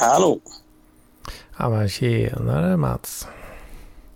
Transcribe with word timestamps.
Hallå! 0.00 0.40
Ja 1.58 1.68
men 1.70 1.88
tjenare 1.88 2.76
Mats. 2.76 3.28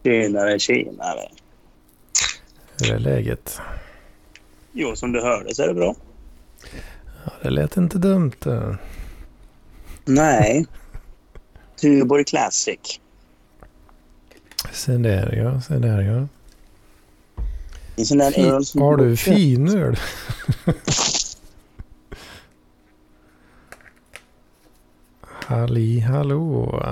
Tjenare, 0.05 0.59
tjenare. 0.59 1.29
Hur 2.80 2.93
är 2.93 2.99
läget? 2.99 3.59
Jo, 4.73 4.96
som 4.96 5.12
du 5.12 5.23
hörde 5.23 5.55
så 5.55 5.62
är 5.62 5.68
det 5.68 5.75
bra. 5.75 5.95
Ja, 7.25 7.32
det 7.43 7.50
lät 7.50 7.77
inte 7.77 7.99
dumt. 7.99 8.32
eh. 8.46 8.75
Nej. 10.05 10.67
Tuborg 11.81 12.25
Classic. 12.25 13.00
Se 14.72 14.93
där 14.93 15.32
ja, 15.36 15.61
se 15.61 15.75
där 15.79 16.00
ja. 16.03 16.27
En 17.96 18.07
sån 18.07 18.19
där 18.19 18.39
öl 18.39 18.64
som... 18.64 18.82
har 18.82 18.96
du 18.96 19.16
finöl? 19.16 19.96
Halli 25.46 26.00
hallå. 26.00 26.82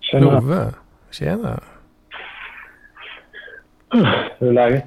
Tjena. 0.00 0.40
Love. 0.40 0.72
Tjena. 1.10 1.60
Hur 4.38 4.48
är 4.48 4.52
läget? 4.52 4.84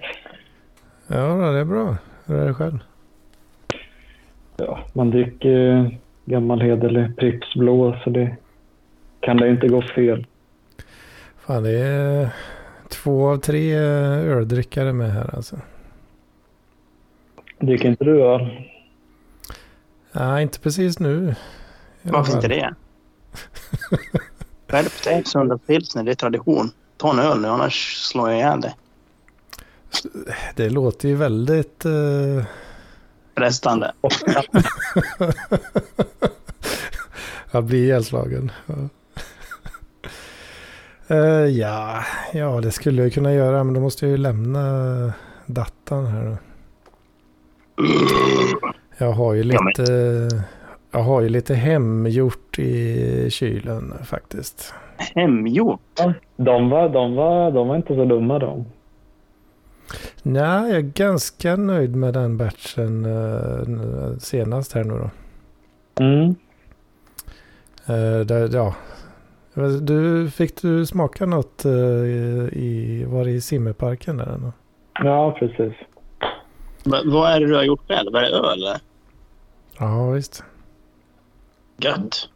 Ja 1.08 1.52
det 1.52 1.60
är 1.60 1.66
bra. 1.66 1.98
Hur 2.26 2.36
är 2.36 2.48
det 2.48 2.54
själv? 2.54 2.80
Ja, 4.58 4.80
man 4.94 5.10
dricker 5.10 5.50
ju 5.50 5.92
gammal 6.26 6.62
hederlig 6.62 7.18
Pripps 7.18 7.56
blå 7.56 8.00
så 8.04 8.10
det 8.10 8.36
kan 9.20 9.38
det 9.38 9.50
inte 9.50 9.68
gå 9.68 9.82
fel. 9.82 10.26
Fan 11.38 11.64
det 11.64 11.80
är 11.80 12.30
två 12.90 13.30
av 13.30 13.38
tre 13.38 13.76
öldrickare 13.76 14.94
med 14.94 15.12
här 15.12 15.36
alltså. 15.36 15.56
Dricker 17.60 17.90
inte 17.90 18.04
du 18.06 18.24
öl? 18.24 18.68
Nej, 20.12 20.44
inte 20.44 20.60
precis 20.60 21.00
nu. 21.00 21.36
Varför 22.10 22.36
inte 22.36 22.48
det? 22.48 22.74
Skärp 24.70 25.04
dig, 25.04 25.24
sunda 25.26 25.58
pilsner. 25.58 26.04
Det 26.04 26.12
är 26.12 26.16
tradition. 26.16 26.72
Ta 26.98 27.12
en 27.12 27.20
öl 27.20 27.42
nu, 27.42 27.48
annars 27.48 27.96
slår 27.96 28.30
jag 28.30 28.38
ihjäl 28.38 28.62
dig. 28.62 28.76
Det 30.56 30.70
låter 30.70 31.08
ju 31.10 31.16
väldigt... 31.16 31.86
eh, 31.86 32.44
Frestande. 33.36 33.92
Jag 37.52 37.64
blir 37.64 37.84
ihjälslagen. 37.84 38.52
Eh, 41.08 41.18
ja, 41.46 42.04
ja, 42.34 42.62
det 42.62 42.72
skulle 42.72 43.02
jag 43.02 43.14
kunna 43.14 43.34
göra, 43.34 43.64
men 43.64 43.74
då 43.74 43.80
måste 43.80 44.06
jag 44.06 44.12
ju 44.12 44.18
lämna 44.18 45.14
datan 45.46 46.06
här 46.06 46.26
då. 46.26 46.38
Jag 48.98 49.12
har 49.12 49.34
ju 49.34 49.44
lite, 49.44 50.30
jag 50.92 51.00
har 51.00 51.22
ju 51.22 51.30
lite 51.30 51.56
hemgjort 51.56 52.60
i 52.60 53.28
kylen 53.30 53.94
faktiskt. 54.04 54.74
Hemgjort. 55.16 56.00
De 56.38 56.70
var, 56.70 56.90
de 56.90 57.16
var, 57.16 57.52
de 57.52 57.68
var 57.68 57.76
inte 57.76 57.96
så 57.96 58.06
dumma 58.06 58.40
de. 58.40 58.66
Nej, 60.24 60.70
jag 60.70 60.78
är 60.78 60.82
ganska 60.82 61.56
nöjd 61.56 61.96
med 61.96 62.14
den 62.14 62.38
batchen 62.38 63.06
eh, 63.06 64.18
senast 64.20 64.74
här 64.74 64.84
nu 64.84 64.94
då. 64.94 65.10
Mm. 66.04 66.36
Eh, 67.86 68.26
där, 68.26 68.50
ja. 68.54 68.76
Du, 69.82 70.30
fick 70.32 70.62
du 70.62 70.86
smaka 70.86 71.26
något 71.26 71.66
eh, 71.66 71.72
i, 72.54 73.06
var 73.08 73.24
det 73.26 73.32
i 73.32 73.42
simmerparken 73.42 74.18
där? 74.18 74.26
eller? 74.26 74.52
Ja, 74.94 75.36
precis. 75.40 75.74
Va- 76.86 77.02
vad 77.06 77.32
är 77.32 77.40
det 77.40 77.48
du 77.48 77.56
har 77.56 77.64
gjort 77.64 77.88
själv? 77.88 78.16
Är 78.16 78.22
det 78.22 78.28
öl? 78.28 78.46
eller? 78.54 78.78
Ja, 79.80 80.10
visst. 80.10 80.44
Gött. 81.82 82.30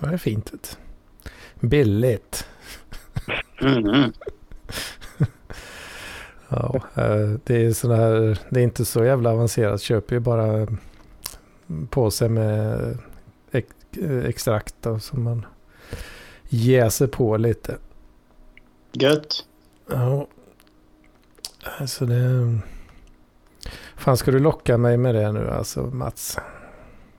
Ja, 0.00 0.06
det 0.08 0.14
är 0.14 0.18
fint. 0.18 0.54
ut. 0.54 0.78
Billigt. 1.60 2.46
Mm. 3.60 4.12
Ja, 6.48 6.80
eh, 6.94 7.30
det 7.44 7.66
är 7.66 7.72
sådana 7.72 8.02
här, 8.02 8.38
det 8.48 8.60
är 8.60 8.64
inte 8.64 8.84
så 8.84 9.04
jävla 9.04 9.30
avancerat. 9.30 9.80
Köper 9.80 10.14
ju 10.14 10.20
bara 10.20 10.66
på 11.90 12.10
sig 12.10 12.28
med 12.28 12.98
ex, 13.52 13.68
extrakt 14.24 14.74
då, 14.80 14.98
som 14.98 15.22
man 15.22 15.46
jäser 16.48 17.06
på 17.06 17.36
lite. 17.36 17.76
Gött. 18.92 19.46
Ja. 19.90 20.26
Alltså 21.78 22.06
det... 22.06 22.58
Fan 23.96 24.16
ska 24.16 24.30
du 24.30 24.38
locka 24.38 24.78
mig 24.78 24.96
med 24.96 25.14
det 25.14 25.32
nu 25.32 25.50
alltså 25.50 25.82
Mats? 25.82 26.38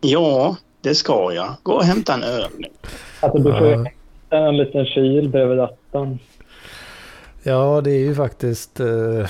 Ja, 0.01 0.57
det 0.81 0.95
ska 0.95 1.33
jag. 1.33 1.55
Gå 1.63 1.73
och 1.73 1.83
hämta 1.83 2.13
en 2.13 2.23
öl 2.23 2.49
nu. 2.57 2.67
Alltså 3.19 3.43
du 3.43 3.51
får 3.51 3.85
hitta 3.85 4.37
en 4.37 4.57
liten 4.57 4.85
kyl 4.85 5.29
bredvid 5.29 5.57
datorn. 5.57 6.19
Ja, 7.43 7.81
det 7.83 7.91
är 7.91 7.99
ju 7.99 8.15
faktiskt 8.15 8.79
eh, 8.79 9.27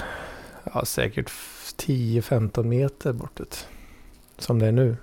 ja, 0.73 0.85
säkert 0.85 1.31
10-15 1.77 2.63
meter 2.63 3.13
bortåt. 3.13 3.67
Som 4.37 4.59
det 4.59 4.65
är 4.67 4.71
nu. 4.71 4.95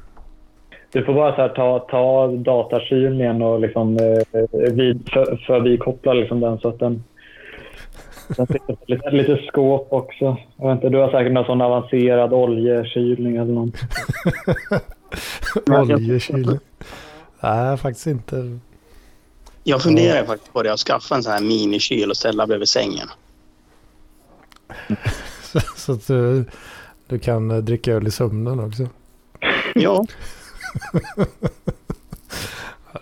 Du 0.92 1.04
får 1.04 1.14
bara 1.14 1.34
så 1.34 1.40
här, 1.40 1.48
ta, 1.48 1.78
ta 1.78 2.26
datakylen 2.26 3.20
igen 3.20 3.42
och 3.42 3.60
liksom, 3.60 3.96
eh, 3.96 4.72
vid, 4.72 5.10
för, 5.12 5.36
förbikoppla 5.46 6.12
liksom 6.12 6.40
den 6.40 6.58
så 6.58 6.68
att 6.68 6.78
den... 6.78 7.04
den 8.36 8.46
sitter 8.46 8.76
lite, 8.86 9.10
lite 9.10 9.36
skåp 9.46 9.86
också. 9.90 10.36
Jag 10.56 10.68
vet 10.68 10.74
inte, 10.74 10.88
du 10.88 10.98
har 10.98 11.10
säkert 11.10 11.32
någon 11.32 11.44
sån 11.44 11.60
avancerad 11.60 12.32
oljekylning 12.32 13.36
eller 13.36 13.52
något. 13.52 13.74
Oljekyl. 15.66 16.58
Nej, 17.40 17.76
faktiskt 17.76 18.06
inte. 18.06 18.58
Jag 19.64 19.82
funderar 19.82 20.26
faktiskt 20.26 20.52
på 20.52 20.62
det. 20.62 20.72
Att 20.72 20.80
skaffa 20.80 21.14
en 21.14 21.22
sån 21.22 21.32
här 21.32 21.40
minikyl 21.40 22.10
och 22.10 22.16
ställa 22.16 22.46
bredvid 22.46 22.68
sängen. 22.68 23.08
Så, 25.42 25.60
så 25.76 25.92
att 25.92 26.06
du, 26.06 26.44
du 27.06 27.18
kan 27.18 27.50
eh, 27.50 27.56
dricka 27.56 27.92
öl 27.92 28.06
i 28.06 28.10
sömnen 28.10 28.60
också. 28.60 28.88
Ja. 29.74 30.06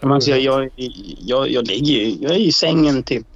Men 0.00 0.12
alltså, 0.12 0.30
jag, 0.30 0.40
jag, 0.42 0.70
jag, 1.18 1.50
jag 1.50 1.66
ligger 1.66 1.92
ju... 1.92 2.10
Jag 2.20 2.32
är 2.32 2.38
i 2.38 2.52
sängen 2.52 3.02
typ... 3.02 3.26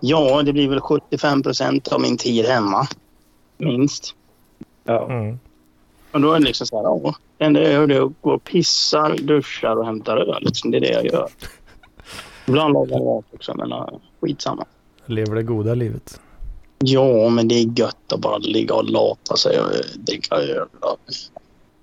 Ja, 0.00 0.42
det 0.42 0.52
blir 0.52 0.68
väl 0.68 0.80
75 0.80 1.42
procent 1.42 1.88
av 1.88 2.00
min 2.00 2.16
tid 2.16 2.46
hemma. 2.46 2.88
Minst. 3.58 4.14
Ja. 4.84 5.10
Mm. 5.10 5.38
Och 6.14 6.20
då 6.20 6.32
är 6.32 6.38
det 6.40 6.44
liksom 6.44 6.66
så 6.66 6.76
här, 6.76 6.84
ja. 6.84 7.14
Det 7.38 7.44
enda 7.44 7.62
jag 7.62 7.72
gör 7.72 7.90
är 7.90 8.06
att 8.06 8.12
gå 8.20 8.34
och 8.34 8.44
pissar, 8.44 9.16
duschar 9.18 9.76
och 9.76 9.86
hämtar 9.86 10.16
öl. 10.16 10.42
Liksom. 10.44 10.70
Det 10.70 10.76
är 10.76 10.80
det 10.80 10.92
jag 10.92 11.04
gör. 11.06 11.28
Ibland 12.46 12.74
lagar 12.74 12.92
jag 12.96 13.04
mat 13.04 13.24
också, 13.32 13.54
men 13.54 13.70
ja, 13.70 14.00
skitsamma. 14.20 14.64
Lever 15.06 15.34
det 15.34 15.42
goda 15.42 15.74
livet. 15.74 16.20
Ja, 16.78 17.28
men 17.28 17.48
det 17.48 17.54
är 17.54 17.78
gött 17.80 18.12
att 18.12 18.20
bara 18.20 18.38
ligga 18.38 18.74
och 18.74 18.84
lata 18.84 19.36
sig 19.36 19.60
och 19.60 19.70
dricka 19.98 20.34
öl 20.34 20.68
och 20.80 20.98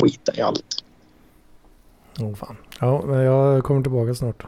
skita 0.02 0.36
i 0.36 0.42
allt. 0.42 0.84
Oh, 2.20 2.36
fan. 2.36 2.58
Ja, 2.80 3.02
men 3.06 3.20
jag 3.20 3.64
kommer 3.64 3.82
tillbaka 3.82 4.14
snart. 4.16 4.44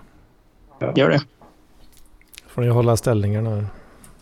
Gör 0.95 1.09
det. 1.09 1.21
Får 2.47 2.61
ni 2.61 2.67
hålla 2.67 2.97
ställningarna. 2.97 3.65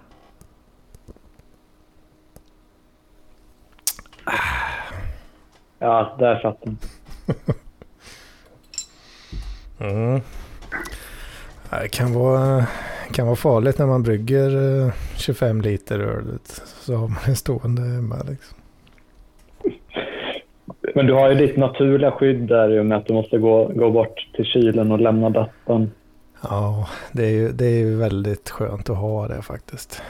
Ja, 5.79 6.17
där 6.19 6.41
satt 6.41 6.62
den. 6.62 6.79
Mm. 9.79 10.20
Det 11.70 11.88
kan 11.88 12.12
vara, 12.12 12.67
kan 13.12 13.26
vara 13.26 13.37
farligt 13.37 13.79
när 13.79 13.87
man 13.87 14.03
brygger 14.03 14.82
eh, 14.87 14.93
25 15.17 15.61
liter 15.61 15.99
öl. 15.99 16.25
Så 16.81 16.94
har 16.94 17.08
man 17.08 17.19
en 17.26 17.37
stående 17.37 17.82
hemma 17.82 18.17
liksom. 18.29 18.58
Men 20.94 21.06
du 21.06 21.12
har 21.12 21.29
ju 21.29 21.35
ditt 21.35 21.56
naturliga 21.56 22.11
skydd 22.11 22.41
där 22.49 22.70
i 22.76 22.81
och 22.81 22.87
med 22.87 22.99
att 22.99 23.06
du 23.06 23.12
måste 23.14 23.38
gå, 23.38 23.64
gå 23.75 23.91
bort 23.91 24.29
till 24.35 24.44
kylen 24.44 24.93
och 24.93 25.00
lämna 25.00 25.31
datorn. 25.31 25.91
Ja, 26.43 26.88
det 27.12 27.25
är, 27.26 27.31
ju, 27.31 27.53
det 27.53 27.67
är 27.67 27.79
ju 27.79 27.97
väldigt 27.97 28.50
skönt 28.50 28.91
att 28.91 28.97
ha 28.97 29.29
det 29.29 29.43
faktiskt. 29.43 30.02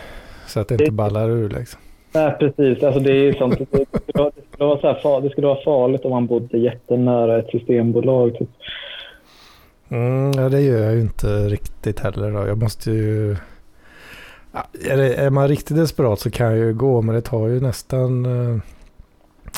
Så 0.46 0.60
att 0.60 0.69
det 0.69 0.75
inte 0.75 0.92
ballar 0.92 1.31
ur 1.31 1.49
liksom. 1.50 1.81
Nej, 2.14 2.37
precis. 2.38 2.82
Alltså, 2.82 3.00
det 3.00 3.12
är 3.12 3.32
sånt. 3.32 3.58
Det 3.58 3.66
skulle 3.66 3.84
vara, 4.14 4.31
det 4.37 4.42
skulle 4.52 4.66
vara, 4.69 4.81
så 4.81 4.87
här, 4.87 4.94
far- 5.02 5.20
det 5.20 5.31
skulle 5.31 5.46
vara 5.46 5.64
farligt 5.64 6.04
om 6.04 6.10
man 6.10 6.26
bodde 6.26 6.58
jättenära 6.58 7.38
ett 7.38 7.50
systembolag. 7.50 8.38
Typ. 8.38 8.49
Mm, 9.88 10.32
ja, 10.32 10.48
det 10.48 10.60
gör 10.60 10.82
jag 10.82 10.94
ju 10.94 11.00
inte 11.00 11.48
riktigt 11.48 12.00
heller 12.00 12.30
då. 12.30 12.46
Jag 12.46 12.58
måste 12.58 12.90
ju... 12.90 13.36
Ja, 14.52 14.66
är, 14.84 14.96
det, 14.96 15.14
är 15.14 15.30
man 15.30 15.48
riktigt 15.48 15.76
desperat 15.76 16.20
så 16.20 16.30
kan 16.30 16.46
jag 16.46 16.56
ju 16.56 16.74
gå, 16.74 17.02
men 17.02 17.14
det 17.14 17.20
tar 17.20 17.48
ju 17.48 17.60
nästan... 17.60 18.26
Eh, 18.26 18.58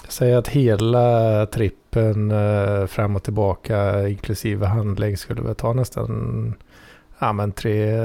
säg 0.09 0.35
att 0.35 0.49
hela 0.49 1.47
trippen 1.47 2.31
eh, 2.31 2.87
fram 2.87 3.17
och 3.17 3.23
tillbaka 3.23 4.09
inklusive 4.09 4.67
handlägg 4.67 5.19
skulle 5.19 5.43
väl 5.43 5.55
ta 5.55 5.73
nästan... 5.73 6.55
Ja, 7.19 7.33
men 7.33 7.53
tre, 7.53 8.01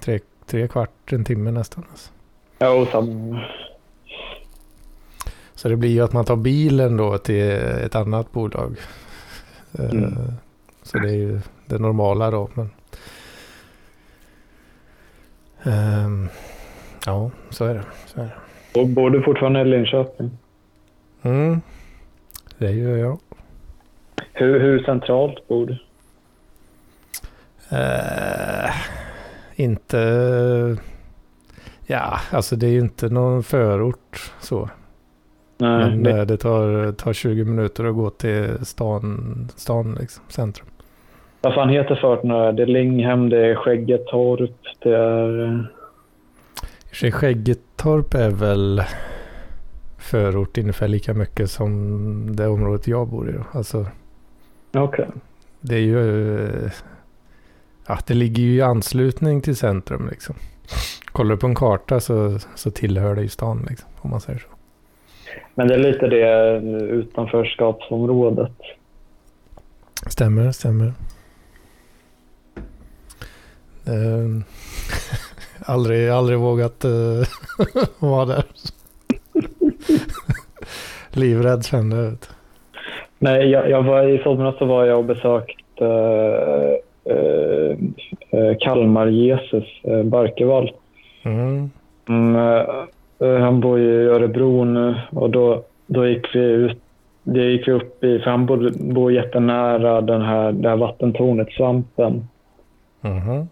tre, 0.00 0.20
tre 0.46 0.68
kvart, 0.68 1.12
en 1.12 1.24
timme 1.24 1.50
nästan. 1.50 1.84
Alltså. 1.90 2.10
Ja, 2.58 2.68
och 2.68 2.88
samma. 2.88 3.44
Så 5.54 5.68
det 5.68 5.76
blir 5.76 5.90
ju 5.90 6.00
att 6.00 6.12
man 6.12 6.24
tar 6.24 6.36
bilen 6.36 6.96
då 6.96 7.18
till 7.18 7.50
ett 7.84 7.94
annat 7.94 8.32
bolag. 8.32 8.76
Eh, 9.78 9.90
Mm. 9.90 10.14
Så 10.82 10.98
det 10.98 11.08
är 11.08 11.14
ju 11.14 11.40
det 11.66 11.78
normala 11.78 12.30
då. 12.30 12.48
Men... 12.54 12.70
Ehm, 15.62 16.28
ja, 17.06 17.30
så 17.50 17.64
är 17.64 17.74
det. 17.74 17.84
Så 18.06 18.20
är 18.20 18.24
det. 18.24 18.80
Och 18.80 18.88
bor 18.88 19.10
du 19.10 19.22
fortfarande 19.22 19.60
i 19.60 19.64
Linköping? 19.64 20.30
Mm, 21.22 21.60
det 22.58 22.70
gör 22.70 22.96
jag. 22.96 23.18
Hur, 24.32 24.60
hur 24.60 24.84
centralt 24.84 25.48
bor 25.48 25.66
du? 25.66 25.78
Eh, 27.76 28.74
inte... 29.56 30.76
Ja, 31.86 32.18
alltså 32.30 32.56
det 32.56 32.66
är 32.66 32.70
ju 32.70 32.80
inte 32.80 33.08
någon 33.08 33.42
förort 33.42 34.32
så. 34.40 34.70
Nej, 35.58 35.90
Men 35.90 36.02
det, 36.02 36.18
eh, 36.18 36.26
det 36.26 36.36
tar, 36.36 36.92
tar 36.92 37.12
20 37.12 37.44
minuter 37.44 37.84
att 37.84 37.94
gå 37.94 38.10
till 38.10 38.66
stan, 38.66 39.48
stan 39.56 39.94
liksom, 40.00 40.24
centrum. 40.28 40.66
Vad 41.44 41.54
fan 41.54 41.68
heter 41.68 41.94
förorten? 41.94 42.56
Det 42.56 42.62
är 42.62 42.66
Linghem, 42.66 43.28
det 43.28 43.46
är 43.46 43.54
Skäggetorp, 43.54 44.50
det 44.82 44.96
är... 44.96 45.66
Skäggetorp 46.92 48.14
är 48.14 48.30
väl 48.30 48.82
förort 49.98 50.58
ungefär 50.58 50.88
lika 50.88 51.14
mycket 51.14 51.50
som 51.50 52.36
det 52.36 52.48
området 52.48 52.88
jag 52.88 53.08
bor 53.08 53.30
i. 53.30 53.34
Alltså 53.52 53.86
Okej. 54.72 55.06
det 55.60 55.74
är 55.74 55.80
ju... 55.80 56.70
Ja, 57.86 57.98
det 58.06 58.14
ligger 58.14 58.42
ju 58.42 58.54
i 58.54 58.62
anslutning 58.62 59.40
till 59.40 59.56
centrum 59.56 60.08
liksom. 60.10 60.34
Kollar 61.04 61.30
du 61.30 61.40
på 61.40 61.46
en 61.46 61.54
karta 61.54 62.00
så, 62.00 62.38
så 62.54 62.70
tillhör 62.70 63.14
det 63.14 63.22
ju 63.22 63.28
stan 63.28 63.66
liksom, 63.68 63.88
om 63.96 64.10
man 64.10 64.20
säger 64.20 64.38
så. 64.38 64.48
Men 65.54 65.68
det 65.68 65.74
är 65.74 65.78
lite 65.78 66.06
det 66.06 66.56
utanförskapsområdet. 66.86 68.56
Stämmer, 70.06 70.52
stämmer. 70.52 70.92
Eh, 73.86 74.42
aldrig, 75.72 76.08
aldrig 76.08 76.38
vågat 76.38 76.84
uh, 76.84 77.26
vara 77.98 78.24
där. 78.24 78.44
Livrädd 81.10 81.64
kände 81.64 81.96
jag. 81.96 82.10
vet 82.10 82.30
Nej, 83.18 83.50
jag, 83.50 83.70
jag 83.70 83.82
var 83.82 84.08
i 84.08 84.18
somras 84.18 84.58
så 84.58 84.64
var 84.64 84.84
jag 84.84 84.98
och 84.98 85.04
besökte 85.04 85.84
uh, 85.84 86.74
uh, 88.32 88.56
Kalmar-Jesus, 88.60 89.64
uh, 89.88 90.02
Barkevall. 90.02 90.72
du. 91.22 91.30
Mm. 91.30 91.70
Mm, 92.08 92.36
eh, 93.18 93.38
han 93.38 93.60
bor 93.60 93.78
ju 93.78 94.02
i 94.02 94.06
Örebro 94.06 94.64
nu 94.64 94.94
och 95.10 95.30
då, 95.30 95.62
då 95.86 96.06
gick 96.06 96.34
vi 96.34 96.40
ut 96.40 96.78
det 97.24 97.42
gick 97.42 97.68
vi 97.68 97.72
upp 97.72 98.04
i, 98.04 98.18
för 98.18 98.30
han 98.30 98.46
bor, 98.46 98.92
bor 98.92 99.12
jättenära 99.12 100.00
den 100.00 100.22
här, 100.22 100.52
det 100.52 100.68
här 100.68 100.76
vattentornet, 100.76 101.52
Svampen. 101.52 102.28
Mhm. 103.00 103.48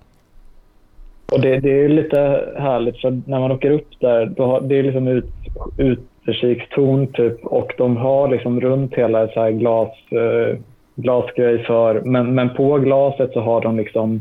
Och 1.32 1.40
det, 1.40 1.60
det 1.60 1.84
är 1.84 1.88
lite 1.88 2.18
härligt 2.56 3.00
för 3.00 3.20
när 3.26 3.40
man 3.40 3.52
åker 3.52 3.70
upp 3.70 3.88
där, 4.00 4.26
då 4.26 4.44
har, 4.46 4.60
det 4.60 4.78
är 4.78 4.82
liksom 4.82 5.08
ut, 5.08 5.30
utkikstorn 5.76 7.06
typ 7.06 7.46
och 7.46 7.72
de 7.78 7.96
har 7.96 8.28
liksom 8.28 8.60
runt 8.60 8.94
hela 8.94 9.28
så 9.28 9.40
här 9.40 9.50
glas, 9.50 9.90
eh, 10.10 10.58
glasgrej 10.94 11.64
för, 11.64 12.00
men, 12.00 12.34
men 12.34 12.54
på 12.54 12.78
glaset 12.78 13.32
så 13.32 13.40
har 13.40 13.60
de 13.60 13.76
liksom 13.76 14.20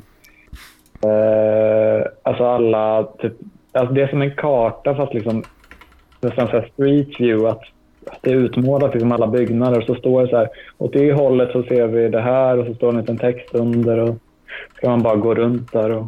eh, 1.04 2.08
alltså 2.24 2.44
alla, 2.44 3.04
typ, 3.04 3.34
alltså 3.72 3.94
det 3.94 4.02
är 4.02 4.08
som 4.08 4.22
en 4.22 4.36
karta 4.36 4.96
fast 4.96 5.14
liksom 5.14 5.44
nästan 6.22 6.48
så 6.48 6.54
här 6.54 6.70
street 6.74 7.20
view, 7.20 7.50
att 7.50 7.64
det 8.22 8.32
är 8.32 8.36
utmålat 8.36 8.94
liksom 8.94 9.12
alla 9.12 9.28
byggnader 9.28 9.78
och 9.78 9.86
så 9.86 9.96
står 9.96 10.22
det 10.22 10.28
så 10.28 10.38
här, 10.38 10.48
åt 10.78 10.94
det 10.94 11.14
hållet 11.14 11.52
så 11.52 11.64
ser 11.64 11.88
vi 11.88 12.10
det 12.10 12.22
här 12.22 12.58
och 12.58 12.66
så 12.66 12.74
står 12.74 12.92
det 12.92 12.98
en 12.98 13.02
liten 13.02 13.18
text 13.18 13.56
under 13.56 13.98
och 13.98 14.10
så 14.10 14.16
ska 14.76 14.90
man 14.90 15.02
bara 15.04 15.16
gå 15.16 15.34
runt 15.36 15.72
där 15.72 15.92
och, 15.92 16.06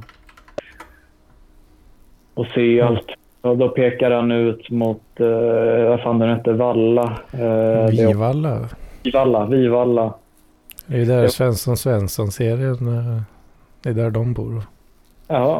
och 2.33 2.45
se 2.55 2.79
Mm. 2.79 2.87
allt. 2.93 3.05
Och 3.41 3.57
då 3.57 3.69
pekar 3.69 4.11
han 4.11 4.31
ut 4.31 4.69
mot, 4.69 5.01
eh, 5.19 5.89
vad 5.89 6.01
fan 6.01 6.19
den 6.19 6.29
hette, 6.29 6.51
Valla. 6.53 7.03
Eh, 7.31 7.85
det 7.85 8.07
Vivalla. 8.07 8.69
Vivalla, 9.03 9.45
Vivalla. 9.45 10.13
Det 10.85 11.01
är 11.01 11.05
där. 11.05 11.27
Svensson 11.27 11.77
Svensson-serien. 11.77 12.87
eh, 12.97 13.21
Det 13.83 13.89
är 13.89 13.93
där 13.93 14.09
de 14.09 14.33
bor. 14.33 14.61
Ja. 15.27 15.59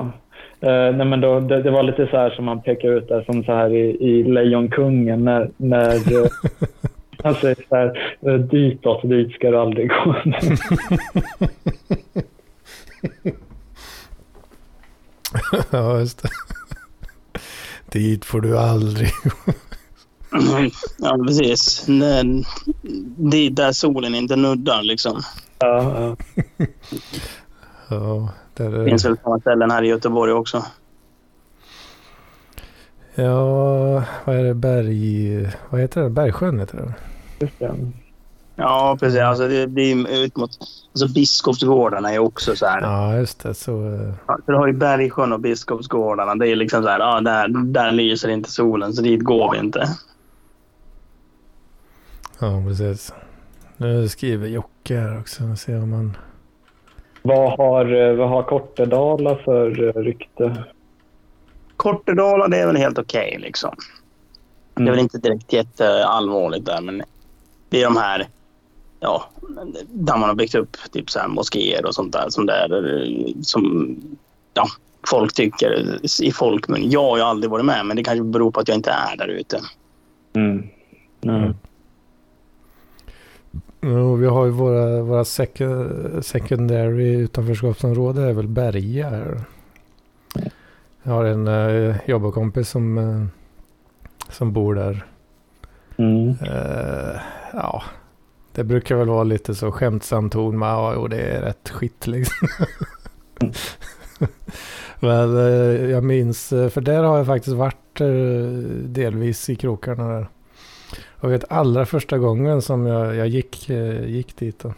Eh, 0.62 0.96
nej 0.96 1.06
men 1.06 1.22
då, 1.22 1.40
det, 1.40 1.62
det 1.62 1.72
var 1.72 1.84
lite 1.84 2.08
så 2.08 2.18
här 2.18 2.30
som 2.30 2.46
man 2.46 2.62
pekar 2.62 2.90
ut 2.90 3.08
där 3.08 3.24
som 3.24 3.44
så 3.44 3.52
här 3.54 3.74
i, 3.74 3.98
i 4.10 4.24
Lejonkungen 4.24 5.24
när, 5.26 5.50
när 5.58 5.96
eh, 6.24 6.28
han 7.24 7.36
säger 7.36 7.58
så 7.70 7.76
här, 7.76 8.38
ditåt, 8.38 9.02
dit 9.04 9.32
ska 9.32 9.52
du 9.52 9.58
aldrig 9.58 9.90
gå. 9.90 10.16
ja, 15.72 16.00
just 16.00 16.22
det. 16.24 16.30
Dit 17.94 18.26
får 18.26 18.42
du 18.42 18.58
aldrig. 18.58 19.10
Ja, 20.98 21.24
precis. 21.28 21.86
Det, 21.86 22.44
det 23.18 23.50
där 23.50 23.72
solen 23.72 24.16
inte 24.16 24.36
nuddar 24.36 24.84
liksom. 24.84 25.22
ja, 25.60 26.00
ja. 26.00 26.16
Ja, 27.90 28.30
där 28.54 28.72
Det 28.72 28.82
är 28.82 28.86
finns 28.86 29.06
väl 29.06 29.18
sådana 29.24 29.40
ställen 29.40 29.72
här 29.72 29.84
i 29.84 29.88
Göteborg 29.88 30.34
också. 30.34 30.66
Ja, 33.16 34.04
vad 34.26 34.36
är 34.36 34.44
det? 34.44 34.54
Berg... 34.54 35.50
Vad 35.70 35.82
heter 35.82 36.02
det? 36.02 36.10
Bergsjön 36.10 36.60
heter 36.60 36.78
det. 36.78 36.94
Just 37.46 37.60
det. 37.60 37.76
Ja, 38.56 38.98
precis. 39.00 39.20
Alltså, 39.20 39.48
det, 39.48 39.66
ju 39.66 40.08
ut 40.08 40.38
mot... 40.38 40.52
Alltså 40.92 41.14
Biskopsgårdarna 41.14 42.14
är 42.14 42.20
också 42.20 42.56
så 42.56 42.66
här. 42.66 42.82
Ja, 42.82 43.16
just 43.16 43.44
det. 43.44 43.54
Så... 43.54 43.72
eh, 43.94 44.14
Ja, 44.28 44.38
så 44.46 44.52
du 44.52 44.58
har 44.58 44.68
ju 44.68 44.74
Bergsjön 44.74 45.34
och 45.34 45.40
Biskopsgårdarna. 45.40 46.36
Det 46.36 46.48
är 46.48 46.56
liksom 46.56 46.84
så 46.84 46.90
här, 46.90 47.00
ja, 47.00 47.22
där, 47.22 47.48
där 47.48 47.92
lyser 47.92 48.30
inte 48.30 48.52
solen 48.52 48.94
så 48.94 49.02
dit 49.02 49.22
går 49.24 49.52
vi 49.52 49.58
inte. 49.60 49.88
Ja, 52.40 52.64
precis. 52.68 53.14
Nu 53.78 54.10
skriver 54.10 54.48
Jocke 54.48 54.98
här 55.00 55.20
också. 55.20 55.44
Vi 55.44 55.56
ser 55.58 55.84
om 55.84 55.90
man... 55.90 56.18
Vad 57.22 57.58
har, 57.58 58.10
eh, 58.10 58.16
vad 58.16 58.30
har 58.30 58.44
Kortedala 58.44 59.36
för 59.36 59.84
eh, 59.98 60.02
rykte? 60.02 60.64
Kortedala, 61.78 62.48
det 62.48 62.58
är 62.58 62.68
väl 62.68 62.76
helt 62.76 62.98
okej 62.98 63.38
liksom. 63.42 63.76
Det 64.76 64.84
är 64.84 64.90
väl 64.90 65.00
inte 65.00 65.18
direkt 65.18 65.54
jätteallvarligt 65.54 66.66
där, 66.66 66.82
men 66.82 67.04
det 67.70 67.82
är 67.82 67.86
de 67.86 67.98
här, 67.98 68.28
ja, 69.04 69.30
där 69.88 70.18
man 70.18 70.30
har 70.30 70.36
byggt 70.36 70.56
upp 70.56 70.78
typ 70.92 71.10
så 71.10 71.20
här 71.20 71.28
moskéer 71.28 71.86
och 71.86 71.96
sånt 71.96 72.14
där 72.14 72.26
som 72.30 72.46
där, 72.46 72.70
som, 73.42 73.96
ja, 74.54 74.68
folk 75.08 75.34
tycker 75.34 76.00
i 76.24 76.32
folkmun. 76.32 76.90
Jag 76.90 77.04
har 77.04 77.18
ju 77.18 77.24
aldrig 77.24 77.52
varit 77.52 77.66
med, 77.66 77.86
men 77.86 77.98
det 77.98 78.04
kanske 78.04 78.24
beror 78.24 78.52
på 78.52 78.60
att 78.60 78.68
jag 78.68 78.78
inte 78.78 78.92
är 78.92 79.18
där 79.18 79.28
ute. 79.28 79.60
Mm. 80.34 80.68
Mm. 81.22 81.54
Ja, 83.82 84.14
vi 84.14 84.28
har 84.28 84.46
ju 84.46 84.52
våra, 84.52 85.02
våra 85.02 85.26
sek 85.26 85.62
secondary 86.22 87.16
utanförskapsområde 87.16 88.22
är 88.22 88.34
väl 88.34 88.48
Berga 88.48 89.10
här. 89.10 89.42
Jag 91.04 91.14
har 91.14 91.26
en 91.26 91.48
uh, 91.48 91.96
jobbarkompis 92.06 92.70
som, 92.70 92.98
uh, 92.98 93.26
som 94.30 94.54
bor 94.54 94.76
där. 94.76 95.06
Mm. 95.98 96.28
Uh, 96.28 97.20
ja, 97.54 97.84
det 98.54 98.64
brukar 98.64 98.96
väl 98.96 99.08
vara 99.08 99.24
lite 99.24 99.56
så 99.56 99.72
skämtsam 99.72 100.30
ton 100.30 100.60
med 100.60 100.76
och 100.76 101.10
det 101.10 101.22
är 101.22 101.42
rätt 101.42 101.70
skit 101.70 102.08
liksom. 102.08 102.48
Men 105.00 105.38
eh, 105.38 105.92
jag 105.92 106.04
minns, 106.04 106.54
eh, 106.54 106.70
för 106.70 106.82
där 106.82 107.04
har 107.04 107.18
jag 107.18 107.26
faktiskt 107.26 107.56
varit 107.56 108.02
eh, 108.02 108.08
delvis 108.84 109.50
i 109.50 109.56
krokarna 109.56 110.08
där. 110.08 110.28
Jag 111.22 111.30
vet 111.30 111.52
allra 111.52 111.86
första 111.86 112.18
gången 112.18 112.62
som 112.62 112.86
jag, 112.86 113.16
jag 113.16 113.28
gick, 113.28 113.70
gick 114.06 114.38
dit. 114.38 114.60
Då. 114.60 114.74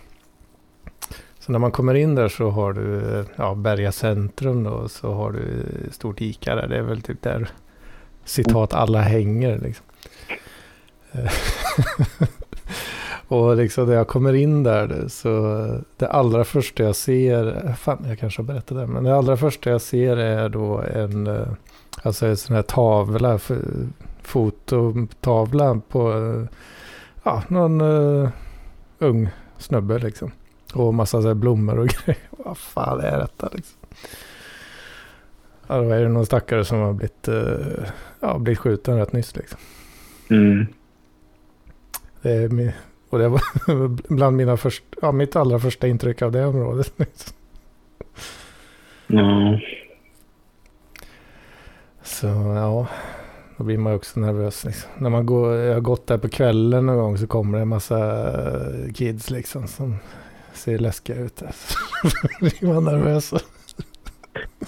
Så 1.40 1.52
när 1.52 1.60
man 1.60 1.72
kommer 1.72 1.94
in 1.94 2.16
där 2.16 2.28
så 2.28 2.50
har 2.50 2.74
du 2.74 3.26
ja, 3.36 3.56
Berga 3.56 3.92
centrum 3.92 4.64
då, 4.64 4.72
och 4.72 4.92
så 4.92 5.14
har 5.14 5.32
du 5.32 5.66
stort 5.92 6.22
Ica 6.22 6.56
där. 6.56 6.68
Det 6.68 6.78
är 6.78 6.82
väl 6.82 7.02
typ 7.02 7.22
där 7.22 7.50
citat 8.26 8.74
alla 8.74 9.02
hänger 9.02 9.58
liksom. 9.58 9.86
och 13.28 13.58
liksom 13.58 13.88
när 13.88 13.96
jag 13.96 14.08
kommer 14.08 14.34
in 14.34 14.64
där 14.64 15.08
så 15.08 15.68
det 15.98 16.08
allra 16.08 16.44
första 16.44 16.84
jag 16.84 16.96
ser, 16.96 17.74
fan 17.78 18.06
jag 18.08 18.20
kanske 18.20 18.42
har 18.42 18.48
berättat 18.48 18.78
det, 18.78 18.88
men 18.88 19.04
det 19.04 19.16
allra 19.16 19.38
första 19.38 19.70
jag 19.70 19.82
ser 19.82 20.18
är 20.18 20.50
då 20.50 20.82
en, 20.82 21.46
alltså 22.04 22.26
en 22.26 22.38
sån 22.38 22.56
här 22.56 22.64
tavla, 22.64 23.40
fototavla 24.22 25.82
på 25.90 26.12
ja, 27.26 27.44
någon 27.48 27.82
uh, 27.82 28.30
ung 29.00 29.30
snubbe 29.58 30.00
liksom. 30.00 30.32
Och 30.74 30.94
massa 30.94 31.22
så 31.22 31.34
blommor 31.34 31.80
och 31.80 31.88
grejer. 32.06 32.22
Vad 32.30 32.58
fan 32.58 33.00
är 33.00 33.20
detta 33.20 33.50
liksom? 33.54 33.78
Ja, 35.68 35.78
då 35.78 35.90
är 35.90 36.02
det 36.02 36.10
någon 36.10 36.26
stackare 36.26 36.66
som 36.66 36.80
har 36.80 36.94
blivit, 36.94 37.28
uh, 37.28 37.86
ja, 38.20 38.38
blivit 38.38 38.60
skjuten 38.60 38.98
rätt 38.98 39.14
nyss 39.14 39.36
liksom. 39.36 39.60
Mm. 40.30 40.66
Det 42.22 42.32
är 42.32 42.50
min, 42.50 42.72
och 43.16 43.22
det 43.22 43.28
var 43.28 43.42
bland 44.16 44.38
mina 44.38 44.58
första, 44.58 44.86
ja, 45.02 45.12
mitt 45.12 45.36
allra 45.36 45.60
första 45.60 45.88
intryck 45.88 46.22
av 46.22 46.32
det 46.32 46.46
området. 46.46 46.94
Mm. 49.08 49.60
Så 52.04 52.28
ja, 52.28 52.88
då 53.58 53.64
blir 53.64 53.78
man 53.78 53.92
ju 53.92 53.98
också 53.98 54.20
nervös. 54.20 54.66
Liksom. 54.66 54.90
När 54.98 55.10
man 55.10 55.26
går, 55.26 55.56
jag 55.56 55.74
har 55.74 55.82
gått 55.82 56.08
där 56.08 56.18
på 56.18 56.30
kvällen 56.30 56.86
någon 56.86 56.98
gång 56.98 57.18
så 57.18 57.28
kommer 57.28 57.58
det 57.58 57.62
en 57.62 57.68
massa 57.68 58.26
kids 58.96 59.30
liksom 59.30 59.68
som 59.68 59.96
ser 60.54 60.78
läskiga 60.78 61.18
ut. 61.18 61.36
Då 62.40 62.46
blir 62.46 62.74
man 62.74 62.84
nervös. 62.84 63.34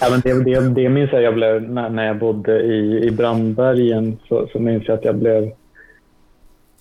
Ja, 0.00 0.06
men 0.10 0.20
det, 0.20 0.44
det, 0.44 0.68
det 0.68 0.88
minns 0.88 1.12
jag, 1.12 1.22
jag 1.22 1.34
blev, 1.34 1.62
när, 1.62 1.90
när 1.90 2.06
jag 2.06 2.18
bodde 2.18 2.62
i, 2.62 3.06
i 3.06 3.10
Brandbergen 3.10 4.18
så, 4.28 4.48
så 4.52 4.58
minns 4.58 4.88
jag 4.88 4.98
att 4.98 5.04
jag 5.04 5.16
blev, 5.16 5.52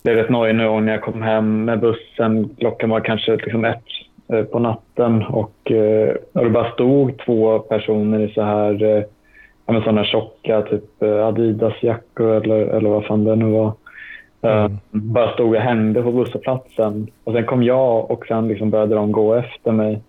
blev 0.03 0.15
rätt 0.15 0.29
nojig 0.29 0.55
någon 0.55 0.85
när 0.85 0.91
jag 0.91 1.01
kom 1.01 1.21
hem 1.21 1.65
med 1.65 1.79
bussen. 1.79 2.49
Klockan 2.59 2.89
var 2.89 2.99
kanske 2.99 3.35
liksom 3.35 3.65
ett 3.65 3.83
eh, 4.33 4.43
på 4.43 4.59
natten 4.59 5.23
och, 5.23 5.71
eh, 5.71 6.15
och 6.33 6.43
det 6.43 6.49
bara 6.49 6.71
stod 6.71 7.17
två 7.25 7.59
personer 7.59 8.19
i 8.19 8.33
så 8.33 8.41
här 8.41 8.83
eh, 8.83 9.03
ja, 9.65 9.81
sådana 9.81 10.03
tjocka 10.03 10.61
typ 10.61 11.01
Adidas-jackor 11.01 12.35
eller, 12.35 12.55
eller 12.55 12.89
vad 12.89 13.05
fan 13.05 13.23
det 13.23 13.35
nu 13.35 13.45
var. 13.45 13.71
Mm. 14.41 14.79
bara 14.91 15.33
stod 15.33 15.55
och 15.55 15.61
hände 15.61 16.01
på 16.03 16.11
busshållplatsen. 16.11 17.07
Och 17.23 17.33
sen 17.33 17.45
kom 17.45 17.63
jag 17.63 18.11
och 18.11 18.25
sen 18.27 18.47
liksom 18.47 18.69
började 18.69 18.95
de 18.95 19.11
gå 19.11 19.33
efter 19.33 19.71
mig. 19.71 20.01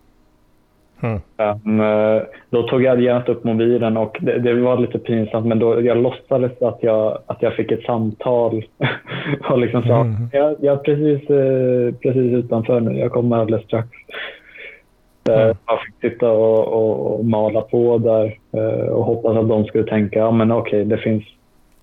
Mm. 1.00 1.20
Um, 1.36 2.22
då 2.50 2.62
tog 2.62 2.82
jag 2.82 3.00
genast 3.00 3.28
upp 3.28 3.44
mobilen 3.44 3.96
och 3.96 4.18
det, 4.20 4.38
det, 4.38 4.54
var 4.54 4.78
lite 4.78 4.98
pinsamt 4.98 5.46
men 5.46 5.58
då, 5.58 5.82
jag 5.82 5.96
låtsades 5.96 6.62
att 6.62 6.78
jag, 6.82 7.18
att 7.26 7.42
jag 7.42 7.54
fick 7.54 7.72
ett 7.72 7.84
samtal 7.84 8.64
och 9.50 9.58
liksom 9.58 9.82
sa 9.82 10.00
mm. 10.00 10.28
jag, 10.32 10.56
jag 10.60 10.72
är 10.72 10.82
precis, 10.82 11.30
eh, 11.30 11.94
precis 11.94 12.44
utanför 12.44 12.80
nu, 12.80 12.98
jag 12.98 13.12
kommer 13.12 13.36
alldeles 13.36 13.64
strax. 13.64 13.88
Mm. 15.28 15.56
Jag 15.66 15.78
fick 15.80 16.12
sitta 16.12 16.30
och, 16.30 16.68
och, 16.68 17.18
och, 17.18 17.24
mala 17.24 17.60
på 17.60 17.98
där 17.98 18.38
eh, 18.52 18.88
och 18.88 19.04
hoppas 19.04 19.36
att 19.36 19.48
de 19.48 19.64
skulle 19.64 19.84
tänka 19.84 20.18
ja, 20.18 20.30
men 20.30 20.52
okej, 20.52 20.84
det 20.84 20.98
finns, 20.98 21.24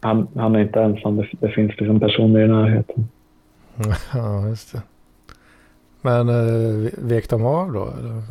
han, 0.02 0.28
han 0.36 0.56
är 0.56 0.60
inte 0.60 0.82
ensam, 0.82 1.18
det, 1.18 1.28
det 1.32 1.50
finns 1.50 1.72
liksom 1.78 2.00
personer 2.00 2.40
i 2.40 2.48
närheten. 2.48 3.08
Ja, 4.14 4.48
just 4.48 4.74
det. 4.74 4.82
Men 6.02 6.28
vek 7.10 7.30
de 7.30 7.46
av 7.46 7.72
då? 7.72 7.82
Eller? 8.00 8.22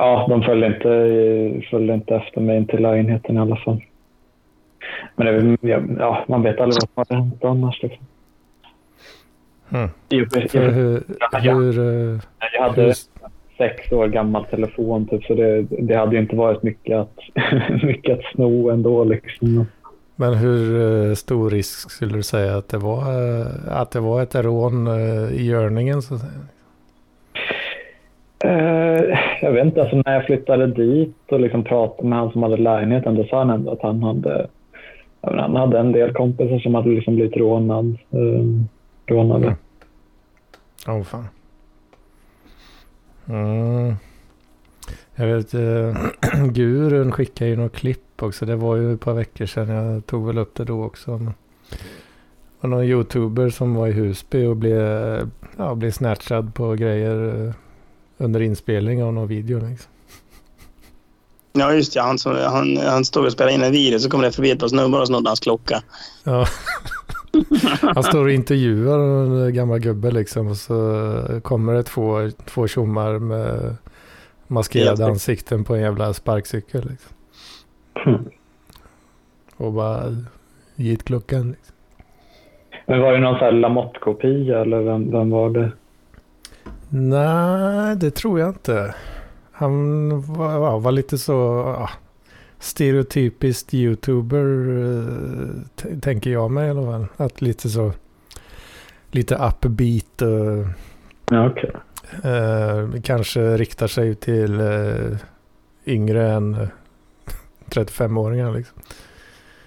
Ja, 0.00 0.26
de 0.28 0.42
följde 0.42 0.66
inte, 0.66 1.68
följde 1.70 1.94
inte 1.94 2.14
efter 2.14 2.40
mig 2.40 2.56
in 2.56 2.66
till 2.66 2.82
lägenheten 2.82 3.36
i 3.36 3.40
alla 3.40 3.56
fall. 3.56 3.82
Men 5.16 5.56
det, 5.60 5.84
ja, 5.98 6.24
man 6.28 6.42
vet 6.42 6.60
aldrig 6.60 6.82
vad 6.82 7.06
som 7.06 7.16
hade 7.16 7.22
hänt 7.22 7.44
annars. 7.44 7.82
Liksom. 7.82 8.06
Mm. 9.70 9.88
Jag, 10.08 10.26
jag, 10.52 10.60
hur, 10.60 11.02
jag, 11.42 11.54
hur, 11.54 12.20
jag 12.54 12.62
hade 12.62 12.82
hur... 12.82 12.94
sex 13.58 13.92
år 13.92 14.08
gammal 14.08 14.44
telefon, 14.44 15.06
typ, 15.06 15.24
så 15.24 15.34
det, 15.34 15.62
det 15.62 15.94
hade 15.94 16.16
ju 16.16 16.22
inte 16.22 16.36
varit 16.36 16.62
mycket 16.62 16.96
att, 16.96 17.18
mycket 17.82 18.18
att 18.18 18.24
sno 18.34 18.70
ändå. 18.70 19.04
Liksom. 19.04 19.66
Men 20.16 20.34
hur 20.34 21.14
stor 21.14 21.50
risk 21.50 21.90
skulle 21.90 22.12
du 22.12 22.22
säga 22.22 22.56
att 22.56 22.68
det 22.68 22.78
var, 22.78 23.02
att 23.68 23.90
det 23.90 24.00
var 24.00 24.22
ett 24.22 24.34
rån 24.34 24.88
i 25.32 25.42
görningen? 25.42 26.02
Så 26.02 26.14
att 26.14 26.20
säga? 26.20 26.32
Uh, 28.44 29.18
jag 29.42 29.52
vet 29.52 29.64
inte, 29.64 29.82
alltså 29.82 29.96
när 29.96 30.14
jag 30.14 30.26
flyttade 30.26 30.66
dit 30.66 31.16
och 31.28 31.40
liksom 31.40 31.64
pratade 31.64 32.08
med 32.08 32.18
han 32.18 32.32
som 32.32 32.42
hade 32.42 32.56
lägenheten, 32.56 33.14
då 33.14 33.24
sa 33.24 33.38
han 33.38 33.50
ändå 33.50 33.72
att 33.72 33.82
han 33.82 34.02
hade, 34.02 34.46
menar, 35.22 35.42
han 35.42 35.56
hade 35.56 35.78
en 35.78 35.92
del 35.92 36.12
kompisar 36.12 36.58
som 36.58 36.74
hade 36.74 36.88
liksom 36.88 37.14
blivit 37.14 37.36
rånad, 37.36 37.98
uh, 38.14 38.62
rånade. 39.06 39.46
Mm. 39.46 39.56
Åh 40.88 40.96
oh, 40.96 41.02
fan. 41.02 41.28
Mm. 43.28 43.94
Jag 45.14 45.26
vet, 45.26 45.54
uh, 45.54 45.96
Gurun 46.52 47.12
skickade 47.12 47.50
ju 47.50 47.56
något 47.56 47.76
klipp 47.76 48.22
också. 48.22 48.46
Det 48.46 48.56
var 48.56 48.76
ju 48.76 48.94
ett 48.94 49.00
par 49.00 49.14
veckor 49.14 49.46
sedan. 49.46 49.68
Jag 49.68 50.06
tog 50.06 50.26
väl 50.26 50.38
upp 50.38 50.54
det 50.54 50.64
då 50.64 50.84
också. 50.84 51.18
Det 51.18 51.32
var 52.60 52.70
någon 52.70 52.84
youtuber 52.84 53.48
som 53.48 53.74
var 53.74 53.88
i 53.88 53.92
Husby 53.92 54.46
och 54.46 54.56
blev, 54.56 54.80
ja, 55.56 55.74
blev 55.74 55.90
snatchad 55.90 56.54
på 56.54 56.74
grejer 56.74 57.52
under 58.18 58.40
inspelning 58.40 59.02
av 59.02 59.12
någon 59.12 59.28
video. 59.28 59.68
Liksom. 59.68 59.90
Ja, 61.52 61.72
just 61.72 61.94
det. 61.94 62.00
Han, 62.00 62.18
han, 62.24 62.76
han 62.76 63.04
stod 63.04 63.24
och 63.24 63.32
spelade 63.32 63.54
in 63.54 63.62
en 63.62 63.72
video 63.72 63.98
så 63.98 64.10
kom 64.10 64.20
det 64.20 64.32
förbi 64.32 64.50
ett 64.50 64.60
par 64.60 64.68
snubbar 64.68 65.00
och 65.00 65.06
snodde 65.06 65.28
hans 65.28 65.40
klocka. 65.40 65.82
Ja. 66.24 66.46
Han 67.94 68.02
står 68.02 68.24
och 68.24 68.30
intervjuar 68.30 68.98
en 68.98 69.54
gammal 69.54 69.78
gubbe 69.78 70.10
liksom 70.10 70.46
och 70.46 70.56
så 70.56 71.40
kommer 71.42 71.74
det 71.74 71.82
två, 71.82 72.30
två 72.46 72.66
tjommar 72.66 73.18
med 73.18 73.76
maskerade 74.46 75.06
ansikten 75.06 75.64
på 75.64 75.74
en 75.74 75.80
jävla 75.80 76.14
sparkcykel. 76.14 76.88
Liksom. 76.90 77.16
Mm. 78.06 78.24
Och 79.56 79.72
bara 79.72 80.16
git 80.76 81.04
klockan. 81.04 81.50
Liksom. 81.50 81.74
Men 82.86 83.00
var 83.00 83.12
det 83.12 83.18
någon 83.18 83.38
sån 83.38 83.44
här 83.44 83.52
Lamotte-kopia 83.52 84.60
eller 84.60 84.80
vem, 84.80 85.10
vem 85.10 85.30
var 85.30 85.50
det? 85.50 85.72
Nej, 86.88 87.96
det 87.96 88.10
tror 88.10 88.40
jag 88.40 88.48
inte. 88.48 88.94
Han 89.52 90.08
var, 90.20 90.80
var 90.80 90.92
lite 90.92 91.18
så 91.18 91.32
ja, 91.78 91.90
stereotypiskt 92.58 93.74
youtuber, 93.74 94.68
uh, 94.68 95.50
tänker 96.00 96.30
jag 96.30 96.50
mig 96.50 96.66
i 96.66 96.70
alla 96.70 96.82
fall. 96.82 97.06
Att 97.16 97.42
lite 97.42 97.68
så, 97.68 97.92
lite 99.10 99.34
upbeat. 99.34 100.22
Uh, 100.22 100.68
ja, 101.30 101.50
okay. 101.50 101.70
uh, 102.24 103.00
kanske 103.00 103.56
riktar 103.56 103.86
sig 103.86 104.14
till 104.14 104.60
uh, 104.60 105.16
yngre 105.86 106.30
än 106.30 106.68
35-åringar 107.70 108.52
liksom. 108.52 108.78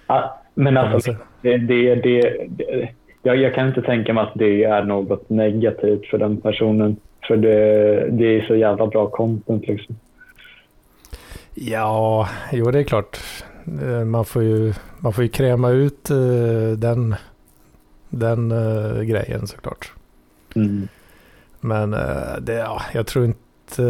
Ja, 0.07 0.41
men 0.53 0.77
alltså, 0.77 1.15
det, 1.41 1.57
det, 1.57 1.95
det, 1.95 2.35
det 2.47 2.89
jag, 3.23 3.37
jag, 3.37 3.53
kan 3.53 3.67
inte 3.67 3.81
tänka 3.81 4.13
mig 4.13 4.23
att 4.23 4.33
det 4.35 4.63
är 4.63 4.83
något 4.83 5.29
negativt 5.29 6.05
för 6.05 6.17
den 6.17 6.41
personen. 6.41 6.97
För 7.27 7.37
det, 7.37 8.07
det 8.09 8.37
är 8.37 8.41
så 8.47 8.55
jävla 8.55 8.87
bra 8.87 9.09
content 9.09 9.67
liksom. 9.67 9.95
Ja, 11.53 12.29
jo 12.51 12.71
det 12.71 12.79
är 12.79 12.83
klart. 12.83 13.17
Eh, 13.81 14.05
man 14.05 14.25
får 14.25 14.43
ju, 14.43 14.73
man 14.99 15.13
får 15.13 15.23
ju 15.23 15.29
kräma 15.29 15.69
ut 15.69 16.11
uh, 16.11 16.71
den, 16.71 17.15
den 18.09 18.51
uh, 18.51 19.01
grejen 19.03 19.47
såklart. 19.47 19.91
Mm. 20.55 20.87
Men 21.59 21.91
det, 22.41 22.53
ja, 22.53 22.81
jag 22.93 23.07
tror 23.07 23.25
inte... 23.25 23.81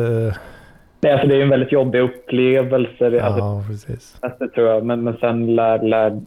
Nej, 1.01 1.13
alltså 1.13 1.27
det 1.27 1.35
är 1.35 1.41
en 1.41 1.50
väldigt 1.50 1.71
jobbig 1.71 2.00
upplevelse. 2.00 3.09
Det, 3.09 3.23
alltså, 3.23 3.39
Ja, 3.39 3.63
precis. 3.67 4.17
det 4.39 4.47
tror 4.47 4.67
jag. 4.67 4.85
Men, 4.85 5.03
men 5.03 5.17
sen 5.17 5.55
lär, 5.55 5.83
lär 5.83 6.21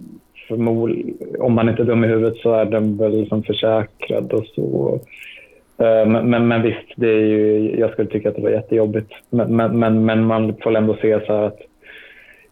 förmodligen, 0.48 1.16
om 1.38 1.52
man 1.52 1.68
inte 1.68 1.82
är 1.82 1.86
dum 1.86 2.04
i 2.04 2.06
huvudet 2.06 2.36
så 2.36 2.52
är 2.54 2.64
den 2.64 2.96
väl 2.96 3.20
liksom 3.20 3.42
försäkrad 3.42 4.32
och 4.32 4.46
så. 4.46 5.00
Eh, 5.78 6.06
Men, 6.06 6.30
men, 6.30 6.48
men 6.48 6.62
visst, 6.62 6.92
det 6.96 7.08
är 7.08 7.26
ju, 7.26 7.76
jag 7.78 7.92
skulle 7.92 8.10
tycka 8.10 8.28
att 8.28 8.36
det 8.36 8.42
var 8.42 8.50
jättejobbigt. 8.50 9.12
Men, 9.30 9.56
men, 9.56 10.04
men, 10.04 10.24
man 10.26 10.54
får 10.62 10.76
ändå 10.76 10.96
se 11.02 11.20
så 11.26 11.32
här 11.32 11.42
att 11.42 11.58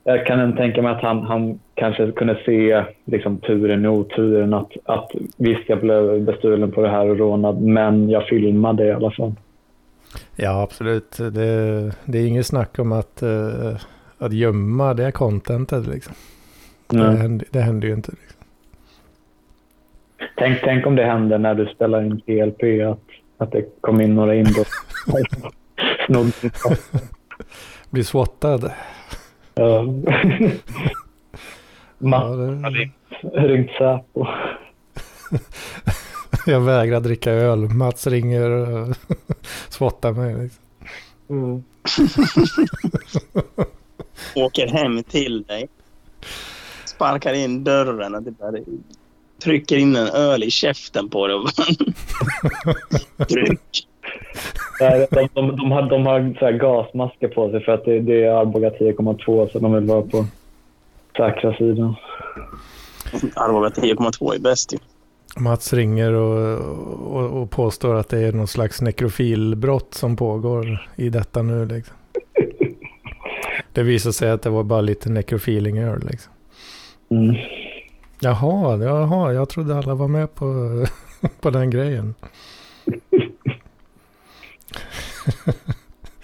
jag 0.04 0.26
kan 0.26 0.56
tänka 0.56 0.82
mig 0.82 0.92
att 0.92 1.02
han, 1.02 1.22
han 1.22 1.60
kanske 1.74 2.12
kunde 2.12 2.38
se 2.46 2.84
liksom, 3.04 3.38
turen 3.38 3.84
i 3.84 3.88
oturen. 3.88 4.54
Att, 4.54 4.72
att 4.84 5.10
visst, 5.38 5.62
jag 5.66 5.80
blev 5.80 6.22
bestulen 6.24 6.72
på 6.72 6.82
det 6.82 6.88
här 6.88 7.10
och 7.10 7.18
rånad, 7.18 7.62
men 7.62 8.10
jag 8.10 8.26
filmade 8.26 8.86
i 8.86 8.92
alla 8.92 9.10
fall. 9.10 9.32
Ja, 10.36 10.62
absolut. 10.62 11.18
Det, 11.18 11.92
det 12.04 12.18
är 12.18 12.26
inget 12.26 12.46
snack 12.46 12.78
om 12.78 12.92
att, 12.92 13.22
eh, 13.22 13.76
att 14.18 14.32
gömma 14.32 14.94
det 14.94 15.12
contentet 15.12 15.86
liksom. 15.86 16.14
Det, 16.88 17.16
händer, 17.16 17.46
det 17.50 17.60
händer 17.60 17.88
ju 17.88 17.94
inte. 17.94 18.10
Liksom. 18.10 18.42
Tänk, 20.36 20.60
tänk 20.60 20.86
om 20.86 20.96
det 20.96 21.04
hände 21.04 21.38
när 21.38 21.54
du 21.54 21.66
spelar 21.66 22.02
in 22.02 22.20
PLP, 22.20 22.62
att, 22.86 23.11
att 23.42 23.52
det 23.52 23.64
kom 23.80 24.00
in 24.00 24.14
några 24.14 24.34
inbrott. 24.34 24.68
Bli 27.90 28.04
swattad. 28.04 28.72
Ja. 29.54 29.86
Ja, 32.04 32.08
Matt 32.08 32.22
har 32.22 32.70
det, 32.70 32.90
ringt, 33.48 33.70
Säpo. 33.70 34.26
jag 36.46 36.60
vägrar 36.60 37.00
dricka 37.00 37.30
öl. 37.32 37.58
Mats 37.58 38.06
ringer 38.06 38.50
och 38.50 38.96
swattar 39.68 40.12
mig. 40.12 40.34
Liksom. 40.34 41.64
Åker 44.34 44.66
hem 44.68 45.02
till 45.02 45.42
dig. 45.42 45.68
Sparkar 46.84 47.32
in 47.34 47.64
dörren 47.64 48.14
och 48.14 48.24
typ 48.24 48.38
där, 48.38 48.62
trycker 49.44 49.76
in 49.76 49.96
en 49.96 50.08
öl 50.08 50.42
i 50.42 50.50
käften 50.50 51.08
på 51.08 51.28
bara- 51.28 51.52
Tryck. 53.26 53.86
De, 54.78 55.28
de, 55.34 55.56
de 55.56 55.70
har, 55.72 55.82
de 55.90 56.06
har 56.06 56.36
så 56.38 56.44
här 56.44 56.52
gasmasker 56.52 57.28
på 57.28 57.50
sig 57.50 57.64
för 57.64 57.72
att 57.72 57.84
det, 57.84 58.00
det 58.00 58.24
är 58.24 58.30
Arboga 58.30 58.70
10,2 58.70 59.48
så 59.52 59.58
de 59.58 59.74
vill 59.74 59.84
vara 59.84 60.02
på 60.02 60.26
säkra 61.16 61.54
sidan. 61.56 61.94
Arboga 63.34 63.68
10,2 63.68 64.34
är 64.34 64.38
bäst 64.38 64.72
ju. 64.74 64.78
Mats 65.36 65.72
ringer 65.72 66.12
och, 66.12 66.58
och, 67.16 67.42
och 67.42 67.50
påstår 67.50 67.94
att 67.94 68.08
det 68.08 68.18
är 68.18 68.32
någon 68.32 68.46
slags 68.46 68.80
nekrofilbrott 68.82 69.94
som 69.94 70.16
pågår 70.16 70.88
i 70.96 71.08
detta 71.08 71.42
nu. 71.42 71.66
Liksom. 71.66 71.96
Det 73.72 73.82
visar 73.82 74.10
sig 74.10 74.30
att 74.30 74.42
det 74.42 74.50
var 74.50 74.62
bara 74.62 74.80
lite 74.80 75.08
nekrofiling-öl. 75.10 76.00
Liksom. 76.10 76.32
Mm. 77.10 77.36
Jaha, 78.24 78.76
jaha, 78.76 79.32
jag 79.32 79.48
trodde 79.48 79.76
alla 79.76 79.94
var 79.94 80.08
med 80.08 80.34
på, 80.34 80.46
på 81.40 81.50
den 81.50 81.70
grejen. 81.70 82.14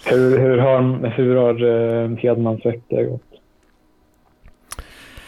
Hur, 0.05 0.37
hur 0.37 0.57
har, 0.57 1.07
hur 1.07 1.35
har 1.35 1.63
uh, 1.63 2.17
Hedmans 2.17 2.65
vecka 2.65 3.03
gått? 3.03 3.21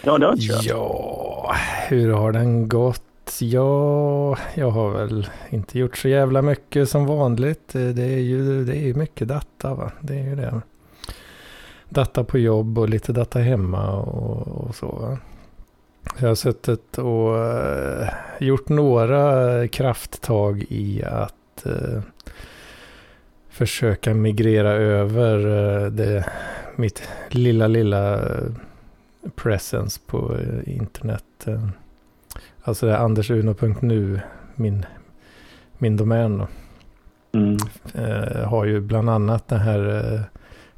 Ja, 0.04 0.18
det 0.18 0.26
har 0.26 0.36
jag. 0.38 0.64
Ja, 0.64 1.56
hur 1.88 2.14
har 2.14 2.32
den 2.32 2.70
gått? 2.70 3.38
Ja, 3.42 4.38
jag 4.56 4.70
har 4.72 4.92
väl 4.92 5.28
inte 5.50 5.80
gjort 5.80 5.98
så 5.98 6.08
jävla 6.08 6.42
mycket 6.42 6.90
som 6.90 7.06
vanligt. 7.06 7.74
Det 7.74 8.04
är 8.04 8.20
ju, 8.20 8.66
det 8.66 8.78
är 8.78 8.94
mycket 8.94 9.28
data 9.28 9.74
va. 9.74 9.92
Det 10.02 10.14
är 10.14 10.24
ju 10.24 10.36
det. 10.36 10.62
Data 11.90 12.24
på 12.24 12.38
jobb 12.38 12.78
och 12.78 12.90
lite 12.90 13.14
data 13.14 13.40
hemma 13.40 13.92
och, 13.92 14.48
och 14.48 14.76
så 14.76 14.88
va. 14.88 15.18
Jag 16.20 16.28
har 16.28 16.36
suttit 16.36 16.98
och 16.98 17.38
eh, 17.38 18.10
gjort 18.40 18.70
några 18.70 19.68
krafttag 19.68 20.66
i 20.70 21.04
att 21.04 21.66
eh, 21.66 22.02
försöka 23.50 24.14
migrera 24.14 24.72
över 24.72 25.38
eh, 25.38 25.92
det, 25.92 26.26
mitt 26.76 27.10
lilla, 27.30 27.68
lilla 27.68 28.20
presence 29.36 30.00
på 30.06 30.38
internet. 30.66 31.48
Alltså 32.62 32.86
det 32.86 32.94
är 32.94 32.98
andersuno.nu, 32.98 34.20
min, 34.56 34.86
min 35.78 35.98
domän. 35.98 36.46
Mm. 37.34 37.58
Har 38.46 38.66
ju 38.66 38.82
bland 38.82 39.10
annat 39.10 39.48
den 39.48 39.60
här 39.60 40.24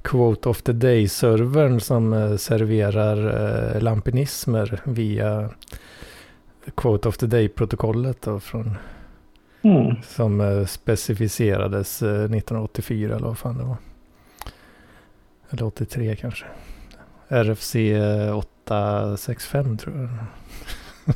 Quote 0.04 0.50
of 0.50 0.62
the 0.62 0.72
Day-servern 0.74 1.80
som 1.80 2.14
eh, 2.14 2.36
serverar 2.36 3.18
eh, 3.76 3.82
lampinismer 3.82 4.82
via 4.84 5.50
Quote 6.76 7.10
of 7.10 7.18
the 7.18 7.26
Day-protokollet 7.26 8.28
från, 8.42 8.78
Mm. 9.66 9.96
som 10.04 10.42
eh, 10.42 10.66
specificerades 10.66 12.02
eh, 12.02 12.10
1984 12.10 13.16
eller 13.16 13.28
vad 13.28 13.38
fan 13.38 13.58
det 13.58 13.64
var. 13.64 13.78
Eller 15.50 15.64
83 15.66 16.16
kanske. 16.16 16.46
RFC 17.28 17.76
eh, 17.76 18.38
865 18.38 19.78
tror 19.78 19.96
jag. 19.96 20.10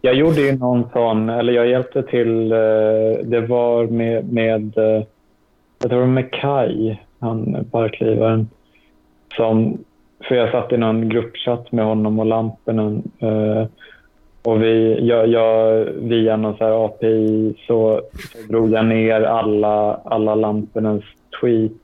Jag 0.00 0.14
gjorde 0.14 0.40
ju 0.40 0.52
någon 0.58 0.88
sån, 0.92 1.28
eller 1.28 1.52
jag 1.52 1.68
hjälpte 1.68 2.02
till, 2.02 2.48
det 3.24 3.46
var 3.48 3.86
med, 3.86 4.32
med 4.32 4.62
det 5.78 5.96
var 5.96 6.06
med 6.06 6.32
Kai, 6.32 6.96
han 7.22 7.64
parklivaren, 7.70 8.48
som, 9.36 9.78
för 10.28 10.34
jag 10.34 10.50
satt 10.50 10.72
i 10.72 10.76
någon 10.76 11.08
gruppchatt 11.08 11.72
med 11.72 11.84
honom 11.84 12.18
och 12.18 12.26
Lampinen 12.26 13.02
eh, 13.18 13.66
och 14.42 14.62
vi, 14.62 14.98
jag, 15.08 15.28
jag, 15.28 15.84
via 15.84 16.36
någon 16.36 16.56
så 16.56 16.64
här 16.64 16.84
API 16.86 17.54
så, 17.66 18.00
så 18.32 18.38
drog 18.48 18.70
jag 18.70 18.86
ner 18.86 19.22
alla, 19.22 19.94
alla 20.04 20.34
Lampinens 20.34 21.04
tweets 21.40 21.74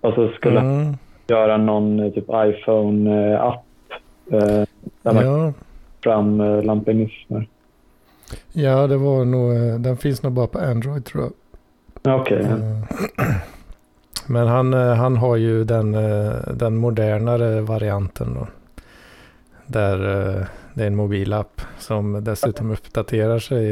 och 0.00 0.14
så 0.14 0.28
skulle 0.28 0.60
Mm, 0.60 0.96
göra 1.26 1.56
någon 1.56 2.00
eh, 2.00 2.12
typ 2.12 2.28
iPhone-app 2.28 3.64
eh, 4.32 4.64
där 5.02 5.12
man 5.12 5.26
ja. 5.26 5.52
fram 6.02 6.40
eh, 6.40 6.62
lampinismer. 6.62 7.48
ja, 8.52 8.86
det 8.86 8.96
var 8.96 9.24
nog, 9.24 9.52
eh, 9.52 9.80
den 9.80 9.96
finns 9.96 10.22
nog 10.22 10.32
bara 10.32 10.46
på 10.46 10.58
Android 10.58 11.04
tror 11.04 11.24
jag. 12.02 12.20
Okej. 12.20 12.40
Eh, 12.42 13.26
Men 14.26 14.46
han, 14.46 14.74
eh, 14.74 14.94
han 14.94 15.16
har 15.16 15.36
ju 15.36 15.64
den, 15.64 15.94
eh, 15.94 16.32
den 16.54 16.76
modernare 16.76 17.60
varianten 17.60 18.34
då. 18.34 18.46
Där 19.66 19.94
eh, 19.94 20.46
det 20.74 20.82
är 20.82 20.86
en 20.86 20.96
mobilapp 20.96 21.60
som 21.78 22.24
dessutom 22.24 22.70
uppdaterar 22.70 23.38
sig. 23.38 23.70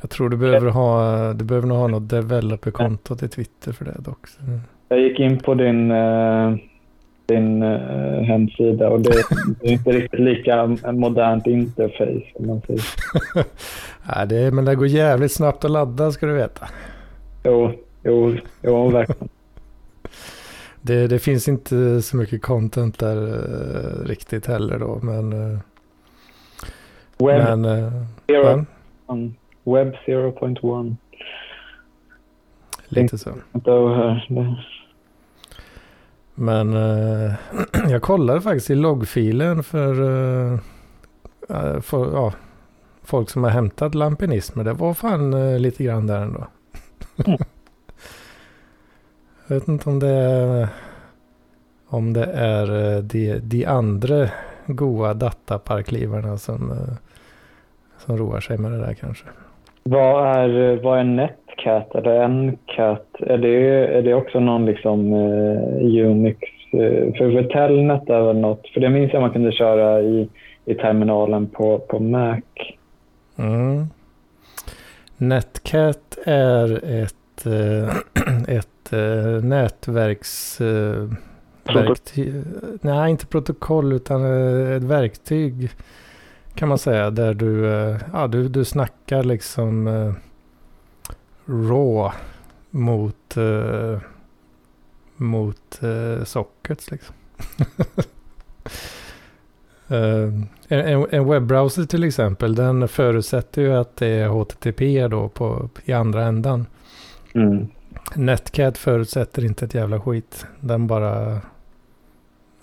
Jag 0.00 0.10
tror 0.10 0.28
du 0.28 0.36
behöver 0.36 0.70
ha, 0.70 1.32
du 1.32 1.44
behöver 1.44 1.68
nog 1.68 1.78
ha 1.78 1.86
något 1.86 2.08
developer-konto 2.08 3.16
till 3.16 3.30
Twitter 3.30 3.72
för 3.72 3.84
det 3.84 3.96
dock. 3.98 4.26
Så, 4.26 4.40
Jag 4.88 5.00
gick 5.00 5.20
in 5.20 5.38
på 5.38 5.54
din, 5.54 5.92
din 7.26 7.62
hemsida 8.24 8.88
och 8.88 9.00
det, 9.00 9.10
det 9.60 9.68
är 9.68 9.72
inte 9.72 9.90
riktigt 9.90 10.20
lika 10.20 10.66
modernt 10.92 11.46
interface 11.46 12.22
om 12.34 12.46
man 12.46 12.60
säger. 12.66 12.84
Nej, 14.16 14.26
det, 14.28 14.50
men 14.50 14.64
det 14.64 14.74
går 14.74 14.86
jävligt 14.86 15.32
snabbt 15.32 15.64
att 15.64 15.70
ladda 15.70 16.12
ska 16.12 16.26
du 16.26 16.32
veta. 16.32 16.68
Jo, 17.44 17.72
jo, 18.02 18.36
jo 18.62 18.88
verkligen. 18.88 19.28
Det, 20.82 21.06
det 21.06 21.18
finns 21.18 21.48
inte 21.48 22.02
så 22.02 22.16
mycket 22.16 22.42
content 22.42 22.98
där 22.98 23.16
eh, 23.28 24.06
riktigt 24.06 24.46
heller 24.46 24.78
då. 24.78 24.98
Men, 25.02 25.32
eh, 25.32 25.58
Web, 27.18 27.58
men 27.58 27.64
eh, 27.64 27.92
zero, 28.26 28.64
ja, 29.06 29.14
web 29.64 29.94
0.1. 30.06 30.96
lite 32.88 33.18
så. 33.18 33.30
Men 36.34 36.76
eh, 36.76 37.32
jag 37.90 38.02
kollade 38.02 38.40
faktiskt 38.40 38.70
i 38.70 38.74
loggfilen 38.74 39.62
för, 39.62 40.02
eh, 40.02 40.58
eh, 41.48 41.80
för 41.80 42.12
ja, 42.12 42.32
folk 43.02 43.30
som 43.30 43.44
har 43.44 43.50
hämtat 43.50 43.94
lampinismer. 43.94 44.64
Det 44.64 44.72
var 44.72 44.94
fan 44.94 45.34
eh, 45.34 45.58
lite 45.58 45.84
grann 45.84 46.06
där 46.06 46.22
ändå. 46.22 46.46
Mm. 47.26 47.38
jag 49.50 49.60
vet 49.60 49.68
inte 49.68 49.90
om 49.90 49.98
det 49.98 50.08
är, 50.08 50.68
om 51.88 52.12
det 52.12 52.24
är 52.34 52.96
eh, 52.96 53.02
de, 53.02 53.38
de 53.38 53.64
andra 53.64 54.28
goa 54.66 55.14
dataparklivarna 55.14 56.36
som, 56.36 56.70
eh, 56.70 56.94
som 57.98 58.16
roar 58.18 58.40
sig 58.40 58.58
med 58.58 58.72
det 58.72 58.78
där 58.78 58.94
kanske. 58.94 59.24
Vad 59.82 60.26
är, 60.26 60.76
vad 60.82 60.98
är 60.98 61.04
Netcat? 61.04 61.94
Är 61.94 62.02
det 62.02 62.28
Ncat? 62.28 63.06
Är 63.20 63.38
det, 63.38 63.86
är 63.98 64.02
det 64.02 64.14
också 64.14 64.40
någon 64.40 64.66
liksom 64.66 65.12
eh, 65.12 66.06
Unix? 66.06 66.38
Eh, 66.72 67.14
för, 67.14 67.32
för 67.32 67.42
Telnet 67.42 68.10
är 68.10 68.22
väl 68.22 68.38
något, 68.38 68.68
för 68.74 68.80
det 68.80 68.88
minns 68.88 69.12
jag 69.12 69.22
man 69.22 69.32
kunde 69.32 69.52
köra 69.52 70.00
i, 70.00 70.28
i 70.64 70.74
terminalen 70.74 71.46
på, 71.46 71.78
på 71.78 71.98
Mac. 71.98 72.40
Mm. 73.38 73.86
Netcat 75.16 76.18
är 76.26 76.84
ett, 77.02 77.46
eh, 77.46 77.96
ett 78.56 78.79
ett 78.90 78.92
eh, 78.92 79.44
nätverks... 79.44 80.60
Eh, 80.60 81.08
verktyg, 81.64 82.44
nej, 82.80 83.10
inte 83.10 83.26
protokoll 83.26 83.92
utan 83.92 84.24
eh, 84.24 84.76
ett 84.76 84.82
verktyg 84.82 85.70
kan 86.54 86.68
man 86.68 86.78
säga. 86.78 87.10
Där 87.10 87.34
du, 87.34 87.64
ja, 88.12 88.26
du, 88.26 88.48
du 88.48 88.64
snackar 88.64 89.22
liksom 89.22 89.88
raw 91.46 92.12
mot, 92.70 93.36
mot 95.16 95.80
sockets 96.24 96.90
liksom. 96.90 97.14
Eh, 99.88 100.32
en, 100.68 101.06
en 101.10 101.28
webbrowser 101.28 101.84
till 101.84 102.04
exempel, 102.04 102.54
den 102.54 102.88
förutsätter 102.88 103.62
ju 103.62 103.72
att 103.72 103.96
det 103.96 104.06
är 104.06 104.28
HTTP 104.28 105.08
då 105.08 105.28
på, 105.28 105.68
i 105.84 105.92
andra 105.92 106.24
ändan. 106.24 106.66
Mm. 107.34 107.68
Netcat 108.14 108.78
förutsätter 108.78 109.44
inte 109.44 109.64
ett 109.64 109.74
jävla 109.74 110.00
skit. 110.00 110.46
Den 110.60 110.86
bara... 110.86 111.40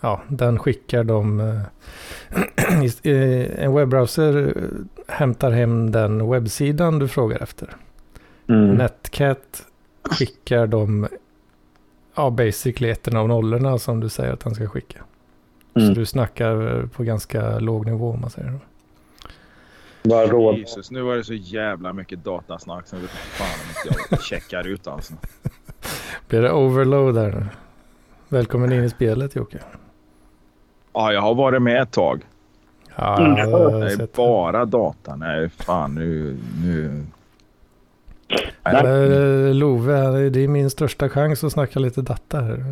Ja, 0.02 0.22
den 0.28 0.60
skickar 0.60 1.04
de... 1.04 1.40
eh, 1.40 1.62
eh, 3.04 3.64
en 3.64 3.74
webbrowser 3.74 4.54
eh, 4.58 4.64
hämtar 5.16 5.52
hem 5.52 5.92
den 5.92 6.30
webbsidan 6.30 7.00
du 7.00 7.08
frågar 7.08 7.44
efter. 7.44 7.70
Mm. 8.50 8.76
Netcat 8.76 9.66
skickar 10.04 10.68
de... 10.68 11.08
Ja, 12.16 12.30
basically 12.30 12.90
ettorna 12.92 13.22
och 13.22 13.28
nollorna 13.30 13.78
som 13.78 14.00
du 14.00 14.10
säger 14.10 14.34
att 14.34 14.44
han 14.44 14.56
ska 14.56 14.68
skicka. 14.68 15.00
Så 15.74 15.80
Mm. 15.80 15.94
du 15.94 16.06
snackar 16.06 16.86
på 16.94 17.04
ganska 17.04 17.60
låg 17.60 17.86
nivå 17.86 18.12
om 18.12 18.22
man 18.22 18.30
säger 18.30 18.52
så. 18.52 18.60
Råd. 20.12 20.58
Jesus, 20.58 20.92
nu 20.92 21.02
var 21.02 21.16
det 21.16 21.24
så 21.24 21.34
jävla 21.34 21.94
mycket 21.94 22.24
datasnack 22.24 22.88
så 22.88 22.96
jag 22.96 23.02
vet 23.02 23.10
fan 23.12 23.48
om 23.90 23.96
jag 24.10 24.22
checkar 24.24 24.68
ut 24.68 24.88
alltså. 24.88 25.14
Blir 26.28 26.42
det 26.42 26.52
overload 26.52 27.18
här 27.18 27.32
nu? 27.32 27.46
Välkommen 28.30 28.74
in 28.74 28.84
i 28.84 28.90
spelet 28.90 29.36
Jocke. 29.36 29.58
Ja, 30.94 31.14
jag 31.14 31.22
har 31.22 31.36
varit 31.36 31.62
med 31.62 31.82
ett 31.82 31.92
tag. 31.92 32.22
Ja, 32.96 33.18
Mm. 33.26 33.38
jag 33.38 33.52
har 33.52 33.80
Det 33.80 33.94
är 33.94 33.98
det. 33.98 34.16
bara 34.16 34.66
data. 34.66 35.16
Nej, 35.16 35.50
fan 35.50 35.96
nu... 35.96 36.38
nu... 36.64 37.04
Nej. 38.64 38.76
Eh, 38.76 39.54
Love, 39.56 40.30
det 40.30 40.40
är 40.44 40.48
min 40.48 40.70
största 40.70 41.10
chans 41.10 41.44
att 41.44 41.52
snacka 41.52 41.80
lite 41.80 42.02
data 42.02 42.42
här. 42.42 42.64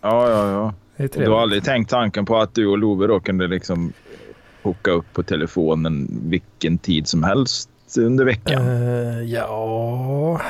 Ja, 0.00 0.30
ja, 0.30 0.50
ja. 0.96 1.08
Du 1.14 1.30
har 1.30 1.42
aldrig 1.42 1.64
tänkt 1.64 1.90
tanken 1.90 2.24
på 2.26 2.38
att 2.38 2.54
du 2.54 2.66
och 2.66 2.78
Love 2.78 3.06
då 3.06 3.20
kunde 3.20 3.46
liksom 3.46 3.92
hooka 4.62 4.90
upp 4.90 5.12
på 5.12 5.22
telefonen 5.22 6.20
vilken 6.24 6.78
tid 6.78 7.08
som 7.08 7.22
helst 7.22 7.70
under 7.98 8.24
veckan? 8.24 8.62
Eh, 8.66 9.22
ja, 9.22 10.40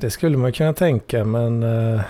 det 0.00 0.10
skulle 0.10 0.36
man 0.36 0.52
kunna 0.52 0.72
tänka, 0.72 1.24
men 1.24 1.62
eh, 1.62 2.00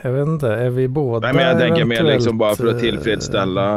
jag 0.00 0.12
vet 0.12 0.28
inte, 0.28 0.48
är 0.48 0.70
vi 0.70 0.88
båda 0.88 1.26
Nej, 1.26 1.36
men 1.36 1.44
jag 1.46 1.58
tänker 1.58 1.84
mer 1.84 2.02
liksom 2.02 2.38
bara 2.38 2.54
för 2.54 2.64
att 2.64 2.70
eventuellt, 2.70 2.94
tillfredsställa, 2.94 3.74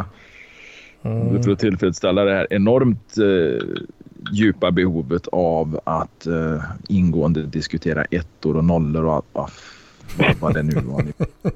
eh, 1.02 1.12
mm, 1.12 1.44
för 1.44 1.52
att 1.52 1.60
tillfredsställa 1.60 2.24
det 2.24 2.34
här 2.34 2.48
enormt 2.50 3.18
eh, 3.18 3.68
djupa 4.32 4.72
behovet 4.72 5.28
av 5.28 5.80
att 5.84 6.28
eh, 6.28 6.64
ingående 6.88 7.44
diskutera 7.44 8.04
ettor 8.04 8.58
och 8.58 8.66
nollor 8.66 9.06
och 9.06 9.14
allt, 9.14 9.52
vad 10.40 10.54
det 10.54 10.64
nu 10.64 10.76
var. 10.82 11.06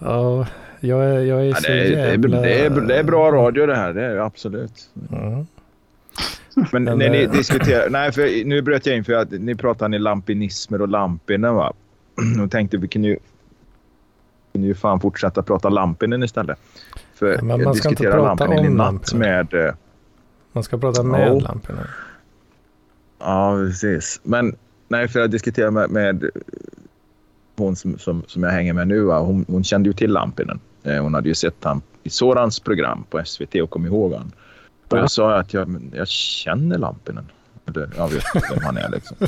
Ja, 0.00 0.46
jag 0.80 1.04
är, 1.04 1.20
jag 1.20 1.40
är 1.40 1.44
Ja, 1.44 1.54
så 1.54 1.62
det, 1.62 1.80
är, 1.80 2.08
jävla... 2.10 2.40
det, 2.40 2.54
är, 2.66 2.70
det 2.70 2.96
är 2.98 3.02
bra 3.04 3.32
radio 3.32 3.66
det 3.66 3.76
här, 3.76 3.92
det 3.94 4.04
är 4.04 4.16
absolut. 4.16 4.90
Mm. 5.12 5.46
Men, 6.72 6.84
när 6.84 7.10
ni 7.10 7.22
eh, 7.22 7.30
diskuterar, 7.30 7.90
nej 7.90 8.12
för 8.12 8.44
nu 8.44 8.62
bröt 8.62 8.86
jag 8.86 8.96
in 8.96 9.04
för 9.04 9.12
att 9.12 9.30
ni 9.30 9.54
pratar 9.54 9.88
ni 9.88 9.98
lampinismer 9.98 10.82
och 10.82 10.88
lampinen 10.88 11.54
va? 11.54 11.72
Och 12.44 12.50
tänkte 12.50 12.76
vi 12.76 12.88
kunde 12.88 13.08
ju, 13.08 13.18
kunde 14.52 14.68
ju 14.68 14.74
fan 14.74 15.00
fortsätta 15.00 15.42
prata 15.42 15.68
lampinen 15.68 16.22
istället. 16.22 16.58
För 17.14 17.26
Ja, 17.34 17.42
men 17.42 17.62
man 17.64 17.74
ska 17.74 17.88
inte 17.88 18.02
prata 18.02 18.18
lampinen 18.22 18.64
i 18.64 18.68
om 18.68 18.74
natt 18.76 19.14
med... 19.14 19.54
eh, 19.54 19.74
Man 20.52 20.64
ska 20.64 20.78
prata 20.78 21.02
med 21.02 21.28
Ja. 21.28 21.38
lamporna. 21.40 21.86
Ja, 23.18 23.56
precis. 23.66 24.20
Men 24.22 24.56
nej, 24.88 25.08
för 25.08 25.20
jag 25.20 25.30
diskuterade 25.30 25.70
med, 25.72 25.90
med 25.90 26.30
hon 27.56 27.76
som, 27.76 27.98
som, 27.98 28.22
som 28.26 28.42
jag 28.42 28.50
hänger 28.50 28.72
med 28.72 28.88
nu. 28.88 29.00
Va? 29.00 29.18
Hon, 29.20 29.44
hon 29.48 29.64
kände 29.64 29.88
ju 29.88 29.92
till 29.92 30.10
Lampinen. 30.12 30.60
Eh, 30.88 31.02
Hon 31.02 31.14
hade 31.14 31.28
ju 31.28 31.34
sett 31.34 31.64
han 31.64 31.82
i 32.02 32.10
Sorans 32.10 32.60
program 32.60 33.04
på 33.10 33.24
SVT 33.24 33.54
och 33.54 33.70
kom 33.70 33.86
ihåg 33.86 34.12
han. 34.12 34.32
Och 34.88 34.98
jag 34.98 35.10
sa 35.10 35.36
att 35.36 35.54
jag, 35.54 35.80
jag 35.94 36.08
känner 36.08 36.78
Lampinen. 36.78 37.26
Eller, 37.66 37.90
Jag 37.96 38.08
vet 38.08 38.24
inte 38.34 38.48
vem 38.54 38.64
han 38.64 38.76
är 38.76 38.90
liksom. 38.90 39.16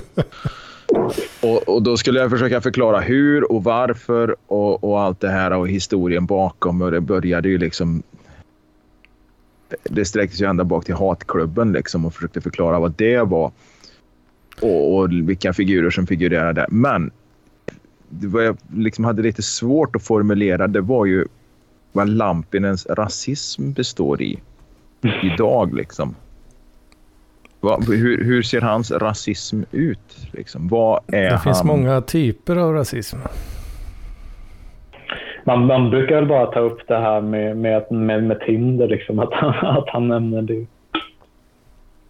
Och, 1.43 1.69
och 1.69 1.83
då 1.83 1.97
skulle 1.97 2.21
jag 2.21 2.31
försöka 2.31 2.61
förklara 2.61 3.01
hur 3.01 3.53
och 3.53 3.65
varför 3.65 4.37
och, 4.47 4.85
och 4.85 5.01
allt 5.01 5.21
det 5.21 5.29
här 5.29 5.53
och 5.53 5.69
historien 5.69 6.27
bakom. 6.27 6.83
Och 6.83 6.91
det 6.91 7.01
började 7.01 7.49
ju 7.49 7.59
liksom... 7.59 8.03
Det 9.83 10.05
sträckte 10.05 10.37
sig 10.37 10.47
ända 10.47 10.65
bak 10.65 10.85
till 10.85 10.95
hatklubben 10.95 11.73
liksom 11.73 12.07
och 12.07 12.15
försökte 12.15 12.41
förklara 12.41 12.79
vad 12.79 12.93
det 12.97 13.21
var. 13.21 13.53
Och, 14.61 14.97
och 14.97 15.13
vilka 15.13 15.53
figurer 15.53 15.91
som 15.91 16.07
figurerade 16.07 16.61
där. 16.61 16.67
Men 16.71 17.11
det 18.09 18.27
var 18.27 18.41
jag 18.41 18.57
liksom 18.75 19.05
hade 19.05 19.23
lite 19.23 19.43
svårt 19.43 19.97
att 19.97 20.03
formulera 20.03 20.67
det 20.67 20.81
var 20.81 21.07
ju 21.07 21.27
vad 21.93 22.09
Lampinens 22.09 22.87
rasism 22.87 23.73
består 23.73 24.23
i 24.23 24.41
idag. 25.23 25.75
Liksom. 25.75 26.15
Vad, 27.61 27.85
hur, 27.89 28.25
hur 28.25 28.43
ser 28.43 28.61
hans 28.61 28.91
rasism 28.91 29.63
ut? 29.71 30.17
Liksom? 30.33 30.69
Vad 30.69 31.01
är 31.07 31.23
Det 31.23 31.31
han? 31.31 31.41
finns 31.41 31.65
många 31.65 32.01
typer 32.01 32.57
av 32.57 32.73
rasism. 32.73 33.17
Man, 35.45 35.67
man 35.67 35.91
brukar 35.91 36.15
väl 36.15 36.27
bara 36.27 36.47
ta 36.47 36.61
upp 36.61 36.89
det 36.89 36.99
här 36.99 37.21
med, 37.21 37.57
med, 37.57 37.93
med, 37.93 38.23
med 38.25 38.41
Tinder, 38.41 38.89
liksom, 38.89 39.19
att, 39.19 39.33
han, 39.33 39.55
att 39.79 39.89
han 39.89 40.09
nämner 40.09 40.43
det. 40.43 40.67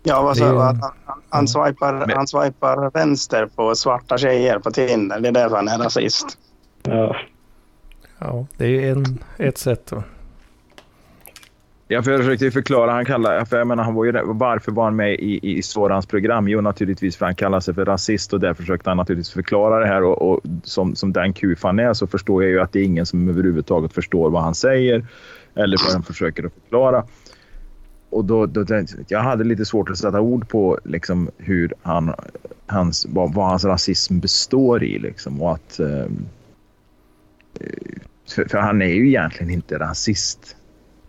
Ja, 0.02 0.22
vad 0.22 0.36
Det 0.38 0.44
är- 0.44 0.50
så, 0.50 0.58
att 0.58 0.80
han, 0.80 0.90
han, 1.04 1.20
han, 1.28 1.48
swipar, 1.48 1.92
Men- 1.92 2.10
han 2.16 2.26
swipar 2.26 2.90
vänster 2.90 3.46
på 3.56 3.74
svarta 3.74 4.18
tjejer 4.18 4.58
på 4.58 4.70
Tinder. 4.70 5.20
Det 5.20 5.28
är 5.28 5.32
därför 5.32 5.56
han 5.56 5.68
är 5.68 5.78
rasist. 5.78 6.38
Ja. 6.82 7.16
Ja, 8.20 8.46
det 8.56 8.88
är 8.88 8.92
en, 8.92 9.18
ett 9.38 9.58
sätt 9.58 9.86
då. 9.90 10.02
Jag 11.88 12.04
försökte 12.04 12.50
förklara. 12.50 12.92
Han 12.92 13.04
kallar, 13.04 13.44
för 13.44 13.58
jag 13.58 13.66
menar, 13.66 13.84
han 13.84 13.94
var 13.94 14.04
ju, 14.04 14.12
varför 14.24 14.72
var 14.72 14.84
han 14.84 14.96
med 14.96 15.14
i, 15.14 15.58
i 15.58 15.62
Sorans 15.62 16.06
program? 16.06 16.48
Jo, 16.48 16.60
naturligtvis 16.60 17.16
för 17.16 17.26
han 17.26 17.34
kallar 17.34 17.60
sig 17.60 17.74
för 17.74 17.84
rasist 17.84 18.32
och 18.32 18.40
där 18.40 18.54
försökte 18.54 18.90
han 18.90 18.96
naturligtvis 18.96 19.32
förklara 19.34 19.78
det 19.80 19.86
här. 19.86 20.02
Och, 20.02 20.30
och 20.30 20.40
som, 20.62 20.94
som 20.94 21.12
den 21.12 21.32
kuf 21.32 21.62
han 21.62 21.78
är 21.78 21.92
så 21.94 22.06
förstår 22.06 22.42
jag 22.42 22.50
ju 22.52 22.60
att 22.60 22.72
det 22.72 22.80
är 22.80 22.84
ingen 22.84 23.06
som 23.06 23.28
överhuvudtaget 23.28 23.92
förstår 23.92 24.30
vad 24.30 24.42
han 24.42 24.54
säger 24.54 25.06
eller 25.54 25.76
vad 25.84 25.92
han 25.92 26.02
försöker 26.02 26.44
att 26.46 26.52
förklara. 26.54 27.04
Och 28.10 28.24
då, 28.24 28.46
då, 28.46 28.64
tänkte 28.64 28.94
jag- 28.98 29.06
jag 29.08 29.20
hade 29.24 29.44
lite 29.44 29.64
svårt 29.64 29.90
att 29.90 29.98
sätta 29.98 30.20
ord 30.20 30.48
på 30.48 30.78
liksom, 30.84 31.30
hur 31.38 31.72
han, 31.82 32.14
hans, 32.66 33.06
vad, 33.10 33.34
vad 33.34 33.46
hans 33.48 33.64
rasism 33.64 34.18
består 34.20 34.82
i. 34.84 34.98
Liksom, 34.98 35.42
och 35.42 35.52
att, 35.52 35.80
eh, 35.80 36.04
för, 38.32 38.44
för 38.44 38.58
han 38.58 38.82
är 38.82 38.86
ju 38.86 39.08
egentligen 39.08 39.52
inte 39.52 39.78
rasist. 39.78 40.56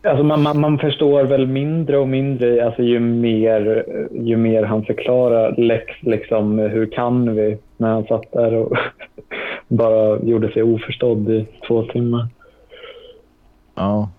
Alltså 0.03 0.23
man, 0.23 0.41
man, 0.41 0.59
man 0.59 0.79
förstår 0.79 1.23
väl 1.23 1.47
mindre 1.47 1.97
och 1.97 2.07
mindre 2.07 2.65
alltså 2.65 2.81
ju, 2.81 2.99
mer, 2.99 3.85
ju 4.11 4.37
mer 4.37 4.63
han 4.63 4.85
förklarar 4.85 5.55
Lex, 5.57 5.93
liksom, 6.01 6.59
hur 6.59 6.91
kan 6.91 7.35
vi? 7.35 7.57
När 7.77 7.89
han 7.89 8.03
satt 8.03 8.31
där 8.31 8.53
och 8.53 8.77
bara 9.67 10.19
gjorde 10.19 10.51
sig 10.51 10.63
oförstådd 10.63 11.29
i 11.29 11.47
två 11.67 11.83
timmar. 11.83 12.27
Ja. 13.75 14.09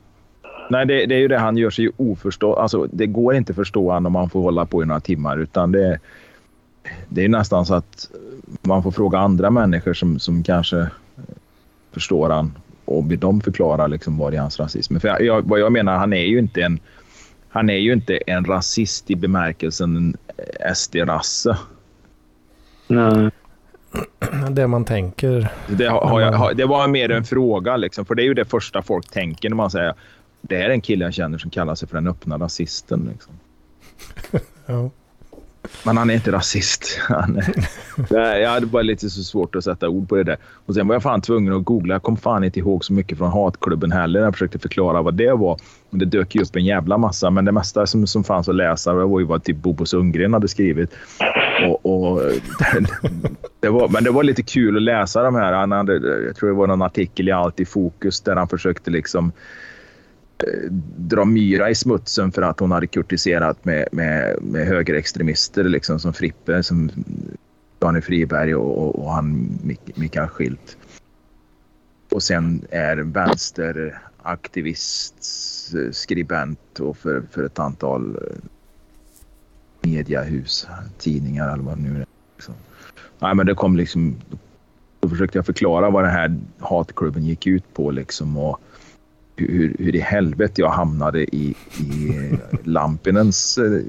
Nej, 0.71 0.87
det, 0.87 1.07
det 1.07 1.15
är 1.15 1.19
ju 1.19 1.29
det. 1.29 1.39
Han 1.39 1.57
gör 1.57 1.71
sig 1.71 1.85
ju 1.85 1.93
oförstå. 1.97 2.55
Alltså, 2.55 2.87
det 2.93 3.07
går 3.07 3.35
inte 3.35 3.53
att 3.53 3.57
förstå 3.57 3.93
honom 3.93 4.07
om 4.07 4.13
man 4.13 4.31
får 4.31 4.41
hålla 4.41 4.67
på 4.67 4.83
i 4.83 4.87
några 4.87 5.01
timmar. 5.01 5.39
Utan 5.39 5.73
det, 5.73 5.99
det 7.09 7.25
är 7.25 7.29
nästan 7.29 7.67
så 7.67 7.75
att 7.75 8.11
man 8.63 8.83
får 8.83 8.91
fråga 8.91 9.19
andra 9.19 9.51
människor 9.51 9.95
som, 9.95 10.19
som 10.19 10.43
kanske 10.43 10.87
förstår 11.93 12.31
han 12.31 12.53
och 12.85 13.05
be 13.05 13.17
dem 13.17 13.41
förklara 13.41 13.87
liksom 13.87 14.19
vad 14.19 14.35
är 14.35 14.39
hans 14.39 14.61
rasism. 14.61 14.99
För 14.99 15.09
jag, 15.09 15.23
jag, 15.23 15.49
vad 15.49 15.61
jag 15.61 15.73
menar, 15.73 15.97
han 15.97 16.13
är 16.13 16.25
ju 16.25 16.39
inte 16.39 16.63
en 16.63 16.81
han 17.49 17.71
är 17.71 17.77
ju 17.77 17.93
inte 17.93 18.17
en 18.17 18.45
rasist 18.45 19.11
i 19.11 19.17
bemärkelsen 19.17 20.17
SD-rasse. 20.75 21.59
Nej. 22.87 23.31
Det 24.51 24.67
man 24.67 24.85
tänker. 24.85 25.53
Det, 25.69 25.87
har, 25.87 26.07
har 26.07 26.21
jag, 26.21 26.33
har, 26.33 26.55
det 26.55 26.65
var 26.65 26.89
mer 26.89 27.11
en 27.11 27.25
fråga, 27.25 27.77
liksom, 27.77 28.05
för 28.05 28.15
det 28.15 28.23
är 28.23 28.25
ju 28.25 28.35
det 28.35 28.45
första 28.45 28.83
folk 28.83 29.11
tänker 29.11 29.49
när 29.49 29.57
man 29.57 29.71
säger 29.71 29.95
det 30.41 30.57
här 30.57 30.65
är 30.65 30.71
en 30.71 30.81
kille 30.81 31.05
jag 31.05 31.15
känner 31.15 31.39
som 31.39 31.51
kallar 31.51 31.75
sig 31.75 31.89
för 31.89 31.95
den 31.95 32.09
öppna 32.09 32.39
rasisten. 32.39 33.09
Liksom. 33.13 33.33
Ja. 34.67 34.91
Men 35.85 35.97
han 35.97 36.11
är 36.11 36.15
inte 36.15 36.33
rasist. 36.33 36.99
Han 37.09 37.37
är, 38.11 38.37
jag 38.41 38.51
hade 38.51 38.67
bara 38.67 38.83
lite 38.83 39.11
så 39.11 39.23
svårt 39.23 39.55
att 39.55 39.65
sätta 39.65 39.89
ord 39.89 40.09
på 40.09 40.17
det 40.17 40.25
där. 40.25 40.37
Och 40.67 40.75
Sen 40.75 40.89
var 40.89 40.95
jag 40.95 41.03
fan 41.03 41.21
tvungen 41.21 41.53
att 41.53 41.65
googla. 41.65 41.95
Jag 41.95 42.03
kom 42.03 42.17
fan 42.17 42.45
inte 42.45 42.59
ihåg 42.59 42.85
så 42.85 42.93
mycket 42.93 43.19
från 43.19 43.31
hatklubben 43.31 43.93
heller. 43.93 44.21
när 44.21 44.27
Jag 44.27 44.35
försökte 44.35 44.59
förklara 44.59 45.03
vad 45.03 45.15
det 45.15 45.33
var. 45.33 45.59
Och 45.91 45.99
det 45.99 46.05
dök 46.05 46.35
ju 46.35 46.43
upp 46.43 46.57
en 46.57 46.65
jävla 46.65 46.99
massa. 46.99 47.31
Men 47.31 47.45
det 47.45 47.53
mesta 47.53 47.87
som, 47.87 48.07
som 48.07 48.25
fanns 48.25 48.49
att 48.49 48.55
läsa 48.55 48.95
var 48.95 49.21
ju 49.21 49.27
vad 49.27 49.45
typ 49.45 49.57
Bobo 49.57 49.87
Sundgren 49.87 50.33
hade 50.33 50.49
skrivit. 50.49 50.91
Och, 51.69 51.87
och 51.87 52.21
det 53.61 53.69
var, 53.69 53.89
men 53.89 54.05
det 54.05 54.11
var 54.11 54.23
lite 54.23 54.43
kul 54.43 54.77
att 54.77 54.83
läsa 54.83 55.23
de 55.23 55.35
här. 55.35 55.53
Han 55.53 55.73
hade, 55.73 55.93
jag 56.27 56.37
tror 56.37 56.49
det 56.49 56.55
var 56.55 56.67
någon 56.67 56.83
artikel 56.83 57.29
i 57.29 57.33
Allt 57.33 57.61
i 57.61 57.65
fokus 57.65 58.21
där 58.21 58.37
han 58.37 58.49
försökte 58.49 58.91
liksom 58.91 59.27
eh, 59.27 59.33
Eh, 60.43 60.71
dra 60.97 61.25
Myra 61.25 61.71
i 61.71 61.75
smutsen 61.75 62.33
för 62.33 62.43
att 62.43 62.61
hon 62.61 62.71
hade 62.71 62.87
kurtiserat 62.87 63.65
med, 63.65 63.89
med, 63.93 64.43
med 64.43 64.67
högerextremister 64.67 65.65
liksom 65.65 66.01
som 66.01 66.13
Frippe, 66.13 66.63
som 66.63 66.91
Daniel 67.79 68.03
Friberg 68.03 68.55
och, 68.55 69.05
och 69.05 69.13
han 69.13 69.59
Mikael 69.95 70.29
Schilt. 70.29 70.77
Och 72.11 72.23
sen 72.23 72.65
är 72.71 72.97
vänsteraktivist, 72.97 75.15
skribent 75.93 76.81
och 76.81 76.97
för, 76.97 77.23
för 77.31 77.45
ett 77.45 77.59
antal 77.59 78.17
eh, 78.17 78.23
mediehus, 79.81 80.69
tidningar 80.99 81.53
eller 81.53 81.63
vad 81.63 81.79
det 81.79 81.83
nu 81.83 82.01
är. 82.01 82.07
Liksom. 82.37 82.55
Nej, 83.19 83.35
men 83.35 83.47
det 83.47 83.55
kom 83.55 83.77
liksom... 83.77 84.17
Då 85.01 85.09
försökte 85.09 85.39
jag 85.39 85.47
förklara 85.47 85.91
vad 85.91 86.05
den 86.05 86.13
här 86.13 86.37
hatklubben 86.59 87.25
gick 87.25 87.47
ut 87.47 87.75
på 87.75 87.91
liksom 87.91 88.37
och 88.37 88.61
hur, 89.49 89.77
hur 89.79 89.97
i 89.97 90.01
helvete 90.01 90.61
jag 90.61 90.69
hamnade 90.69 91.21
i, 91.21 91.55
i 91.79 92.13
Lampinens 92.65 93.59
eh, 93.59 93.81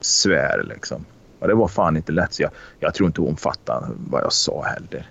sfär 0.00 0.64
liksom. 0.74 1.04
Och 1.38 1.48
det 1.48 1.54
var 1.54 1.68
fan 1.68 1.96
inte 1.96 2.12
lätt. 2.12 2.32
Så 2.32 2.42
jag, 2.42 2.50
jag 2.80 2.94
tror 2.94 3.06
inte 3.06 3.20
hon 3.20 3.36
fattade 3.36 3.86
vad 4.10 4.22
jag 4.22 4.32
sa 4.32 4.62
heller. 4.62 5.06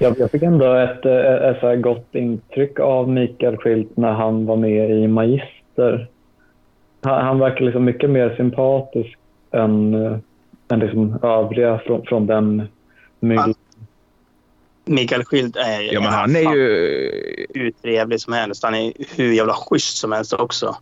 Jag, 0.00 0.18
jag 0.18 0.30
fick 0.30 0.42
ändå 0.42 0.74
ett, 0.74 1.06
ett, 1.06 1.62
ett 1.62 1.82
gott 1.82 2.14
intryck 2.14 2.80
av 2.80 3.08
Mikael 3.08 3.56
Schilt 3.56 3.96
när 3.96 4.12
han 4.12 4.46
var 4.46 4.56
med 4.56 4.90
i 4.90 5.06
Magister. 5.08 6.08
Han, 7.02 7.24
han 7.24 7.38
verkar 7.38 7.64
liksom 7.64 7.84
mycket 7.84 8.10
mer 8.10 8.34
sympatisk 8.36 9.18
än, 9.50 9.94
än 10.68 10.78
liksom 10.78 11.18
övriga 11.22 11.78
från, 11.78 12.02
från 12.02 12.26
den 12.26 12.62
myllan. 13.20 13.54
Mikael 14.88 15.24
Schild 15.24 15.56
är, 15.56 15.92
ja, 15.92 16.00
men 16.00 16.12
han 16.12 16.36
är 16.36 16.54
ju 16.54 17.46
hur 17.54 17.70
trevlig 17.70 18.20
som 18.20 18.32
helst. 18.32 18.62
Han 18.62 18.74
är 18.74 18.92
hur 19.16 19.32
jävla 19.32 19.54
schysst 19.54 19.96
som 19.96 20.12
helst 20.12 20.32
också. 20.32 20.76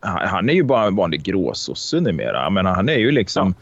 Han 0.00 0.48
är 0.48 0.52
ju 0.52 0.62
bara 0.62 0.86
en 0.86 0.96
vanlig 0.96 1.22
gråsosse 1.22 2.00
numera. 2.00 2.50
Men 2.50 2.66
han 2.66 2.88
är 2.88 2.98
ju 2.98 3.10
liksom... 3.10 3.54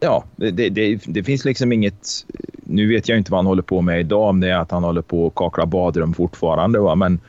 Ja, 0.00 0.24
ja 0.36 0.50
det, 0.50 0.68
det, 0.68 1.00
det, 1.06 1.24
finns 1.24 1.44
liksom 1.44 1.72
inget... 1.72 2.26
Nu 2.66 2.88
vet 2.88 3.08
jag 3.08 3.18
inte 3.18 3.30
vad 3.30 3.38
han 3.38 3.46
håller 3.46 3.62
på 3.62 3.80
med 3.80 4.00
idag, 4.00 4.28
om 4.28 4.40
det 4.40 4.48
är 4.48 4.58
att 4.58 4.70
han 4.70 4.84
håller 4.84 5.02
på 5.02 5.26
att 5.26 5.34
kakla 5.34 5.66
badrum 5.66 6.14
fortfarande. 6.14 6.78
Va? 6.78 6.94
Men 6.94 7.20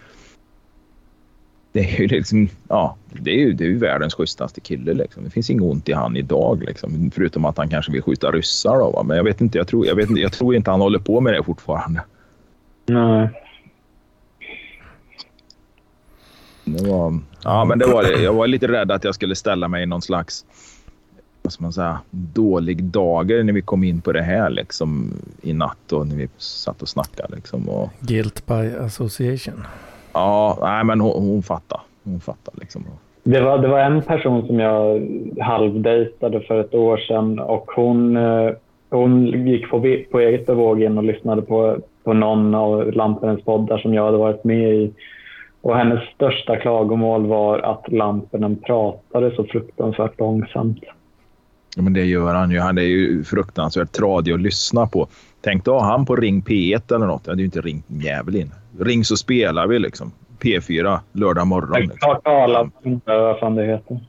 det 1.75 1.95
är 1.95 1.99
ju 1.99 2.07
liksom, 2.07 2.49
ja, 2.67 2.95
det 3.07 3.31
är 3.31 3.35
ju, 3.35 3.53
det 3.53 3.63
är 3.63 3.67
ju 3.67 3.77
världens 3.77 4.13
schysstaste 4.13 4.61
kille. 4.61 4.93
Liksom. 4.93 5.23
Det 5.23 5.29
finns 5.29 5.49
inget 5.49 5.63
ont 5.63 5.89
i 5.89 5.93
han 5.93 6.17
idag, 6.17 6.63
liksom. 6.63 7.11
förutom 7.13 7.45
att 7.45 7.57
han 7.57 7.69
kanske 7.69 7.91
vill 7.91 8.01
skjuta 8.01 8.31
ryssar. 8.31 8.79
Då, 8.79 8.91
va? 8.91 9.03
Men 9.03 9.17
jag 9.17 9.23
vet, 9.23 9.41
inte, 9.41 9.57
jag, 9.57 9.67
tror, 9.67 9.85
jag, 9.85 9.95
vet 9.95 10.09
inte, 10.09 10.21
jag 10.21 10.31
tror 10.31 10.55
inte 10.55 10.71
han 10.71 10.81
håller 10.81 10.99
på 10.99 11.21
med 11.21 11.33
det 11.33 11.43
fortfarande. 11.43 12.01
Nej. 12.85 13.29
Det 16.65 16.89
var, 16.89 17.19
ja, 17.43 17.65
men 17.65 17.79
det 17.79 17.85
var 17.85 18.03
det. 18.03 18.21
Jag 18.21 18.33
var 18.33 18.47
lite 18.47 18.67
rädd 18.67 18.91
att 18.91 19.03
jag 19.03 19.15
skulle 19.15 19.35
ställa 19.35 19.67
mig 19.67 19.83
i 19.83 19.85
någon 19.85 20.01
slags 20.01 20.45
vad 21.41 21.53
ska 21.53 21.63
man 21.63 21.73
säga, 21.73 21.99
dålig 22.11 22.83
dager 22.83 23.43
när 23.43 23.53
vi 23.53 23.61
kom 23.61 23.83
in 23.83 24.01
på 24.01 24.11
det 24.11 24.21
här 24.21 24.49
liksom, 24.49 25.13
i 25.41 25.53
natt 25.53 25.91
och 25.91 26.07
när 26.07 26.15
vi 26.15 26.29
satt 26.37 26.81
och 26.81 26.89
snackade. 26.89 27.35
Liksom, 27.35 27.69
och... 27.69 27.89
Guilt 27.99 28.45
by 28.45 28.75
association. 28.79 29.63
Ja, 30.15 30.57
nej, 30.61 30.83
men 30.83 31.01
hon, 31.01 31.29
hon 31.29 31.43
fattar. 31.43 31.81
Hon 32.03 32.19
fattar 32.19 32.53
liksom. 32.59 32.83
Det 33.23 33.41
var, 33.41 33.57
det 33.57 33.67
var 33.67 33.79
en 33.79 34.01
person 34.01 34.47
som 34.47 34.59
jag 34.59 35.07
halvdejtade 35.41 36.41
för 36.41 36.59
ett 36.59 36.73
år 36.73 36.97
sedan 36.97 37.39
och 37.39 37.71
hon, 37.75 38.17
eh, 38.17 38.51
hon 38.89 39.25
gick 39.47 39.69
på, 39.69 39.97
på 40.11 40.19
eget 40.19 40.45
bevåg 40.45 40.83
in 40.83 40.97
och 40.97 41.03
lyssnade 41.03 41.41
på, 41.41 41.77
på 42.03 42.13
någon 42.13 42.55
av 42.55 42.91
Lampornas 42.91 43.41
poddar 43.41 43.77
som 43.77 43.93
jag 43.93 44.05
hade 44.05 44.17
varit 44.17 44.43
med 44.43 44.73
i. 44.73 44.93
Och 45.61 45.77
hennes 45.77 46.03
största 46.15 46.57
klagomål 46.57 47.25
var 47.25 47.59
att 47.59 47.91
Lamporna 47.91 48.55
pratade 48.65 49.35
så 49.35 49.43
fruktansvärt 49.43 50.19
långsamt. 50.19 50.79
Ja, 51.75 51.81
men 51.81 51.93
det 51.93 52.03
gör 52.03 52.33
han 52.33 52.51
ju. 52.51 52.59
Han 52.59 52.77
är 52.77 52.81
ju 52.81 53.23
fruktansvärt 53.23 53.91
tradig 53.91 54.31
att 54.31 54.41
lyssna 54.41 54.87
på. 54.87 55.07
Tänk 55.45 55.65
då 55.65 55.79
han 55.79 56.05
på 56.05 56.15
Ring 56.15 56.41
P1 56.41 56.95
eller 56.95 57.07
något. 57.07 57.21
Jag 57.25 57.31
hade 57.31 57.41
ju 57.41 57.45
inte 57.45 57.61
ringt 57.61 57.85
jävel 57.87 58.35
in. 58.35 58.51
Ring 58.79 59.05
så 59.05 59.17
spelar 59.17 59.67
vi 59.67 59.79
liksom. 59.79 60.11
P4 60.39 60.99
lördag 61.11 61.47
morgon. 61.47 61.81
Liksom. 61.81 62.19
Tala, 62.23 62.69
vad 63.05 63.39
fan 63.39 63.55
det 63.55 63.65
heter. 63.65 63.99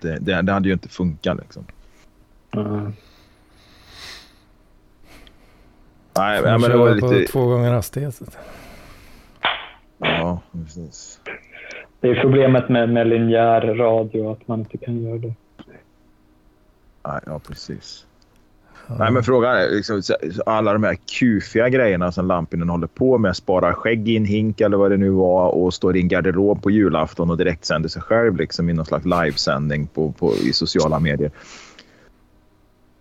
Det, 0.00 0.18
det, 0.18 0.42
det 0.42 0.52
hade 0.52 0.68
ju 0.68 0.72
inte 0.72 0.88
funkat 0.88 1.38
liksom. 1.38 1.64
Mm. 2.56 2.92
Nej, 6.16 6.42
men 6.42 6.60
det 6.60 6.76
var 6.76 6.94
lite... 6.94 7.32
Två 7.32 7.46
gånger 7.46 7.72
hastigheten. 7.72 8.26
Ja, 9.98 10.40
precis. 10.52 11.20
Det 12.00 12.08
är 12.08 12.20
problemet 12.20 12.68
med, 12.68 12.88
med 12.88 13.06
linjär 13.06 13.60
radio, 13.60 14.32
att 14.32 14.48
man 14.48 14.60
inte 14.60 14.78
kan 14.78 15.02
göra 15.02 15.18
det. 15.18 15.34
Nej, 17.06 17.20
ja, 17.26 17.38
precis. 17.38 18.06
Nej, 18.98 19.12
men 19.12 19.22
frågan 19.22 19.56
är 19.56 19.70
liksom, 19.70 20.02
alla 20.46 20.72
de 20.72 20.84
här 20.84 20.94
kufiga 21.18 21.68
grejerna 21.68 22.12
som 22.12 22.26
Lampinen 22.26 22.68
håller 22.68 22.86
på 22.86 23.18
med. 23.18 23.36
Sparar 23.36 23.72
skägg 23.72 24.08
i 24.08 24.16
en 24.16 24.24
hink 24.24 24.60
eller 24.60 24.76
vad 24.76 24.90
det 24.90 24.96
nu 24.96 25.10
var 25.10 25.48
och 25.48 25.74
står 25.74 25.96
i 25.96 26.00
en 26.00 26.08
garderob 26.08 26.62
på 26.62 26.70
julafton 26.70 27.30
och 27.30 27.36
direktsänder 27.36 27.88
sig 27.88 28.02
själv 28.02 28.36
liksom, 28.36 28.70
i 28.70 28.72
någon 28.72 28.86
slags 28.86 29.04
livesändning 29.04 29.86
på, 29.86 30.12
på, 30.12 30.34
i 30.34 30.52
sociala 30.52 31.00
medier. 31.00 31.30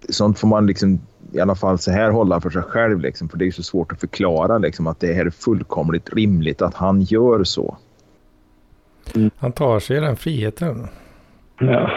Sånt 0.10 0.40
får 0.40 0.48
man 0.48 0.68
liksom, 0.68 1.00
i 1.32 1.40
alla 1.40 1.56
fall 1.56 1.80
så 1.80 1.92
här 1.92 2.12
hålla 2.12 2.42
för 2.42 2.50
sig 2.50 2.62
själv. 2.62 3.00
Liksom, 3.00 3.30
för 3.30 3.38
det 3.38 3.48
är 3.48 3.52
så 3.52 3.64
svårt 3.64 3.92
att 3.92 4.00
förklara 4.00 4.58
liksom, 4.58 4.88
att 4.88 5.00
det 5.00 5.14
här 5.14 5.26
är 5.26 5.30
fullkomligt 5.30 6.14
rimligt 6.14 6.62
att 6.62 6.74
han 6.74 7.02
gör 7.02 7.44
så. 7.44 7.78
Mm. 9.16 9.32
Han 9.38 9.52
tar 9.52 9.80
sig 9.80 10.00
den 10.00 10.16
friheten. 10.16 10.88
Ja. 11.60 11.92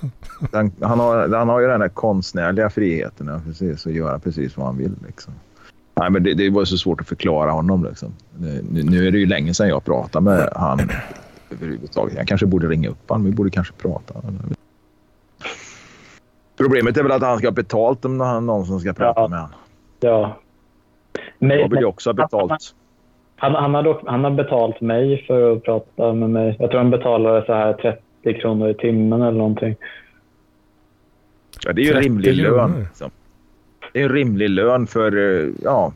Den, 0.52 0.72
han, 0.80 1.00
har, 1.00 1.28
han 1.28 1.48
har 1.48 1.60
ju 1.60 1.66
den 1.66 1.80
här 1.80 1.88
konstnärliga 1.88 2.70
friheten 2.70 3.26
ja, 3.26 3.40
precis, 3.46 3.86
att 3.86 3.92
göra 3.92 4.18
precis 4.18 4.56
vad 4.56 4.66
han 4.66 4.78
vill. 4.78 4.94
Liksom. 5.06 5.34
Nej, 5.94 6.10
men 6.10 6.22
det, 6.22 6.34
det 6.34 6.50
var 6.50 6.64
så 6.64 6.78
svårt 6.78 7.00
att 7.00 7.08
förklara 7.08 7.50
honom. 7.50 7.84
Liksom. 7.84 8.12
Nu, 8.38 8.62
nu, 8.84 9.06
är 9.06 9.10
det 9.10 9.18
ju 9.18 9.26
länge 9.26 9.54
sedan 9.54 9.68
jag 9.68 9.84
pratade 9.84 10.24
med 10.24 10.48
han 10.56 10.80
överhuvudtaget. 11.50 12.16
Jag 12.16 12.28
kanske 12.28 12.46
borde 12.46 12.68
ringa 12.68 12.88
upp 12.88 13.10
honom. 13.10 13.24
Vi 13.24 13.32
borde 13.32 13.50
kanske 13.50 13.74
prata. 13.74 14.14
Problemet 16.56 16.96
är 16.96 17.02
väl 17.02 17.12
att 17.12 17.22
han 17.22 17.38
ska 17.38 17.46
ha 17.46 17.52
betalt 17.52 18.04
om 18.04 18.18
någon 18.18 18.66
som 18.66 18.80
ska 18.80 18.92
prata 18.92 19.20
ja. 19.20 19.28
med 19.28 19.38
honom. 19.38 19.54
Ja. 20.00 20.36
Men, 21.38 21.58
jag 21.58 21.68
vill 21.68 21.78
ju 21.78 21.84
också 21.84 22.08
ha 22.10 22.14
betalt. 22.14 22.74
Han, 23.36 23.54
han, 23.54 23.74
har 23.74 23.82
dock, 23.82 24.02
han 24.06 24.24
har 24.24 24.30
betalt 24.30 24.80
mig 24.80 25.24
för 25.26 25.52
att 25.52 25.62
prata 25.62 26.12
med 26.12 26.30
mig. 26.30 26.56
Jag 26.58 26.70
tror 26.70 26.80
han 26.80 26.90
betalade 26.90 27.46
så 27.46 27.52
här 27.52 27.72
30 28.22 28.40
kronor 28.40 28.68
i 28.68 28.74
timmen 28.74 29.22
eller 29.22 29.38
någonting. 29.38 29.76
Ja, 31.68 31.74
det 31.74 31.82
är 31.82 31.84
ju 31.84 31.92
en 31.92 32.02
rimlig 32.02 32.34
lön. 32.34 32.80
Liksom. 32.80 33.10
Det 33.92 34.00
är 34.00 34.04
en 34.04 34.12
rimlig 34.12 34.50
lön 34.50 34.86
för 34.86 35.16
eh, 35.16 35.48
ja, 35.62 35.92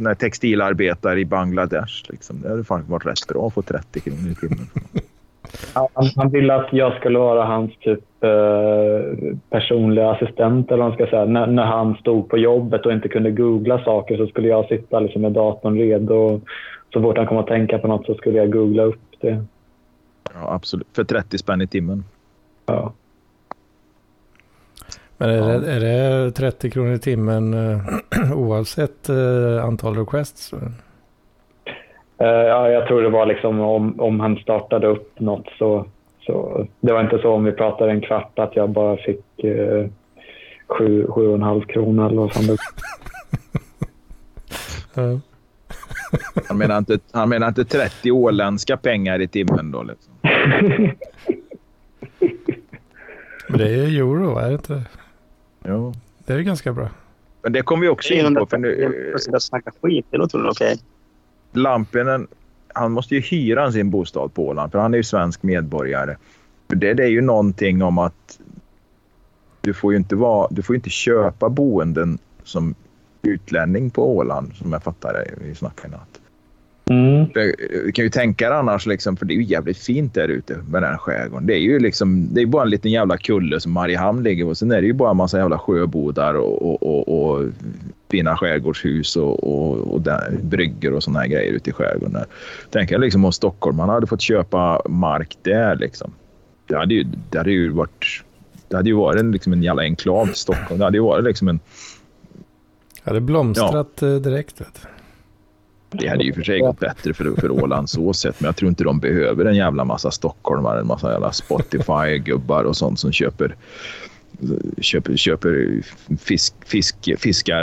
när 0.00 0.14
textilarbetare 0.14 1.20
i 1.20 1.24
Bangladesh. 1.24 2.10
Liksom. 2.10 2.40
Det 2.40 2.48
hade 2.48 2.64
fan 2.64 2.84
varit 2.88 3.06
rätt 3.06 3.28
bra 3.28 3.46
att 3.46 3.54
få 3.54 3.62
30 3.62 4.00
kronor 4.00 4.30
i 4.30 4.34
timmen. 4.34 4.66
Han, 5.72 5.88
han 6.16 6.30
ville 6.30 6.54
att 6.54 6.72
jag 6.72 6.96
skulle 6.96 7.18
vara 7.18 7.44
hans 7.44 7.72
typ 7.80 8.00
eh, 8.20 9.34
personliga 9.50 10.10
assistent 10.10 10.70
eller 10.70 10.82
vad 10.82 10.88
man 10.88 10.98
ska 10.98 11.06
säga. 11.06 11.24
När, 11.24 11.46
när, 11.46 11.66
han 11.66 11.94
stod 11.94 12.28
på 12.28 12.38
jobbet 12.38 12.86
och 12.86 12.92
inte 12.92 13.08
kunde 13.08 13.30
googla 13.30 13.84
saker 13.84 14.16
så 14.16 14.26
skulle 14.26 14.48
jag 14.48 14.68
sitta 14.68 15.00
liksom 15.00 15.22
med 15.22 15.32
datorn 15.32 15.78
redo. 15.78 16.40
Så 16.92 17.02
fort 17.02 17.16
han 17.16 17.26
kom 17.26 17.36
att 17.36 17.46
tänka 17.46 17.78
på 17.78 17.88
något 17.88 18.06
så 18.06 18.14
skulle 18.14 18.38
jag 18.38 18.52
googla 18.52 18.82
upp 18.82 19.20
det. 19.20 19.44
Ja, 20.34 20.54
absolut. 20.54 20.88
För 20.92 21.04
30 21.04 21.38
spänn 21.38 21.60
i 21.60 21.66
timmen. 21.66 22.04
Ja. 22.66 22.92
Men 25.18 25.30
är, 25.30 25.52
ja. 25.52 25.58
det, 25.58 25.72
är 25.72 25.80
det 26.24 26.32
30 26.32 26.70
kronor 26.70 26.94
i 26.94 26.98
timmen 26.98 27.54
uh, 27.54 27.80
oavsett 28.34 29.10
uh, 29.10 29.64
antal 29.64 29.96
requests? 29.96 30.52
Uh, 30.52 30.60
ja, 32.18 32.70
jag 32.70 32.86
tror 32.86 33.02
det 33.02 33.08
var 33.08 33.26
liksom 33.26 33.60
om, 33.60 34.00
om 34.00 34.20
han 34.20 34.36
startade 34.36 34.86
upp 34.86 35.20
något 35.20 35.46
så, 35.58 35.86
så... 36.20 36.66
Det 36.80 36.92
var 36.92 37.00
inte 37.00 37.18
så 37.18 37.32
om 37.32 37.44
vi 37.44 37.52
pratade 37.52 37.90
en 37.90 38.00
kvart 38.00 38.38
att 38.38 38.56
jag 38.56 38.70
bara 38.70 38.96
fick 38.96 39.44
uh, 39.44 39.86
sju, 40.68 41.06
sju 41.08 41.28
och 41.28 41.34
en 41.34 41.42
halv 41.42 41.60
krona 41.60 42.06
eller 42.06 42.16
vad 42.16 42.32
fan 42.32 42.46
det 42.46 42.56
han, 46.48 46.58
menar 46.58 46.78
inte, 46.78 46.98
han 47.12 47.28
menar 47.28 47.48
inte 47.48 47.64
30 47.64 48.10
åländska 48.10 48.76
pengar 48.76 49.20
i 49.20 49.28
timmen 49.28 49.70
då 49.70 49.82
liksom? 49.82 50.12
Men 53.48 53.58
det 53.58 53.70
är 53.70 53.98
euro, 54.00 54.38
är 54.38 54.48
det 54.48 54.52
inte? 54.52 54.82
Jo. 55.68 55.94
Det 56.26 56.32
är 56.32 56.40
ganska 56.40 56.72
bra. 56.72 56.88
Men 57.42 57.52
det 57.52 57.62
kommer 57.62 57.82
vi 57.82 57.88
också 57.88 58.14
in 58.14 58.34
på. 58.34 58.46
För 58.46 58.58
nu, 58.58 59.12
jag 59.32 59.42
snacka 59.42 59.72
skit, 59.82 60.06
det 60.10 60.16
låter 60.16 60.38
väl 60.38 60.48
okej. 60.48 60.80
Lampinen, 61.52 62.26
han 62.74 62.92
måste 62.92 63.14
ju 63.14 63.20
hyra 63.20 63.72
sin 63.72 63.90
bostad 63.90 64.34
på 64.34 64.48
Åland 64.48 64.72
för 64.72 64.78
han 64.78 64.94
är 64.94 64.98
ju 64.98 65.04
svensk 65.04 65.42
medborgare. 65.42 66.16
För 66.68 66.76
Det, 66.76 66.94
det 66.94 67.02
är 67.02 67.08
ju 67.08 67.20
någonting 67.20 67.82
om 67.82 67.98
att 67.98 68.40
du 69.60 69.74
får 69.74 69.92
ju 69.92 69.98
inte, 69.98 70.16
vara, 70.16 70.48
du 70.50 70.62
får 70.62 70.76
inte 70.76 70.90
köpa 70.90 71.48
boenden 71.48 72.18
som 72.44 72.74
utlänning 73.22 73.90
på 73.90 74.16
Åland, 74.16 74.54
som 74.54 74.72
jag 74.72 74.82
fattar 74.82 75.12
det 75.12 75.46
vi 75.48 75.54
snackade 75.54 75.96
natt. 75.96 76.20
Mm. 76.90 77.26
Du 77.84 77.92
kan 77.92 78.04
ju 78.04 78.10
tänka 78.10 78.48
dig 78.48 78.58
annars, 78.58 78.86
liksom, 78.86 79.16
för 79.16 79.26
det 79.26 79.34
är 79.34 79.36
ju 79.36 79.44
jävligt 79.44 79.78
fint 79.78 80.14
där 80.14 80.28
ute 80.28 80.56
med 80.68 80.82
den 80.82 80.90
här 80.90 80.98
skärgården. 80.98 81.46
Det 81.46 81.54
är 81.54 81.60
ju 81.60 81.78
liksom, 81.78 82.34
det 82.34 82.42
är 82.42 82.46
bara 82.46 82.62
en 82.62 82.70
liten 82.70 82.90
jävla 82.90 83.16
kulle 83.16 83.60
som 83.60 83.72
Mariehamn 83.72 84.22
ligger 84.22 84.44
på. 84.44 84.54
Sen 84.54 84.70
är 84.70 84.80
det 84.80 84.86
ju 84.86 84.92
bara 84.92 85.10
en 85.10 85.16
massa 85.16 85.38
jävla 85.38 85.58
sjöbodar 85.58 86.34
och, 86.34 86.62
och, 86.62 86.82
och, 86.82 87.08
och 87.08 87.44
fina 88.10 88.36
skärgårdshus 88.36 89.16
och, 89.16 89.44
och, 89.44 89.94
och 89.94 90.00
där, 90.00 90.38
bryggor 90.42 90.92
och 90.92 91.02
såna 91.02 91.18
här 91.18 91.26
grejer 91.26 91.52
ute 91.52 91.70
i 91.70 91.72
skärgården. 91.72 92.24
Tänk 92.70 92.92
er 92.92 92.98
liksom 92.98 93.24
om 93.24 93.32
stockholmarna 93.32 93.92
hade 93.92 94.06
fått 94.06 94.20
köpa 94.20 94.82
mark 94.88 95.38
där. 95.42 95.76
Liksom. 95.76 96.12
Det, 96.66 96.76
hade 96.76 96.94
ju, 96.94 97.04
det 97.30 97.38
hade 97.38 97.50
ju 97.50 97.68
varit 97.68 98.22
det 98.68 98.76
hade 98.76 98.88
ju 98.88 98.96
varit 98.96 99.20
en, 99.20 99.32
liksom 99.32 99.52
en 99.52 99.62
jävla 99.62 99.82
enklav 99.82 100.26
till 100.26 100.34
Stockholm. 100.34 100.78
Det 100.78 100.84
hade 100.84 100.96
ju 100.96 101.02
varit 101.02 101.24
liksom 101.24 101.48
en... 101.48 101.60
Ja, 103.04 103.12
det 103.12 103.20
blomstrat 103.20 104.02
eh, 104.02 104.14
direkt. 104.14 104.60
Vet 104.60 104.74
du. 104.82 104.95
Det 105.90 106.08
hade 106.08 106.24
ju 106.24 106.32
för 106.32 106.42
sig 106.42 106.60
gått 106.60 106.80
bättre 106.80 107.14
för, 107.14 107.40
för 107.40 107.50
Åland 107.50 107.90
så 107.90 108.12
sett, 108.12 108.40
men 108.40 108.46
jag 108.46 108.56
tror 108.56 108.68
inte 108.68 108.84
de 108.84 109.00
behöver 109.00 109.44
en 109.44 109.56
jävla 109.56 109.84
massa 109.84 110.10
stockholmare, 110.10 110.80
en 110.80 110.86
massa 110.86 111.12
jävla 111.12 111.30
Spotify-gubbar 111.30 112.64
och 112.64 112.76
sånt 112.76 113.00
som 113.00 113.12
köper 113.12 113.54
köper, 114.80 115.16
köper 115.16 115.80
fisk, 116.18 116.54
fisk, 116.66 117.20
fiskar 117.20 117.62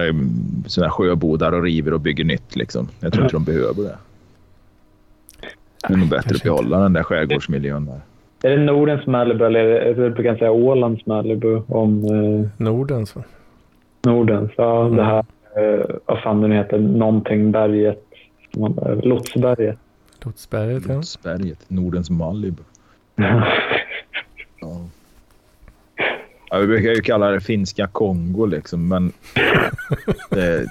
här 0.81 0.89
sjöbodar 0.89 1.51
och 1.51 1.63
river 1.63 1.93
och 1.93 1.99
bygger 1.99 2.23
nytt. 2.23 2.55
Liksom. 2.55 2.87
Jag 2.99 3.13
tror 3.13 3.25
inte 3.25 3.35
de 3.35 3.43
behöver 3.43 3.83
det. 3.83 3.97
Det 5.87 5.93
är 5.93 5.97
nog 5.97 6.09
bättre 6.09 6.35
att 6.35 6.43
behålla 6.43 6.79
den 6.79 6.93
där 6.93 7.03
skärgårdsmiljön 7.03 7.85
där. 7.85 8.01
Är 8.51 8.57
det 8.57 8.63
Nordens 8.63 9.07
Malibu 9.07 9.45
eller 9.45 9.59
är 9.59 9.93
det, 9.95 10.01
jag 10.01 10.13
brukar 10.13 10.35
säga 10.35 10.51
Ålands 10.51 11.05
Malibu 11.05 11.61
om 11.67 12.03
eh, 12.05 12.65
Norden 12.65 13.05
så. 13.05 13.23
Nordens? 14.05 14.51
Ja, 14.57 14.83
det 14.83 15.03
här, 15.03 15.25
eh, 15.57 15.85
vad 16.05 16.21
fan 16.21 16.41
den 16.41 16.51
heter, 16.51 16.79
någonting 16.79 17.51
berget, 17.51 18.05
Lotsberget. 18.53 19.77
Lotsberget 20.25 20.83
ja. 20.87 20.95
Lotsberget, 20.95 21.69
Nordens 21.69 22.09
Malibu. 22.09 22.63
Ja. 24.59 24.87
Ja, 26.49 26.59
vi 26.59 26.67
brukar 26.67 26.89
ju 26.89 27.01
kalla 27.01 27.31
det 27.31 27.41
finska 27.41 27.87
Kongo 27.87 28.45
liksom, 28.45 28.87
men 28.87 29.11
det, 30.29 30.67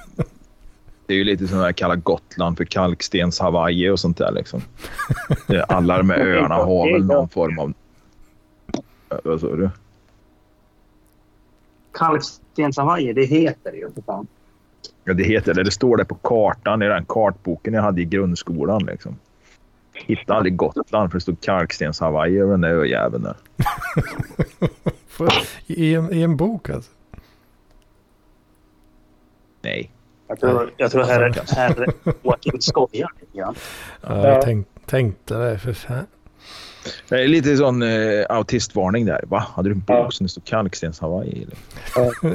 det 1.07 1.15
är 1.15 1.19
ju 1.19 1.25
lite 1.25 1.49
som 1.49 1.61
att 1.61 1.77
kalla 1.77 1.97
Gotland 1.97 2.57
för 2.57 2.65
kalkstens 2.65 3.41
Hawaii 3.41 3.89
och 3.89 4.01
sånt 4.01 4.17
där 4.19 4.33
liksom. 4.33 4.63
Alla 5.69 5.99
de 5.99 6.11
här 6.11 6.19
öarna 6.19 6.55
har 6.55 6.93
väl 6.93 7.07
någon 7.07 7.29
form 7.29 7.59
av... 7.59 7.73
Vad 9.25 9.41
sa 9.41 9.47
du? 9.47 9.71
Kalkstens 11.93 12.77
Hawaii, 12.77 13.13
det 13.13 13.25
heter 13.25 13.73
det 13.73 13.79
ju 13.79 13.93
för 13.93 14.03
fan. 14.03 14.27
Ja, 15.05 15.15
det 15.15 15.23
heter 15.25 15.55
det. 15.55 15.63
Det 15.65 15.71
står 15.71 15.97
det 15.97 16.05
på 16.05 16.15
kartan 16.15 16.83
i 16.83 16.89
den 16.89 17.05
kartboken 17.05 17.75
jag 17.75 17.83
hade 17.83 18.01
i 18.01 18.05
grundskolan. 18.05 18.85
Liksom. 18.87 19.17
Hittade 19.95 20.37
aldrig 20.37 20.57
Gotland 20.57 21.11
för 21.11 21.19
det 21.19 21.23
stod 21.23 21.41
kalkstens 21.41 22.01
Hawaii 22.01 22.39
över 22.39 22.51
den 22.51 22.61
där 22.61 22.75
öjäveln 22.75 23.23
där. 23.23 23.37
I 25.67 25.95
en, 25.95 26.13
I 26.13 26.23
en 26.23 26.37
bok 26.37 26.71
alltså. 26.71 26.91
Nej. 29.63 29.91
Jag 30.29 30.41
tror, 30.41 30.71
jag 30.77 30.91
tror 30.91 31.05
herr, 31.05 31.35
herr 31.57 31.87
Joakim 32.23 32.61
skojar 32.61 33.11
lite 33.21 33.39
grann. 33.39 33.55
Ja, 34.03 34.09
Ja. 34.17 34.29
jag 34.29 34.43
tänk, 34.43 34.67
tänkte 34.87 35.35
det 35.39 35.59
för 35.59 35.73
fan. 35.73 36.07
Det 37.09 37.23
är 37.23 37.29
lite 37.29 37.57
sån 37.57 37.83
eh, 37.83 37.89
autistvarning 38.29 39.07
där. 39.07 39.21
Va? 39.29 39.47
Hade 39.55 39.69
du 39.69 39.73
en 39.73 39.81
bok 39.81 39.97
Ja. 39.97 40.11
som 40.11 40.25
det 40.25 40.31
stod 40.31 40.45
kalkstens 40.45 41.01
Hawaii? 41.01 41.43
Eller? 41.43 41.57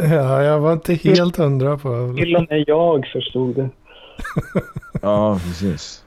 Ja, 0.16 0.44
jag 0.44 0.60
var 0.60 0.74
inte 0.74 0.94
helt 0.94 1.36
hundra 1.38 1.78
på. 1.78 2.16
Till 2.18 2.36
och 2.36 2.46
med 2.50 2.64
jag 2.68 3.06
förstod 3.14 3.56
det. 3.56 3.70
Ja, 5.02 5.40
precis. 5.44 6.04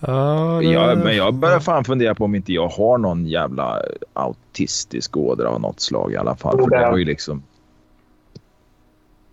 Ja, 0.00 0.58
det, 0.62 0.66
Ja, 0.66 0.94
men 0.94 1.16
jag 1.16 1.34
börjar 1.34 1.60
fan 1.60 1.84
fundera 1.84 2.14
på 2.14 2.24
om 2.24 2.34
inte 2.34 2.52
jag 2.52 2.68
har 2.68 2.98
någon 2.98 3.26
jävla 3.26 3.82
autistisk 4.12 5.16
ådra 5.16 5.48
av 5.48 5.60
något 5.60 5.80
slag 5.80 6.12
i 6.12 6.16
alla 6.16 6.36
fall. 6.36 6.58
För 6.58 6.70
det 6.70 6.90
var 6.90 6.96
ju 6.96 7.04
liksom... 7.04 7.42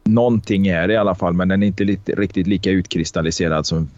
Någonting 0.03 0.67
är 0.67 0.87
det 0.87 0.93
i 0.93 0.97
alla 0.97 1.15
fall, 1.15 1.33
men 1.33 1.47
den 1.47 1.63
är 1.63 1.67
inte 1.67 1.83
lite, 1.83 2.11
riktigt 2.11 2.47
lika 2.47 2.69
utkristalliserad 2.69 3.65
som 3.65 3.89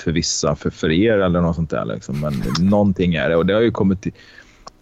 för 0.00 0.12
vissa, 0.12 0.56
för, 0.56 0.70
för 0.70 0.90
er 0.90 1.18
eller 1.18 1.40
något 1.40 1.56
sånt 1.56 1.70
där. 1.70 1.84
Liksom. 1.84 2.20
Men 2.20 2.42
någonting 2.70 3.14
är 3.14 3.28
det 3.28 3.36
och 3.36 3.46
det 3.46 3.54
har 3.54 3.60
ju 3.60 3.70
kommit 3.70 4.02
till, 4.02 4.12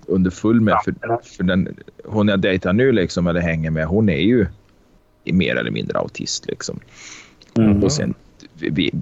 under 0.06 0.30
full 0.30 0.60
med. 0.60 0.76
För, 0.84 0.94
för 1.36 1.44
den, 1.44 1.76
hon 2.04 2.28
jag 2.28 2.40
dejtar 2.40 2.72
nu 2.72 2.92
liksom, 2.92 3.26
eller 3.26 3.40
hänger 3.40 3.70
med, 3.70 3.86
hon 3.86 4.08
är 4.08 4.20
ju 4.20 4.46
mer 5.24 5.56
eller 5.56 5.70
mindre 5.70 5.98
autist. 5.98 6.46
Liksom. 6.48 6.80
Mm. 7.56 7.82
Och 7.84 7.92
sen 7.92 8.14
vi, 8.54 8.70
vi 8.70 8.92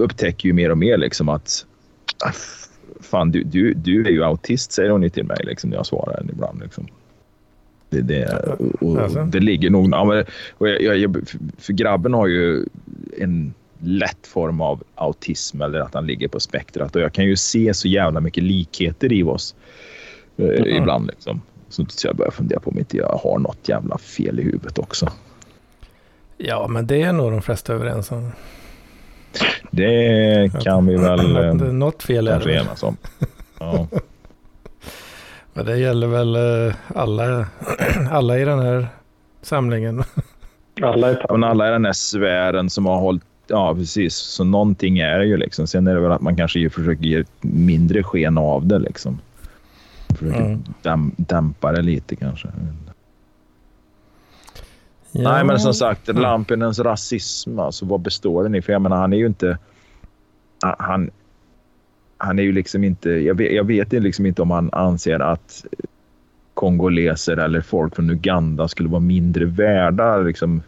upptäcker 0.00 0.46
ju 0.48 0.52
mer 0.52 0.70
och 0.70 0.78
mer 0.78 0.98
liksom 0.98 1.28
att 1.28 1.66
fan, 3.00 3.30
du, 3.30 3.42
du, 3.42 3.74
du 3.74 4.06
är 4.06 4.10
ju 4.10 4.24
autist, 4.24 4.72
säger 4.72 4.90
hon 4.90 5.02
ju 5.02 5.08
till 5.08 5.24
mig 5.24 5.38
liksom, 5.44 5.70
när 5.70 5.76
jag 5.76 5.86
svarar 5.86 6.16
henne 6.16 6.32
ibland. 6.32 6.60
Liksom. 6.60 6.86
Det, 7.90 8.00
det, 8.00 8.36
och, 8.58 8.82
och 8.82 9.00
Alltså? 9.02 9.24
det 9.24 9.40
ligger 9.40 9.70
nog... 9.70 9.88
Ja, 9.92 10.04
men, 10.04 10.24
och 10.58 10.68
jag, 10.68 10.82
jag, 10.82 10.96
jag, 10.98 11.12
för- 11.28 11.38
för 11.58 11.72
grabben 11.72 12.14
har 12.14 12.26
ju 12.26 12.66
en 13.18 13.54
lätt 13.86 14.26
form 14.26 14.60
av 14.60 14.82
autism 14.94 15.60
eller 15.62 15.80
att 15.80 15.94
han 15.94 16.06
ligger 16.06 16.28
på 16.28 16.40
spektrat 16.40 16.96
och 16.96 17.02
jag 17.02 17.12
kan 17.12 17.24
ju 17.24 17.36
se 17.36 17.74
så 17.74 17.88
jävla 17.88 18.20
mycket 18.20 18.42
likheter 18.42 19.12
i 19.12 19.22
oss 19.22 19.54
eh, 20.36 20.44
Mhm. 20.46 20.66
ibland. 20.66 21.06
Liksom. 21.06 21.42
Så, 21.68 21.86
jag 22.04 22.16
börjar 22.16 22.30
fundera 22.30 22.60
på 22.60 22.70
om 22.70 22.78
inte 22.78 22.96
jag 22.96 23.20
har 23.22 23.38
något 23.38 23.68
jävla 23.68 23.98
fel 23.98 24.40
i 24.40 24.42
huvudet 24.42 24.78
också. 24.78 25.08
ja, 26.36 26.66
men 26.68 26.86
det 26.86 27.02
är 27.02 27.12
nog 27.12 27.30
de 27.32 27.42
flesta 27.42 27.72
överens 27.72 28.12
om. 28.12 28.32
Det 29.70 30.52
kan 30.62 30.86
vi 30.86 30.96
väl... 30.96 31.36
Eh, 31.36 31.42
är 31.42 31.54
något 31.54 32.02
fel 32.02 32.28
är 32.28 32.40
det. 32.40 32.54
enas 32.54 32.82
om. 32.82 32.96
Ja. 33.58 33.88
Men 35.52 35.66
det 35.66 35.78
gäller 35.78 36.06
väl 36.06 36.36
eh, 36.68 36.74
alla, 36.94 37.46
alla 38.10 38.38
i 38.38 38.44
den 38.44 38.58
här 38.58 38.88
samlingen. 39.42 40.04
Alla 40.82 41.08
är 41.10 41.26
Men 41.30 41.44
alla 41.44 41.68
i 41.68 41.70
den 41.70 41.84
här 41.84 41.92
sfären 41.92 42.70
som 42.70 42.86
har 42.86 42.96
hållit... 42.98 43.22
Ja, 43.46 43.74
precis. 43.74 44.14
Så 44.14 44.44
någonting 44.44 44.98
är 44.98 45.18
det 45.18 45.24
ju 45.26 45.36
liksom. 45.36 45.66
Sen 45.66 45.86
är 45.86 45.94
det 45.94 46.00
väl 46.00 46.12
att 46.12 46.20
man 46.20 46.36
kanske 46.36 46.70
försöker 46.70 47.04
ge 47.04 47.24
mindre 47.40 48.02
sken 48.02 48.38
av 48.38 48.66
det 48.66 48.78
liksom. 48.78 49.18
Försöker 50.08 50.40
Mm. 50.40 50.62
däm, 50.82 51.12
dämpa 51.16 51.72
det 51.72 51.82
lite 51.82 52.16
kanske. 52.16 52.48
Nej, 55.12 55.44
men 55.44 55.58
som 55.60 55.74
sagt. 55.74 56.08
Lampinens 56.08 56.78
rasism, 56.78 57.58
alltså 57.58 57.86
vad 57.86 58.00
består 58.00 58.42
den 58.42 58.54
i? 58.54 58.62
För 58.62 58.72
jag 58.72 58.82
menar, 58.82 58.96
han 58.96 59.12
är 59.12 59.16
ju 59.16 59.26
inte... 59.26 59.58
Han, 60.60 61.10
han 62.18 62.38
är 62.38 62.42
ju 62.42 62.52
liksom 62.52 62.84
inte... 62.84 63.10
Jag 63.10 63.34
vet, 63.34 63.52
jag 63.52 63.64
vet 63.64 63.92
liksom 63.92 64.26
inte 64.26 64.42
om 64.42 64.50
han 64.50 64.70
anser 64.72 65.20
att 65.20 65.64
kongoleser 66.54 67.36
eller 67.36 67.60
folk 67.60 67.96
från 67.96 68.10
Uganda 68.10 68.68
skulle 68.68 68.88
vara 68.88 69.00
mindre 69.00 69.44
värda, 69.44 70.16
liksom 70.16 70.62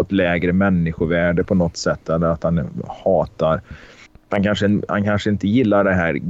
på 0.00 0.04
ett 0.04 0.12
lägre 0.12 0.52
människovärde 0.52 1.44
på 1.44 1.54
något 1.54 1.76
sätt. 1.76 2.08
Eller 2.08 2.26
att 2.26 2.42
han 2.42 2.84
hatar... 3.04 3.60
Han 4.28 4.42
kanske, 4.42 4.80
han 4.88 5.04
kanske 5.04 5.30
inte 5.30 5.48
gillar 5.48 5.84
det 5.84 5.94
här... 5.94 6.20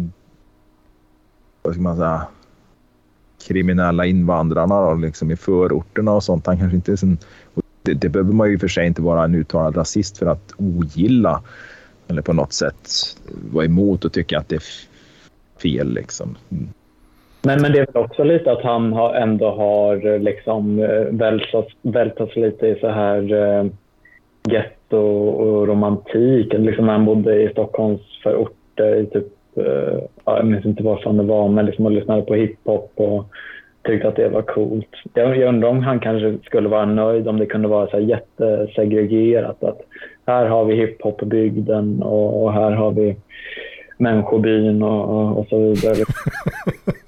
Vad 1.63 1.75
ska 1.75 1.83
man 1.83 1.97
säga? 1.97 2.27
kriminella 3.47 4.07
invandrarna 4.07 4.81
då, 4.81 4.95
liksom 4.95 5.31
i 5.31 5.37
förorterna 5.37 6.13
och 6.13 6.25
sånt. 6.25 6.47
Han 6.47 6.59
kanske 6.59 6.77
inte 6.77 6.93
är 6.93 6.97
sån, 6.97 7.19
det, 7.83 7.95
det 7.95 8.09
behöver 8.09 8.33
man 8.33 8.49
ju 8.49 8.55
i 8.55 8.57
och 8.57 8.61
för 8.61 8.69
sig 8.69 8.87
inte 8.87 9.03
vara 9.03 9.25
en 9.25 9.35
uttalad 9.35 9.77
rasist 9.77 10.19
för 10.19 10.27
att 10.27 10.53
ogilla 10.57 11.43
eller 12.09 12.23
på 12.23 12.33
något 12.33 12.53
sätt 12.53 12.91
vara 13.53 13.65
emot 13.65 14.05
och 14.05 14.13
tycka 14.13 14.39
att 14.39 14.49
det 14.49 14.57
är 14.57 14.63
fel. 15.63 15.95
Liksom. 15.95 16.37
Mm. 16.51 16.69
Men, 17.43 17.63
men 17.63 17.73
det 17.73 17.79
är 17.79 17.87
väl 17.87 18.05
också 18.05 18.25
lite 18.25 18.53
att 18.53 18.63
han 18.63 18.93
har, 18.93 19.15
ändå 19.15 19.51
har 19.51 20.07
eh, 20.07 20.19
liksom 20.19 20.79
eh, 20.79 21.33
vältats, 21.83 22.37
lite 22.37 22.67
i 22.67 22.79
så 22.81 22.89
här 22.89 23.33
eh, 23.33 23.67
getto 24.49 24.99
och 25.29 25.69
romantik. 25.69 26.53
Liksom 26.53 26.87
när 26.87 26.93
han 26.93 27.05
bodde 27.05 27.43
i 27.43 27.49
Stockholms 27.49 28.01
förorter 28.23 28.97
i 28.97 29.07
typ, 29.07 29.27
eh, 29.57 29.99
jag 30.25 30.47
minns 30.47 30.65
inte 30.65 30.83
var 30.83 30.97
fan 30.97 31.17
det 31.17 31.23
var, 31.23 31.49
men 31.49 31.67
liksom 31.67 31.87
och 31.87 31.93
lyssnade 31.93 32.23
på 32.23 32.35
hiphop 32.35 32.93
och 32.95 33.27
tyckte 33.83 34.09
att 34.09 34.17
det 34.17 34.29
var 34.29 34.43
coolt. 34.43 34.89
Jag, 35.15 35.39
jag 35.39 35.49
undrar 35.49 35.69
om 35.69 35.83
han 35.83 36.01
kanske 36.01 36.39
skulle 36.45 36.69
vara 36.69 36.87
nöjd 36.87 37.29
om 37.29 37.39
det 37.39 37.47
kunde 37.47 37.69
vara 37.69 37.87
så 37.87 37.93
här 37.93 38.05
jättesegregerat. 38.05 39.65
Att 39.65 39.81
här 40.27 40.47
har 40.47 40.65
vi 40.65 40.75
hiphopbygden 40.75 42.03
och, 42.03 42.43
och 42.43 42.53
här 42.53 42.71
har 42.71 42.91
vi 42.91 43.17
människobyn 43.97 44.83
och, 44.83 45.09
och, 45.09 45.39
och 45.39 45.47
så 45.47 45.59
vidare. 45.59 46.05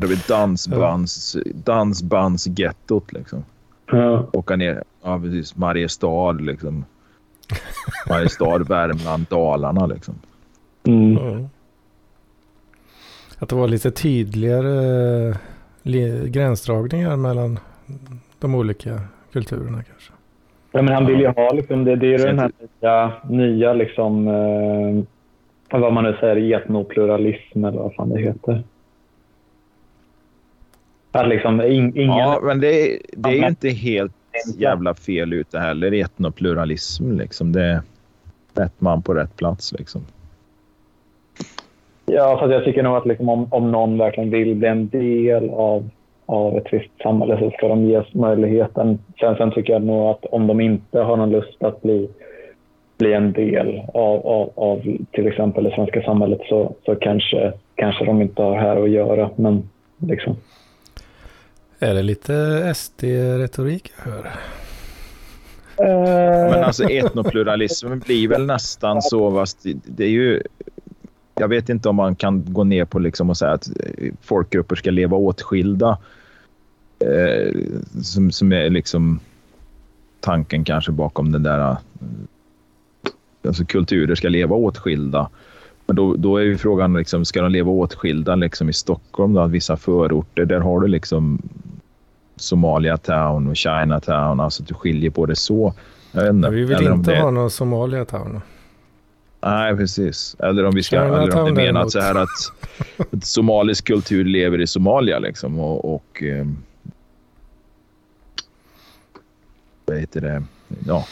Har 0.00 0.08
vi 0.08 0.16
dansbands, 0.28 1.36
dansbandsgettot. 1.54 3.12
Liksom. 3.12 3.44
Ja. 3.92 4.26
Åka 4.32 4.56
ner, 4.56 4.82
ja 5.02 5.20
precis, 5.20 5.56
Mariestad 5.56 6.32
liksom. 6.32 6.84
Mariestad, 8.08 8.58
Värmland, 8.58 9.26
Dalarna 9.30 9.86
liksom. 9.86 10.14
Mm. 10.84 11.16
Mm. 11.16 11.46
Att 13.38 13.48
det 13.48 13.56
var 13.56 13.68
lite 13.68 13.90
tydligare 13.90 15.34
li- 15.82 16.28
gränsdragningar 16.28 17.16
mellan 17.16 17.58
de 18.38 18.54
olika 18.54 19.00
kulturerna 19.32 19.82
kanske. 19.82 20.12
Ja, 20.72 20.82
men 20.82 20.94
han 20.94 21.06
vill 21.06 21.20
ju 21.20 21.26
ha 21.26 21.52
liksom, 21.52 21.84
det, 21.84 21.96
det 21.96 22.06
är 22.06 22.18
ju 22.18 22.24
den 22.26 22.38
här 22.38 22.50
nya, 22.80 23.12
nya 23.28 23.72
liksom, 23.72 24.28
eh, 24.28 25.80
vad 25.80 25.92
man 25.92 26.04
nu 26.04 26.16
säger, 26.20 26.56
etnopluralism 26.60 27.64
eller 27.64 27.78
vad 27.78 27.94
fan 27.94 28.08
det 28.08 28.20
heter. 28.20 28.64
Att 31.20 31.28
liksom 31.28 31.60
in, 31.60 31.92
ingen... 31.96 32.16
Ja, 32.18 32.40
men 32.42 32.60
det, 32.60 32.92
är- 32.92 32.98
det 33.16 33.28
är 33.28 33.32
ju 33.34 33.46
inte 33.46 33.68
helt 33.68 34.12
jävla 34.58 34.94
fel 34.94 35.32
ute 35.32 35.58
heller. 35.58 35.92
Etnopluralism 35.92 37.12
liksom. 37.18 37.52
Det 37.52 37.62
är 37.64 37.80
rätt 38.54 38.80
man 38.80 39.02
på 39.02 39.14
rätt 39.14 39.36
plats 39.36 39.72
liksom. 39.72 40.00
Ja, 42.06 42.36
fast 42.40 42.52
jag 42.52 42.64
tycker 42.64 42.82
nog 42.82 42.96
att 42.96 43.06
liksom, 43.06 43.28
om, 43.28 43.46
om 43.50 43.72
någon 43.72 43.98
verkligen 43.98 44.30
vill 44.30 44.54
bli 44.54 44.68
en 44.68 44.88
del 44.88 45.50
av, 45.50 45.88
av 46.26 46.56
ett 46.56 46.72
visst 46.72 46.90
samhälle 47.02 47.38
så 47.38 47.50
ska 47.50 47.68
de 47.68 47.84
ges 47.84 48.14
möjligheten. 48.14 48.98
Sen, 49.20 49.36
sen 49.36 49.50
tycker 49.52 49.72
jag 49.72 49.82
nog 49.82 50.10
att 50.10 50.24
om 50.24 50.46
de 50.46 50.60
inte 50.60 51.00
har 51.00 51.16
någon 51.16 51.30
lust 51.30 51.62
att 51.62 51.82
bli, 51.82 52.08
bli 52.98 53.12
en 53.12 53.32
del 53.32 53.82
av, 53.94 54.26
av, 54.26 54.50
av 54.54 54.80
till 55.12 55.26
exempel 55.26 55.64
det 55.64 55.70
svenska 55.74 56.02
samhället 56.02 56.40
så, 56.48 56.74
så 56.84 56.94
kanske, 56.94 57.52
kanske 57.74 58.04
de 58.04 58.22
inte 58.22 58.42
har 58.42 58.56
här 58.56 58.82
att 58.82 58.90
göra. 58.90 59.30
Men 59.36 59.68
liksom, 59.98 60.36
Är 61.78 61.94
det 61.94 62.02
lite 62.02 62.34
SD-retorik 62.76 63.92
jag 64.04 64.12
hör? 64.12 64.30
Men 66.50 66.64
alltså 66.64 66.84
etnopluralismen 66.84 67.98
blir 67.98 68.28
väl 68.28 68.46
nästan 68.46 69.02
så, 69.02 69.30
fast 69.34 69.66
det- 69.84 70.04
är 70.04 70.08
ju... 70.08 70.42
Jag 71.40 71.48
vet 71.48 71.68
inte 71.68 71.88
om 71.88 71.96
man 71.96 72.16
kan 72.16 72.44
gå 72.52 72.64
ner 72.64 72.84
på 72.84 72.98
liksom 72.98 73.30
och 73.30 73.36
säga 73.36 73.52
att 73.52 73.68
eh, 73.68 74.12
folkgrupper 74.22 74.76
ska 74.76 74.90
leva 74.90 75.16
åtskilda. 75.16 75.98
Eh, 76.98 77.52
som, 78.02 78.30
som 78.30 78.52
är 78.52 78.70
liksom 78.70 79.20
tanken 80.20 80.64
kanske 80.64 80.92
bakom 80.92 81.32
den 81.32 81.42
där... 81.42 81.70
eh, 81.70 81.76
Alltså 83.46 83.64
kulturer 83.64 84.14
ska 84.14 84.28
leva 84.28 84.56
åtskilda. 84.56 85.28
Men 85.86 85.96
då, 85.96 86.14
då 86.16 86.36
är 86.36 86.42
ju 86.42 86.58
frågan, 86.58 86.94
liksom, 86.94 87.24
ska 87.24 87.42
de 87.42 87.52
leva 87.52 87.70
åtskilda 87.70 88.34
liksom 88.34 88.68
i 88.68 88.72
Stockholm? 88.72 89.32
Då? 89.34 89.46
Vissa 89.46 89.76
förorter, 89.76 90.44
där 90.44 90.60
har 90.60 90.80
du 90.80 90.88
liksom 90.88 91.38
Somalia 92.36 92.96
Town 92.96 93.48
och 93.48 93.56
Chinatown. 93.56 94.40
Alltså 94.40 94.62
att 94.62 94.68
du 94.68 94.74
skiljer 94.74 95.10
på 95.10 95.26
det 95.26 95.36
så. 95.36 95.74
Inte. 96.14 96.50
Vi 96.50 96.64
vill 96.64 96.82
inte 96.86 97.10
det- 97.10 97.20
ha 97.20 97.30
någon 97.30 97.50
Somalia 97.50 98.04
Town. 98.04 98.40
Nej, 99.40 99.76
precis. 99.76 100.36
Eller 100.38 100.64
om 100.64 100.74
vi 100.74 100.82
ska, 100.82 100.96
eller 100.96 101.38
om 101.38 101.44
det 101.44 101.52
menat 101.52 101.90
så 101.92 102.00
här 102.00 102.14
att, 102.14 102.28
att 103.12 103.24
somalisk 103.24 103.86
kultur 103.86 104.24
lever 104.24 104.60
i 104.60 104.66
Somalia 104.66 105.18
liksom 105.18 105.60
och, 105.60 105.94
och 105.94 106.22
eh, 106.22 106.46
vad 109.86 109.96
heter 109.98 110.20
det? 110.20 110.42
Ja. 110.86 111.04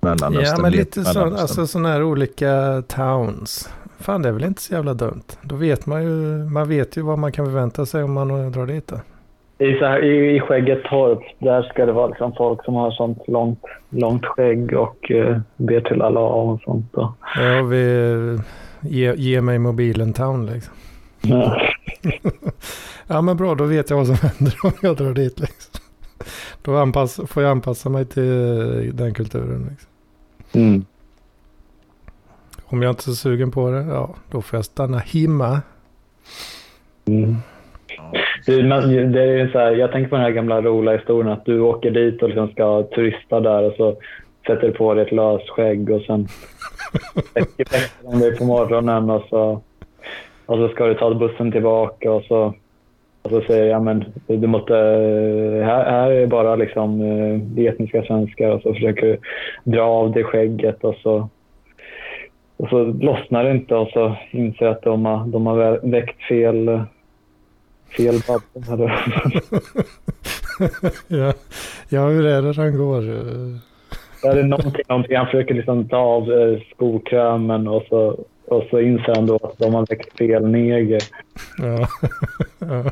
Mellanöstern. 0.00 0.56
Ja, 0.56 0.62
men 0.62 0.72
lite 0.72 1.04
så, 1.04 1.08
Mellanöstern. 1.08 1.40
alltså 1.40 1.66
sådana 1.66 1.88
här 1.88 2.02
olika 2.02 2.82
towns. 2.88 3.68
Fan, 3.98 4.22
det 4.22 4.28
är 4.28 4.32
väl 4.32 4.44
inte 4.44 4.62
så 4.62 4.74
jävla 4.74 4.94
dumt. 4.94 5.22
Då 5.42 5.56
vet 5.56 5.86
man 5.86 6.02
ju, 6.02 6.44
man 6.44 6.68
vet 6.68 6.96
ju 6.96 7.02
vad 7.02 7.18
man 7.18 7.32
kan 7.32 7.44
förvänta 7.46 7.86
sig 7.86 8.02
om 8.02 8.12
man 8.12 8.52
drar 8.52 8.66
dit 8.66 8.86
det. 8.86 9.00
I, 9.60 9.78
så 9.78 9.84
här, 9.84 10.04
i, 10.04 10.36
I 10.36 10.40
Skäggetorp, 10.40 11.20
där 11.38 11.62
ska 11.62 11.86
det 11.86 11.92
vara 11.92 12.06
liksom 12.06 12.32
folk 12.36 12.64
som 12.64 12.74
har 12.74 12.90
sånt 12.90 13.28
långt, 13.28 13.62
långt 13.90 14.26
skägg 14.26 14.72
och 14.76 15.10
eh, 15.10 15.38
ber 15.56 15.80
till 15.80 16.02
Allah 16.02 16.22
och 16.22 16.60
sånt. 16.62 16.92
Då. 16.92 17.14
Ja, 17.36 17.62
vi, 17.62 18.38
ge, 18.80 19.14
ge 19.14 19.40
mig 19.40 19.58
mobilen 19.58 20.12
town 20.12 20.46
liksom. 20.46 20.74
Ja. 21.22 21.62
Ja, 23.06 23.20
men 23.20 23.36
bra, 23.36 23.54
då 23.54 23.64
vet 23.64 23.90
jag 23.90 23.96
vad 23.96 24.06
som 24.06 24.16
händer 24.28 24.56
om 24.62 24.72
jag 24.82 24.96
drar 24.96 25.14
dit 25.14 25.40
liksom. 25.40 25.80
Då 26.62 26.76
anpass, 26.76 27.20
får 27.26 27.42
jag 27.42 27.50
anpassa 27.50 27.88
mig 27.88 28.04
till 28.04 28.96
den 28.96 29.14
kulturen. 29.14 29.66
Liksom. 29.70 29.90
Mm. 30.52 30.84
Om 32.64 32.82
jag 32.82 32.90
inte 32.90 33.00
är 33.00 33.02
så 33.02 33.14
sugen 33.14 33.50
på 33.50 33.70
det, 33.70 33.82
ja, 33.82 34.14
då 34.30 34.42
får 34.42 34.56
jag 34.56 34.64
stanna 34.64 34.98
hemma. 34.98 35.62
Mm. 37.04 37.36
Det, 38.46 38.62
men 38.62 39.12
det 39.12 39.22
är 39.22 39.48
så 39.48 39.58
här, 39.58 39.72
jag 39.72 39.92
tänker 39.92 40.10
på 40.10 40.16
den 40.16 40.24
här 40.24 40.30
gamla 40.30 40.60
roliga 40.60 40.96
historien 40.96 41.32
att 41.32 41.44
du 41.44 41.60
åker 41.60 41.90
dit 41.90 42.22
och 42.22 42.28
liksom 42.28 42.48
ska 42.48 42.82
turista 42.82 43.40
där 43.40 43.62
och 43.62 43.74
så 43.76 43.96
sätter 44.46 44.66
du 44.66 44.72
på 44.72 44.94
dig 44.94 45.04
ett 45.04 45.12
lösskägg 45.12 45.90
och 45.90 46.02
sen 46.02 46.26
väcker 47.34 48.10
de 48.10 48.18
dig 48.20 48.38
på 48.38 48.44
morgonen 48.44 49.10
och 49.10 49.22
så, 49.30 49.60
och 50.46 50.56
så 50.56 50.68
ska 50.68 50.86
du 50.86 50.94
ta 50.94 51.14
bussen 51.14 51.52
tillbaka 51.52 52.12
och 52.12 52.22
så, 52.22 52.54
och 53.22 53.30
så 53.30 53.40
säger 53.40 53.66
jag 53.66 53.82
men 53.82 54.04
du 54.26 54.46
måste, 54.46 54.74
här, 55.64 55.90
här 55.90 56.10
är 56.10 56.26
bara 56.26 56.56
liksom 56.56 57.00
eh, 57.00 57.64
etniska 57.66 58.02
svenskar. 58.02 58.50
Och 58.50 58.62
så 58.62 58.74
försöker 58.74 59.06
du 59.06 59.18
dra 59.64 59.82
av 59.82 60.12
dig 60.12 60.24
skägget 60.24 60.84
och 60.84 60.94
så 60.94 61.28
och 62.56 62.68
så 62.68 62.84
lossnar 62.84 63.44
det 63.44 63.50
inte 63.50 63.74
och 63.74 63.88
så 63.88 64.16
inser 64.30 64.64
jag 64.64 64.72
att 64.72 64.82
de 64.82 65.06
har, 65.06 65.26
de 65.26 65.46
har 65.46 65.56
vä- 65.56 65.90
väckt 65.90 66.22
fel 66.22 66.80
fel 67.96 68.14
vatten. 68.28 68.78
då. 68.78 68.90
ja, 71.16 71.32
ja, 71.88 72.08
hur 72.08 72.26
är 72.26 72.42
det 72.42 72.52
den 72.52 72.78
går? 72.78 73.00
Det 74.22 74.28
är 74.28 74.42
någonting, 74.42 74.82
någonting. 74.88 75.16
Han 75.16 75.26
försöker 75.26 75.54
liksom 75.54 75.88
ta 75.88 75.96
av 75.96 76.32
eh, 76.32 76.60
skokrämen 76.74 77.68
och 77.68 77.82
så, 77.88 78.24
och 78.46 78.64
så 78.70 78.80
inser 78.80 79.14
han 79.14 79.26
då 79.26 79.36
att 79.36 79.58
de 79.58 79.74
har 79.74 79.86
väckt 79.86 80.18
fel 80.18 80.46
neger. 80.46 81.00
Ja. 81.58 81.88
ja. 82.58 82.84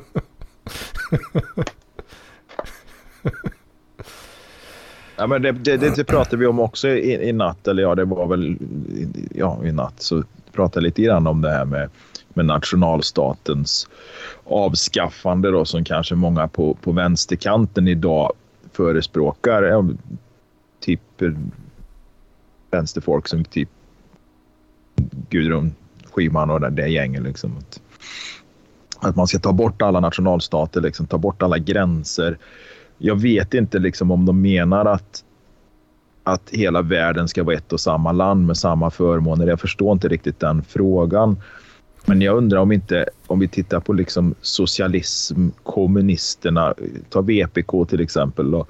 Ja, 5.19 5.27
men 5.27 5.43
det, 5.43 5.53
det, 5.53 5.77
det, 5.77 5.97
det 5.97 6.05
pratade 6.05 6.37
vi 6.37 6.47
om 6.47 6.61
också 6.61 6.89
i, 6.89 7.29
i 7.29 7.33
natt. 7.33 7.69
Eller 7.69 7.83
ja, 7.83 7.95
det 7.95 8.05
var 8.05 8.27
väl 8.27 8.57
ja, 9.35 9.61
i 9.65 9.73
natt. 9.73 9.95
Så 9.97 10.23
pratade 10.53 10.85
lite 10.85 11.03
grann 11.03 11.27
om 11.27 11.43
det 11.43 11.51
här 11.51 11.65
med, 11.65 11.91
med 12.39 12.47
nationalstatens 12.47 13.89
avskaffande 14.45 15.51
då, 15.51 15.65
som 15.65 15.85
kanske 15.85 16.15
många 16.15 16.49
på, 16.49 16.75
på 16.75 16.93
vänsterkanten 16.93 17.89
idag 17.89 18.33
förespråkar. 18.73 19.63
Ja, 19.63 19.89
typ 20.81 21.01
vänsterfolk 22.71 23.29
som 23.29 23.45
typ 23.45 23.69
Gudrun 25.31 25.75
Schyman 26.11 26.51
och 26.51 26.61
det, 26.61 26.71
det 26.71 26.89
gänget. 26.89 27.23
Liksom. 27.23 27.57
Att, 27.59 27.81
att 28.99 29.17
man 29.17 29.27
ska 29.27 29.39
ta 29.39 29.53
bort 29.53 29.83
alla 29.83 30.01
nationalstater, 30.01 30.81
liksom, 30.81 31.07
ta 31.07 31.19
bort 31.19 31.43
alla 31.43 31.59
gränser 31.59 32.39
jag 32.99 33.21
vet 33.21 33.55
inte 33.55 33.79
liksom 33.79 34.11
om 34.11 34.27
de 34.27 34.41
menar 34.41 34.85
att, 34.85 35.25
att 36.25 36.51
hela 36.51 36.83
världen 36.83 37.29
ska 37.29 37.45
vara 37.45 37.57
ett 37.57 37.73
och 37.73 37.81
samma 37.81 38.13
land 38.13 38.47
med 38.47 38.57
samma 38.57 38.91
förmåner. 38.91 39.47
Jag 39.47 39.61
förstår 39.61 39.93
inte 39.93 40.09
riktigt 40.09 40.41
den 40.41 40.63
frågan. 40.63 41.37
Men 42.09 42.23
jag 42.23 42.37
undrar 42.37 42.59
om 42.59 42.73
inte, 42.73 43.07
om 43.27 43.39
vi 43.39 43.49
tittar 43.49 43.81
på 43.81 43.93
liksom 43.93 44.35
socialism, 44.41 45.49
kommunisterna, 45.63 46.75
ta 47.09 47.21
VPK 47.21 47.85
till 47.89 48.01
exempel. 48.01 48.51
Då. 48.51 48.67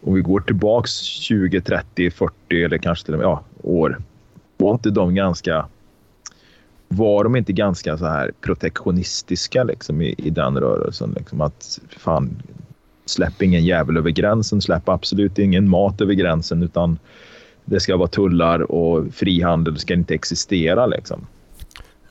Om 0.00 0.14
vi 0.14 0.20
går 0.20 0.40
tillbaks 0.40 0.90
20, 1.00 1.60
30, 1.60 2.10
40 2.10 2.32
eller 2.64 2.78
kanske 2.78 3.04
till 3.04 3.14
och 3.14 3.18
med 3.18 3.26
ja, 3.26 3.44
år. 3.62 3.98
Var 4.56 4.72
inte 4.72 4.90
de 4.90 5.14
ganska 5.14 5.66
var 6.88 7.24
de 7.24 7.36
inte 7.36 7.52
ganska 7.52 7.98
så 7.98 8.06
här 8.06 8.32
protektionistiska 8.40 9.64
liksom, 9.64 10.02
i, 10.02 10.14
i 10.18 10.30
den 10.30 10.60
rörelsen? 10.60 11.14
Liksom, 11.18 11.40
att 11.40 11.80
fan, 11.98 12.42
släpp 13.06 13.42
ingen 13.42 13.64
jävel 13.64 13.96
över 13.96 14.10
gränsen, 14.10 14.60
släpp 14.60 14.88
absolut 14.88 15.38
ingen 15.38 15.68
mat 15.68 16.00
över 16.00 16.14
gränsen 16.14 16.62
utan 16.62 16.98
det 17.64 17.80
ska 17.80 17.96
vara 17.96 18.08
tullar 18.08 18.72
och 18.72 19.14
frihandel 19.14 19.78
ska 19.78 19.94
inte 19.94 20.14
existera. 20.14 20.86
Liksom. 20.86 21.26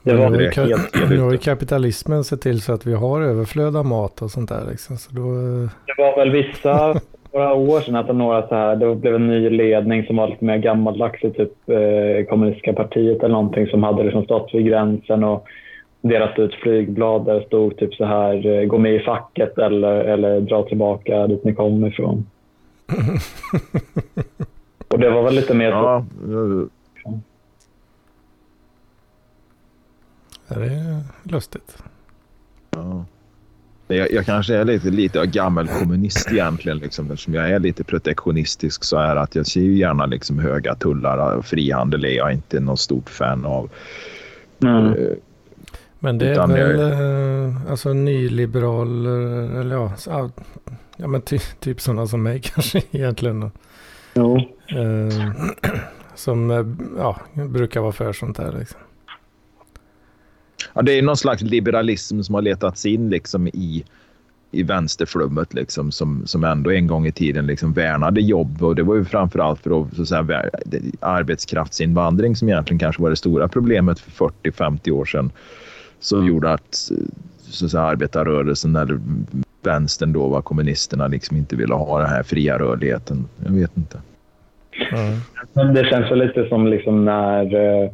Det 0.03 0.13
var 0.13 0.29
nu, 0.29 0.37
det 0.37 0.55
helt 0.55 0.71
ka- 0.93 0.99
fel 0.99 1.09
nu 1.09 1.19
har 1.19 1.31
ju 1.31 1.37
kapitalismen 1.37 2.23
sett 2.23 2.41
till 2.41 2.61
så 2.61 2.73
att 2.73 2.85
vi 2.85 2.93
har 2.93 3.21
överflöd 3.21 3.77
av 3.77 3.85
mat 3.85 4.21
och 4.21 4.31
sånt 4.31 4.49
där. 4.49 4.61
Liksom. 4.71 4.97
Så 4.97 5.11
då, 5.15 5.21
Det 5.85 5.93
var 5.97 6.15
väl 6.17 6.31
vissa, 6.31 6.95
några 7.33 7.53
år 7.53 7.81
sedan, 7.81 7.95
att 7.95 8.15
några 8.15 8.47
så 8.47 8.55
här, 8.55 8.75
det 8.75 8.95
blev 8.95 9.15
en 9.15 9.27
ny 9.27 9.49
ledning 9.49 10.05
som 10.05 10.15
var 10.15 10.27
lite 10.27 10.45
mer 10.45 10.57
gammaldags 10.57 11.23
i 11.23 11.31
typ 11.31 11.69
eh, 11.69 12.25
kommunistiska 12.29 12.73
partiet 12.73 13.23
eller 13.23 13.33
någonting 13.33 13.67
som 13.67 13.83
hade 13.83 14.03
liksom 14.03 14.23
stått 14.25 14.49
vid 14.53 14.65
gränsen 14.65 15.23
och 15.23 15.45
delat 16.01 16.39
ut 16.39 16.53
flygblad 16.53 17.25
där 17.25 17.33
det 17.33 17.45
stod 17.45 17.77
typ 17.77 17.93
så 17.93 18.05
här, 18.05 18.45
eh, 18.47 18.65
gå 18.65 18.77
med 18.77 18.95
i 18.95 18.99
facket 18.99 19.57
eller, 19.57 19.93
eller 20.03 20.41
dra 20.41 20.63
tillbaka 20.63 21.27
dit 21.27 21.43
ni 21.43 21.53
kommer 21.55 21.87
ifrån. 21.87 22.25
och 24.87 24.99
det 24.99 25.09
var 25.09 25.23
väl 25.23 25.35
lite 25.35 25.53
mer 25.53 25.71
så. 25.71 26.05
Ja, 30.59 30.65
är 30.65 30.69
det 30.69 31.31
lustigt. 31.31 31.77
ja. 32.71 33.05
Jag, 33.87 34.11
jag 34.11 34.25
kanske 34.25 34.55
är 34.55 34.65
lite, 34.65 34.89
lite 34.89 35.25
gammal 35.25 35.67
kommunist 35.67 36.31
egentligen. 36.31 36.77
Liksom, 36.77 37.11
eftersom 37.11 37.33
jag 37.33 37.49
är 37.49 37.59
lite 37.59 37.83
protektionistisk 37.83 38.83
så 38.83 38.97
är 38.97 39.15
att 39.15 39.35
jag 39.35 39.45
ser 39.47 39.61
ju 39.61 39.77
gärna 39.77 40.05
liksom 40.05 40.39
höga 40.39 40.75
tullar 40.75 41.35
och 41.35 41.45
frihandel 41.45 42.05
är 42.05 42.09
jag 42.17 42.33
inte 42.33 42.59
någon 42.59 42.77
stort 42.77 43.09
fan 43.09 43.45
av. 43.45 43.69
Mm. 44.63 44.95
Men 45.99 46.17
det 46.17 46.27
är 46.29 46.47
det- 46.47 46.53
väl 46.53 46.79
eh, 47.49 47.71
alltså 47.71 47.93
nyliberal, 47.93 49.05
eh, 49.05 49.59
eller 49.59 49.75
ja, 49.75 49.91
så- 49.97 50.31
ja 50.97 51.07
men 51.07 51.21
ty, 51.21 51.39
typ 51.59 51.81
sådana 51.81 52.07
som 52.07 52.23
mig 52.23 52.41
kanske 52.53 52.81
egentligen. 52.91 53.51
Jo. 54.13 54.37
Eh, 54.67 55.31
som 56.15 56.51
eh, 56.51 56.65
ja, 56.97 57.17
brukar 57.33 57.81
vara 57.81 57.91
för 57.91 58.13
sånt 58.13 58.37
där 58.37 58.51
liksom. 58.59 58.79
Ja, 60.73 60.81
det 60.81 60.97
är 60.97 61.01
någon 61.01 61.17
slags 61.17 61.41
liberalism 61.41 62.21
som 62.21 62.35
har 62.35 62.41
letats 62.41 62.85
in 62.85 63.09
liksom 63.09 63.47
i, 63.47 63.83
i 64.51 64.63
vänsterflummet 64.63 65.53
liksom, 65.53 65.91
som, 65.91 66.27
som 66.27 66.43
ändå 66.43 66.71
en 66.71 66.87
gång 66.87 67.07
i 67.07 67.11
tiden 67.11 67.47
liksom 67.47 67.73
värnade 67.73 68.21
jobb. 68.21 68.63
Och 68.63 68.75
det 68.75 68.83
var 68.83 68.95
ju 68.95 69.05
framförallt 69.05 69.59
för 69.59 69.81
att, 69.81 69.95
så 69.95 70.01
att 70.01 70.07
säga, 70.07 70.45
arbetskraftsinvandring 70.99 72.35
som 72.35 72.49
egentligen 72.49 72.79
kanske 72.79 73.01
var 73.01 73.09
det 73.09 73.15
stora 73.15 73.47
problemet 73.47 73.99
för 73.99 74.31
40-50 74.43 74.91
år 74.91 75.05
sedan. 75.05 75.31
Som 75.99 76.27
gjorde 76.27 76.51
att, 76.51 76.91
så 77.39 77.65
att 77.65 77.71
säga, 77.71 77.83
arbetarrörelsen 77.83 78.75
eller 78.75 78.99
vänstern 79.63 80.13
då 80.13 80.27
var 80.27 80.41
kommunisterna 80.41 81.07
liksom 81.07 81.37
inte 81.37 81.55
ville 81.55 81.73
ha 81.73 81.99
den 81.99 82.09
här 82.09 82.23
fria 82.23 82.59
rörligheten. 82.59 83.25
Jag 83.45 83.51
vet 83.51 83.77
inte. 83.77 83.97
Men 85.53 85.73
det 85.73 85.85
känns 85.85 86.11
väl 86.11 86.19
lite 86.19 86.49
som 86.49 86.67
liksom 86.67 87.05
när, 87.05 87.55
eh, 87.55 87.91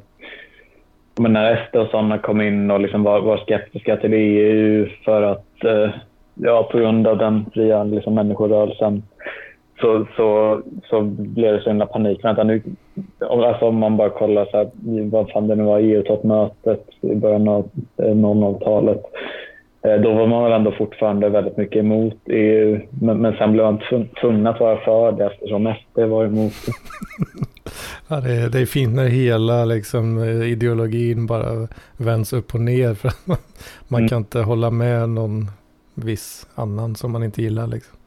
men 1.20 1.34
när 1.34 1.66
SD 1.70 1.76
och 1.76 1.88
sådana 1.88 2.18
kom 2.18 2.42
in 2.42 2.72
och 2.72 2.80
liksom 2.80 3.04
var, 3.04 3.22
var 3.22 3.38
skeptiska 3.38 3.98
till 3.98 4.14
EU 4.14 4.88
för 5.06 5.22
att, 5.22 5.64
eh, 5.64 5.90
ja, 6.36 6.70
på 6.72 6.78
grund 6.78 7.08
av 7.08 7.18
den 7.18 7.46
fria 7.54 7.84
liksom, 7.84 8.14
människorörelsen 8.16 9.04
så, 9.82 10.06
så, 10.16 10.62
så 10.90 11.02
blev 11.02 11.54
det 11.54 11.62
så 11.62 11.70
himla 11.70 11.86
panik. 11.86 12.24
Vänta, 12.26 12.44
nu, 12.44 12.62
om- 13.20 13.40
alltså, 13.44 13.66
om 13.66 13.76
man 13.76 13.98
bara 13.98 14.10
kollar 14.10 14.46
så 14.46 14.58
här, 14.58 14.70
vad 15.10 15.30
fan 15.32 15.48
det 15.48 15.56
nu 15.56 15.64
var, 15.64 15.80
EU-toppmötet 15.80 16.86
i 17.02 17.16
början 17.16 17.48
av 17.48 17.70
eh, 17.98 18.06
00-talet. 18.16 19.02
Eh, 19.86 19.96
Då 19.96 20.14
var 20.14 20.28
man 20.28 20.44
väl 20.44 20.52
ändå 20.54 20.72
fortfarande 20.72 21.30
väldigt 21.30 21.58
mycket 21.58 21.78
emot 21.78 22.16
EU, 22.26 22.80
men, 23.02 23.18
men 23.18 23.34
sen 23.38 23.52
blev 23.52 23.66
man 23.66 23.80
tvungen 24.22 24.48
att 24.48 24.60
vara 24.60 24.78
för 24.78 25.12
det 25.12 25.26
eftersom 25.26 25.74
SD 25.74 26.00
var 26.00 26.26
emot 26.26 26.54
det. 26.66 26.72
Ja, 28.12 28.22
det, 28.22 28.32
är, 28.34 28.50
det 28.50 28.60
är 28.60 28.66
fint 28.66 28.96
när 28.96 29.08
hela 29.08 29.66
liksom, 29.66 30.18
eh, 30.18 30.52
ideologin 30.52 31.26
bara 31.26 31.68
vänds 31.98 32.34
upp 32.34 32.54
och 32.54 32.62
ner. 32.62 32.94
För 32.94 33.08
att 33.08 33.28
man, 33.28 33.38
man 33.88 34.00
Mm. 34.02 34.10
kan 34.10 34.18
inte 34.18 34.40
hålla 34.40 34.72
med 34.72 35.10
någon 35.10 35.52
viss 35.94 36.48
annan 36.56 36.96
som 36.96 37.12
man 37.12 37.24
inte 37.24 37.42
gillar. 37.42 37.68
Liksom. 37.68 37.98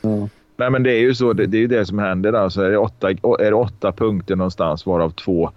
Ja. 0.00 0.28
Nej, 0.56 0.70
men 0.70 0.82
det 0.82 0.92
är 0.92 1.00
ju 1.00 1.14
så. 1.14 1.32
Det, 1.32 1.46
det 1.46 1.56
är 1.56 1.60
ju 1.60 1.66
det 1.66 1.86
som 1.86 1.98
händer. 1.98 2.32
Alltså, 2.32 2.62
är, 2.62 2.70
det 2.70 2.78
åtta, 2.78 3.10
är 3.10 3.50
det 3.50 3.54
åtta 3.54 3.92
punkter 3.92 4.36
någonstans 4.36 4.86
varav 4.86 5.10
två 5.10 5.50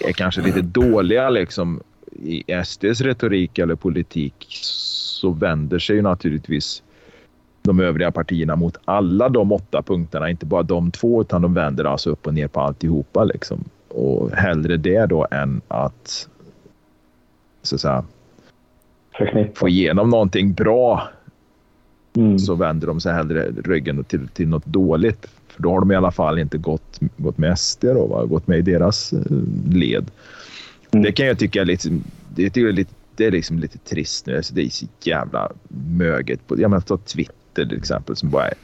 är 0.00 0.12
kanske 0.12 0.42
lite 0.42 0.60
dåliga 0.62 1.30
liksom, 1.30 1.80
i 2.12 2.44
SDs 2.64 3.00
retorik 3.00 3.58
eller 3.58 3.74
politik 3.74 4.34
så 4.50 5.30
vänder 5.30 5.78
sig 5.78 5.96
ju 5.96 6.02
naturligtvis 6.02 6.82
de 7.68 7.80
övriga 7.80 8.10
partierna 8.10 8.56
mot 8.56 8.76
alla 8.84 9.28
de 9.28 9.52
åtta 9.52 9.82
punkterna. 9.82 10.30
Inte 10.30 10.46
bara 10.46 10.62
de 10.62 10.90
två 10.90 11.20
utan 11.20 11.42
de 11.42 11.54
vänder 11.54 11.84
alltså 11.84 12.10
upp 12.10 12.26
och 12.26 12.34
ner 12.34 12.48
på 12.48 12.60
alltihopa. 12.60 13.24
Liksom. 13.24 13.64
Och 13.88 14.30
hellre 14.30 14.76
det 14.76 15.06
då 15.06 15.26
än 15.30 15.60
att, 15.68 16.28
så 17.62 17.74
att 17.74 17.80
säga, 17.80 18.04
få 19.54 19.68
igenom 19.68 20.10
någonting 20.10 20.52
bra 20.52 21.08
Mm. 22.16 22.38
så 22.38 22.54
vänder 22.54 22.86
de 22.86 23.00
sig 23.00 23.12
hellre 23.14 23.50
ryggen 23.64 24.04
till, 24.04 24.28
till 24.28 24.48
något 24.48 24.66
dåligt. 24.66 25.26
För 25.48 25.62
då 25.62 25.70
har 25.70 25.80
de 25.80 25.92
i 25.92 25.94
alla 25.94 26.10
fall 26.10 26.38
inte 26.38 26.58
gått, 26.58 26.98
gått 27.16 27.38
med 27.38 27.58
SD 27.58 27.84
då, 27.84 28.06
va? 28.06 28.24
gått 28.24 28.46
med 28.46 28.58
i 28.58 28.62
deras 28.62 29.12
eh, 29.12 29.20
led. 29.72 30.10
Mm. 30.90 31.02
Det 31.02 31.12
kan 31.12 31.26
jag 31.26 31.38
tycka 31.38 31.60
är 31.60 31.64
lite, 31.64 31.88
det 32.34 32.56
är 32.56 32.72
lite, 32.72 32.92
det 33.16 33.26
är 33.26 33.30
liksom 33.30 33.58
lite 33.58 33.78
trist 33.78 34.26
nu. 34.26 34.36
Alltså 34.36 34.54
det 34.54 34.62
är 34.62 34.68
så 34.68 34.86
jävla 35.02 35.52
möget. 35.96 36.46
På, 36.46 36.60
jag 36.60 36.70
menar, 36.70 36.80
ta 36.80 36.96
Twitter 36.96 37.34
till 37.66 37.78
exempel 37.78 38.16
som 38.16 38.30
bara 38.30 38.48
är 38.48 38.54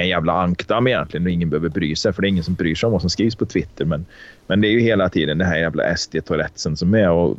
en 0.00 0.08
jävla 0.08 0.32
ankdamm 0.32 0.86
egentligen 0.86 1.26
och 1.26 1.30
ingen 1.30 1.50
behöver 1.50 1.68
bry 1.68 1.96
sig 1.96 2.12
för 2.12 2.22
det 2.22 2.26
är 2.26 2.30
ingen 2.30 2.44
som 2.44 2.54
bryr 2.54 2.74
sig 2.74 2.86
om 2.86 2.92
vad 2.92 3.00
som 3.00 3.10
skrivs 3.10 3.36
på 3.36 3.46
Twitter. 3.46 3.84
Men, 3.84 4.06
men 4.46 4.60
det 4.60 4.68
är 4.68 4.72
ju 4.72 4.80
hela 4.80 5.08
tiden 5.08 5.38
det 5.38 5.44
här 5.44 5.58
jävla 5.58 5.94
SD-touretten 5.96 6.76
som 6.76 6.94
är 6.94 7.10
och 7.10 7.38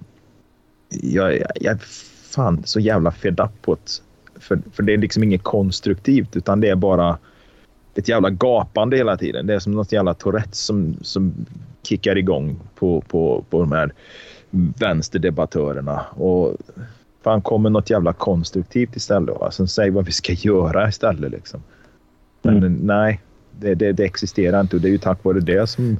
jag, 0.90 1.34
jag, 1.34 1.52
jag 1.56 1.74
är 1.74 1.80
fan 2.34 2.62
så 2.66 2.80
jävla 2.80 3.12
fed 3.12 3.40
up 3.40 3.62
på 3.62 3.76
det. 3.76 4.02
För, 4.40 4.60
för 4.74 4.84
det 4.84 4.94
är 4.94 4.98
liksom 4.98 5.24
inget 5.24 5.44
konstruktivt 5.44 6.36
utan 6.36 6.60
det 6.60 6.70
är 6.70 6.76
bara 6.76 7.18
ett 7.96 8.08
jävla 8.08 8.30
gapande 8.30 8.98
hela 8.98 9.18
tiden. 9.18 9.48
Det 9.48 9.54
är 9.54 9.60
som 9.60 9.74
något 9.74 9.92
jävla 9.92 10.14
Tourettes 10.14 10.60
som, 10.60 10.96
som 11.02 11.34
kickar 11.84 12.18
igång 12.18 12.60
på, 12.76 13.02
på, 13.02 13.46
på 13.50 13.60
de 13.60 13.72
här 13.72 13.94
vänsterdebattörerna. 14.80 16.02
Och 16.02 16.58
fan 17.24 17.42
kommer 17.42 17.70
något 17.70 17.90
jävla 17.90 18.14
konstruktivt 18.14 18.96
istället. 18.96 19.40
Va? 19.40 19.52
Som 19.52 19.68
säger 19.68 19.92
vad 19.92 20.06
vi 20.06 20.12
ska 20.12 20.34
göra 20.34 20.90
istället. 20.90 21.32
Liksom. 21.32 21.64
Men 22.42 22.74
nej, 22.84 23.22
det, 23.60 23.76
det, 23.76 23.92
det 23.92 24.04
existerar 24.04 24.62
inte 24.62 24.76
och 24.76 24.82
det 24.82 24.88
är 24.88 24.92
ju 24.92 24.98
tack 24.98 25.24
vare 25.24 25.40
det 25.40 25.70
som 25.70 25.98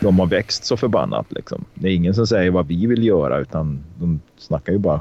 de 0.00 0.18
har 0.18 0.26
växt 0.26 0.64
så 0.64 0.76
förbannat. 0.76 1.26
Liksom. 1.32 1.64
Det 1.74 1.88
är 1.88 1.94
ingen 1.94 2.14
som 2.14 2.26
säger 2.26 2.50
vad 2.50 2.66
vi 2.66 2.86
vill 2.86 3.04
göra 3.04 3.38
utan 3.38 3.84
de 3.98 4.20
snackar 4.36 4.72
ju 4.72 4.78
bara 4.78 5.00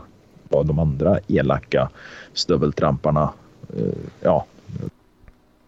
vad 0.50 0.66
de 0.66 0.80
andra 0.80 1.20
elaka 1.28 1.90
stöveltramparna, 2.34 3.34
eh, 3.78 3.98
ja, 4.22 4.46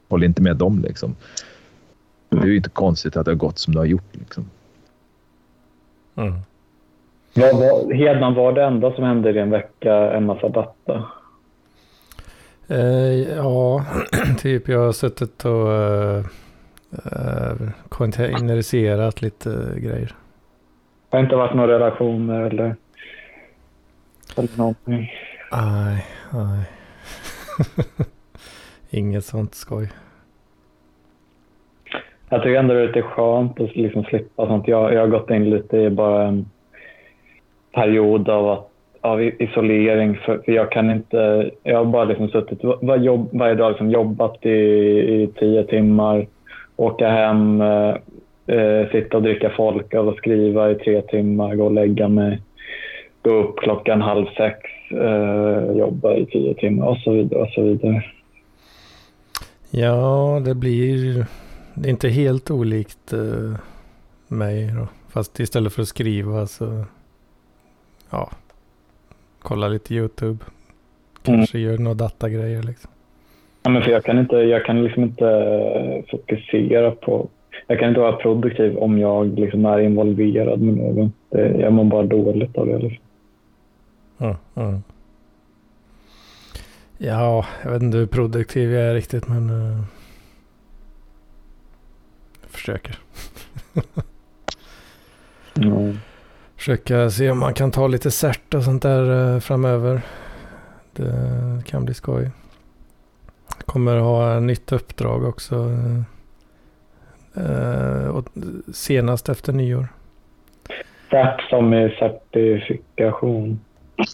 håller 0.10 0.26
inte 0.26 0.41
med 0.41 0.56
dem 0.56 0.82
liksom. 0.82 1.16
Det 2.30 2.38
är 2.38 2.45
ju 2.45 2.58
inte 2.58 2.70
konstigt 2.70 3.18
att 3.18 3.26
det 3.26 3.32
har 3.32 3.36
gått 3.36 3.60
som 3.60 3.74
det 3.74 3.80
har 3.80 3.86
gjort 3.86 4.16
liksom. 4.16 4.50
Mm. 6.16 6.34
Vad 7.39 7.55
var, 7.55 7.93
Hedman 7.93 8.33
var 8.33 8.53
det 8.53 8.63
enda 8.63 8.93
som 8.93 9.03
hände 9.03 9.29
i 9.29 9.33
din 9.33 9.49
vecka 9.49 9.93
en 9.93 10.25
massa 10.25 10.49
data? 10.49 11.03
Eh, 12.67 13.35
ja, 13.37 13.85
typ 14.37 14.67
jag 14.67 14.79
har 14.79 14.91
suttit 14.91 15.45
och 15.45 15.73
eh, 15.73 16.25
eh, 17.05 17.69
containeriserat 17.89 19.21
lite 19.21 19.49
grejer. 19.77 20.15
Har 21.09 21.19
inte 21.19 21.35
varit 21.35 21.55
några 21.55 21.73
relationer 21.73 22.41
eller, 22.41 22.75
eller 24.37 24.57
någonting? 24.57 25.11
Nej, 25.51 26.05
nej. 26.33 26.69
Inget 28.89 29.25
sånt 29.25 29.55
skoj. 29.55 29.89
Jag 32.29 32.43
tycker 32.43 32.59
ändå 32.59 32.73
det 32.73 32.81
är 32.81 32.87
lite 32.87 33.01
skönt 33.01 33.59
att 33.59 33.75
liksom 33.75 34.03
slippa 34.03 34.47
sånt. 34.47 34.67
Jag, 34.67 34.93
jag 34.93 34.99
har 34.99 35.07
gått 35.07 35.29
in 35.29 35.49
lite 35.49 35.77
i 35.77 35.89
bara 35.89 36.27
en 36.27 36.49
period 37.82 38.30
av, 38.30 38.49
att, 38.49 38.69
av 39.01 39.21
isolering. 39.21 40.17
För, 40.17 40.38
för 40.38 40.51
jag 40.51 40.71
kan 40.71 40.91
inte... 40.91 41.51
Jag 41.63 41.77
har 41.77 41.86
bara 41.86 42.03
liksom 42.03 42.27
suttit 42.27 42.59
var, 42.63 42.97
jobb, 42.97 43.30
varje 43.32 43.55
dag 43.55 43.69
liksom 43.69 43.91
jobbat 43.91 44.45
i, 44.45 44.49
i 44.49 45.30
tio 45.39 45.63
timmar, 45.63 46.27
åka 46.75 47.09
hem, 47.09 47.61
eh, 47.61 47.95
eh, 48.47 48.89
sitta 48.91 49.17
och 49.17 49.23
dricka 49.23 49.49
folk 49.57 49.93
och 49.93 50.17
skriva 50.17 50.71
i 50.71 50.75
tre 50.75 51.01
timmar, 51.01 51.55
gå 51.55 51.65
och 51.65 51.73
lägga 51.73 52.07
mig, 52.07 52.41
gå 53.21 53.32
upp 53.32 53.57
klockan 53.57 54.01
halv 54.01 54.25
sex, 54.25 54.57
eh, 54.91 55.77
jobba 55.77 56.15
i 56.15 56.25
tio 56.25 56.53
timmar 56.53 56.88
och 56.88 56.97
så 56.97 57.11
vidare. 57.11 57.41
Och 57.41 57.49
så 57.49 57.61
vidare. 57.61 58.03
Ja, 59.71 60.41
det 60.45 60.55
blir 60.55 61.25
det 61.73 61.88
är 61.88 61.91
inte 61.91 62.09
helt 62.09 62.51
olikt 62.51 63.13
eh, 63.13 63.55
mig 64.27 64.71
då. 64.75 64.88
Fast 65.09 65.39
istället 65.39 65.73
för 65.73 65.82
att 65.82 65.88
skriva 65.88 66.47
så 66.47 66.86
ja, 68.10 68.32
kolla 69.39 69.68
lite 69.68 69.95
YouTube. 69.95 70.38
Kanske 71.24 71.60
gör 71.60 71.78
några 71.78 71.95
datagrejer 71.95 72.64
liksom. 72.64 72.91
Ja, 73.64 73.70
men 73.70 73.82
för 73.82 73.91
jag 73.91 74.03
kan, 74.03 74.20
inte, 74.20 74.36
jag 74.36 74.66
kan 74.66 74.84
liksom 74.84 75.03
inte 75.03 75.28
eh, 75.28 76.12
fokusera 76.12 76.91
på... 76.91 77.30
Jag 77.68 77.80
kan 77.80 77.89
inte 77.89 78.01
vara 78.01 78.16
produktiv 78.16 78.78
om 78.78 78.99
jag 78.99 79.39
liksom 79.39 79.66
är 79.66 79.80
involverad 79.80 80.62
med 80.62 80.74
någon. 80.74 81.14
Det, 81.30 81.57
jag 81.60 81.74
mår 81.74 81.84
bara 81.84 82.03
dåligt 82.03 82.57
av 82.57 82.68
det. 82.68 82.78
Liksom. 82.78 83.03
Mm, 84.18 84.36
mm. 84.55 84.84
Ja, 86.97 87.45
jag 87.64 87.72
vet 87.72 87.82
inte 87.82 87.97
hur 87.97 88.05
produktiv 88.05 88.72
jag 88.74 88.84
är 88.84 88.93
riktigt 88.93 89.28
men 89.28 89.49
eh, 89.49 89.80
jag 92.41 92.49
försöker. 92.49 92.97
Mm. 95.55 95.97
Försöka 96.60 97.10
se 97.10 97.32
om 97.32 97.39
man 97.39 97.53
kan 97.53 97.72
ta 97.72 97.88
lite 97.88 98.12
cert 98.12 98.53
och 98.53 98.64
sånt 98.64 98.82
där 98.82 99.34
eh, 99.36 99.39
framöver. 99.39 100.01
Det 100.93 101.14
kan 101.66 101.86
bli 101.86 101.93
skoj. 101.93 102.32
Kommer 103.66 103.97
ha 103.97 104.39
nytt 104.39 104.72
uppdrag 104.72 105.24
också. 105.24 105.55
eh, 105.55 106.01
eh, 107.45 108.24
senast 108.74 109.30
efter 109.30 109.53
nyår. 109.53 109.88
Cert 111.10 111.41
som 111.49 111.74
är 111.74 111.89
certifikation. 111.89 113.60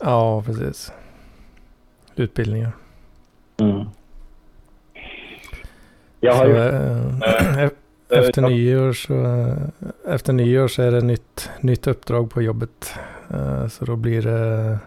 Ja, 0.02 0.44
precis. 0.46 0.94
Utbildningar. 2.16 2.72
Mm. 3.62 3.86
Jag 6.20 6.34
har 6.34 6.44
Så, 6.46 6.50
ju... 6.50 6.58
eh, 7.64 7.70
efter, 8.10 8.42
nyår 8.42 8.94
så, 8.94 9.46
efter 10.08 10.34
nyår 10.34 10.68
så 10.68 10.82
är 10.82 10.92
det 10.92 11.02
nytt, 11.02 11.50
nytt 11.62 11.88
uppdrag 11.88 12.32
på 12.32 12.42
jobbet. 12.42 12.94
Eh, 13.34 13.68
så 13.68 13.86
då 13.86 13.96
blir 13.96 14.22
det, 14.22 14.80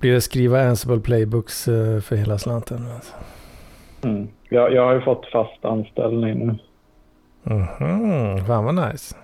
blir 0.00 0.12
det 0.12 0.20
skriva 0.20 0.68
Ansible 0.68 1.00
Playbooks 1.00 1.68
eh, 1.68 2.00
för 2.00 2.16
hela 2.16 2.38
slanten. 2.38 2.86
Mm. 4.02 4.28
Jag, 4.48 4.74
jag 4.74 4.86
har 4.86 4.94
ju 4.94 5.00
fått 5.00 5.26
fast 5.26 5.64
anställning 5.64 6.46
nu. 6.46 6.58
Mhm, 7.42 8.44
fan 8.46 8.64
vad 8.64 8.74
nice. 8.74 9.16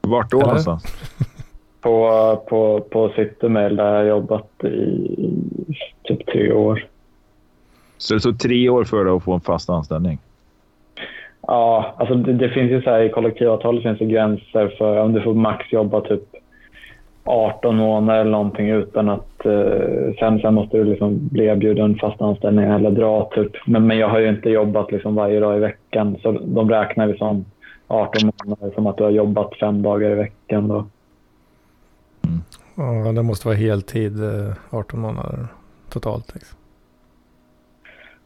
Vart 0.00 0.30
då 0.30 0.36
Eller? 0.36 0.46
någonstans? 0.46 0.84
På, 1.80 2.36
på, 2.48 2.80
på 2.80 3.12
Citymail 3.16 3.76
där 3.76 3.84
jag 3.84 3.94
har 3.94 4.04
jobbat 4.04 4.64
i 4.64 5.76
typ 6.02 6.26
tre 6.26 6.52
år. 6.52 6.86
Så 7.98 8.14
det 8.14 8.20
tog 8.20 8.40
tre 8.40 8.68
år 8.68 8.84
för 8.84 9.04
dig 9.04 9.14
att 9.14 9.24
få 9.24 9.32
en 9.32 9.40
fast 9.40 9.70
anställning? 9.70 10.18
Ja, 11.46 11.94
alltså 11.96 12.14
det, 12.14 12.32
det 12.32 12.48
finns 12.48 12.70
ju 12.70 12.82
så 12.82 12.90
här 12.90 13.02
i 13.02 13.08
kollektivavtalet 13.08 13.82
finns 13.82 13.98
det 13.98 14.04
gränser 14.04 14.68
för 14.78 14.98
om 14.98 15.12
du 15.12 15.20
får 15.20 15.34
max 15.34 15.72
jobba 15.72 16.00
typ 16.00 16.22
18 17.24 17.76
månader 17.76 18.20
eller 18.20 18.30
någonting 18.30 18.68
utan 18.68 19.08
att 19.08 19.46
eh, 19.46 20.14
sen, 20.18 20.40
sen 20.40 20.54
måste 20.54 20.76
du 20.76 20.84
liksom 20.84 21.28
bli 21.28 21.44
erbjuden 21.44 21.98
fast 21.98 22.22
anställning 22.22 22.64
eller 22.64 22.90
dra 22.90 23.30
typ. 23.34 23.52
Men, 23.66 23.86
men 23.86 23.98
jag 23.98 24.08
har 24.08 24.18
ju 24.18 24.28
inte 24.28 24.50
jobbat 24.50 24.92
liksom 24.92 25.14
varje 25.14 25.40
dag 25.40 25.56
i 25.56 25.60
veckan 25.60 26.16
så 26.22 26.32
de 26.32 26.70
räknar 26.70 27.06
vi 27.06 27.18
som 27.18 27.44
18 27.86 28.30
månader 28.46 28.74
som 28.74 28.86
att 28.86 28.96
du 28.96 29.04
har 29.04 29.10
jobbat 29.10 29.58
fem 29.60 29.82
dagar 29.82 30.10
i 30.10 30.14
veckan 30.14 30.68
då. 30.68 30.86
Ja, 32.76 33.12
det 33.12 33.22
måste 33.22 33.48
vara 33.48 33.56
heltid, 33.56 34.24
eh, 34.24 34.54
18 34.70 35.00
månader 35.00 35.46
totalt. 35.88 36.34
Liksom. 36.34 36.58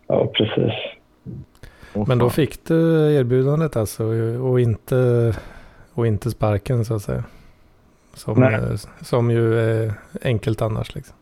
Ja, 0.06 0.26
precis. 0.26 0.97
Åh, 1.94 2.04
Men 2.08 2.18
då 2.18 2.30
fick 2.30 2.64
du 2.64 3.12
erbjudandet 3.14 3.76
alltså 3.76 4.04
och 4.42 4.60
inte, 4.60 5.32
och 5.94 6.06
inte 6.06 6.30
sparken 6.30 6.84
så 6.84 6.94
att 6.94 7.02
säga. 7.02 7.24
Som, 8.14 8.40
Nej. 8.40 8.54
eh, 8.54 8.76
som 9.02 9.30
ju 9.30 9.58
är 9.58 9.92
enkelt 10.24 10.62
annars 10.62 10.94
liksom. 10.94 11.16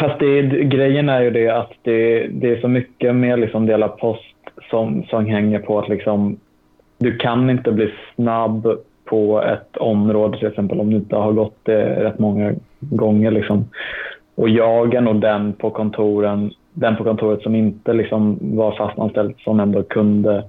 Fast 0.00 0.18
det, 0.18 0.42
grejen 0.64 1.08
är 1.08 1.22
ju 1.22 1.30
det 1.30 1.48
att 1.48 1.72
det, 1.82 2.26
det 2.26 2.50
är 2.50 2.60
så 2.60 2.68
mycket 2.68 3.14
med 3.14 3.38
liksom 3.38 3.66
dela 3.66 3.88
post 3.88 4.34
som, 4.70 5.04
som 5.10 5.26
hänger 5.26 5.58
på 5.58 5.78
att 5.78 5.88
liksom, 5.88 6.40
du 6.98 7.16
kan 7.16 7.50
inte 7.50 7.72
bli 7.72 7.92
snabb 8.14 8.68
på 9.04 9.42
ett 9.42 9.76
område 9.76 10.38
till 10.38 10.48
exempel 10.48 10.80
om 10.80 10.90
du 10.90 10.96
inte 10.96 11.16
har 11.16 11.32
gått 11.32 11.56
det 11.62 12.04
rätt 12.04 12.18
många 12.18 12.54
gånger. 12.80 13.30
Liksom. 13.30 13.64
Och 14.34 14.48
jag 14.48 14.94
är 14.94 15.00
nog 15.00 15.20
den 15.20 15.52
på, 15.52 15.70
kontoren, 15.70 16.50
den 16.78 16.96
på 16.96 17.04
kontoret 17.04 17.42
som 17.42 17.54
inte 17.54 17.92
liksom 17.92 18.38
var 18.40 18.76
fastanställd 18.76 19.34
som 19.38 19.60
ändå 19.60 19.82
kunde 19.82 20.44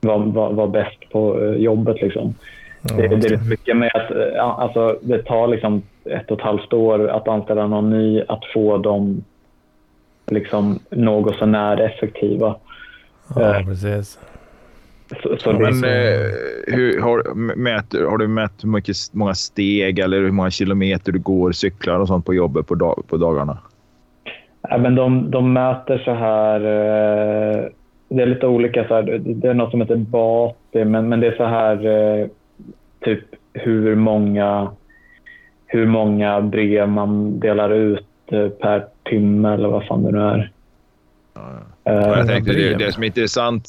vara 0.00 0.18
var, 0.18 0.52
var 0.52 0.68
bäst 0.68 1.10
på 1.12 1.40
eh, 1.44 1.52
jobbet. 1.54 1.96
Liksom. 2.02 2.34
Det, 2.82 3.02
Ja, 3.02 3.08
det 3.16 3.26
är 3.26 3.30
rätt 3.30 3.48
mycket 3.48 3.76
med 3.76 3.90
att 3.94 4.10
eh, 4.10 4.44
alltså, 4.44 4.98
det 5.02 5.22
tar 5.22 5.48
liksom 5.48 5.82
ett 6.04 6.30
och 6.30 6.38
ett 6.38 6.44
halvt 6.44 6.72
år 6.72 7.08
att 7.08 7.28
anställa 7.28 7.66
någon 7.66 7.90
ny, 7.90 8.22
att 8.28 8.44
få 8.54 8.78
dem 8.78 9.24
liksom 10.30 10.78
något 10.90 11.36
så 11.36 11.46
när 11.46 11.80
effektiva. 11.80 12.56
ja, 13.36 13.62
precis. 13.66 14.18
Så, 15.22 15.36
så 15.38 15.50
Ja, 15.50 15.52
det, 15.52 15.58
men 15.58 15.74
så- 15.74 15.86
eh, 15.86 16.30
hur, 16.66 17.00
har, 17.00 17.34
mäter, 17.56 18.04
har 18.04 18.18
du 18.18 18.28
mätt 18.28 18.52
hur 18.62 18.68
mycket, 18.68 18.96
många 19.12 19.34
steg 19.34 19.98
eller 19.98 20.20
hur 20.20 20.30
många 20.30 20.50
kilometer 20.50 21.12
du 21.12 21.18
går, 21.18 21.52
cyklar 21.52 21.98
och 21.98 22.08
sånt 22.08 22.26
på 22.26 22.34
jobbet 22.34 22.66
på, 22.66 22.74
dag, 22.74 23.02
på 23.08 23.16
dagarna? 23.16 23.58
Men 24.78 24.94
de, 24.94 25.30
de 25.30 25.52
mäter 25.52 25.98
så 25.98 26.12
här... 26.14 26.60
Eh, 26.60 27.64
det 28.10 28.22
är 28.22 28.26
lite 28.26 28.46
olika. 28.46 28.88
Så 28.88 28.94
här, 28.94 29.02
det- 29.02 29.48
är 29.48 29.54
något 29.54 29.70
som 29.70 29.80
heter 29.80 29.96
BATI, 29.96 30.84
men, 30.84 31.08
men 31.08 31.20
det 31.20 31.26
är 31.26 31.36
så 31.36 31.44
här 31.44 31.86
eh, 31.86 32.26
typ 33.04 33.24
hur 33.52 33.94
många, 33.94 34.70
hur 35.66 35.86
många 35.86 36.40
brev 36.40 36.88
man 36.88 37.40
delar 37.40 37.70
ut 37.70 38.06
eh, 38.26 38.48
per 38.48 38.86
timme 39.04 39.54
eller 39.54 39.68
vad 39.68 39.86
fan 39.86 40.02
det 40.02 40.10
nu 40.10 40.20
är. 40.20 40.50
Ja, 41.34 42.16
jag 42.16 42.26
tänkte, 42.26 42.52
det, 42.52 42.74
det, 42.74 42.92
som 42.92 43.02
är 43.02 43.06
intressant, 43.06 43.68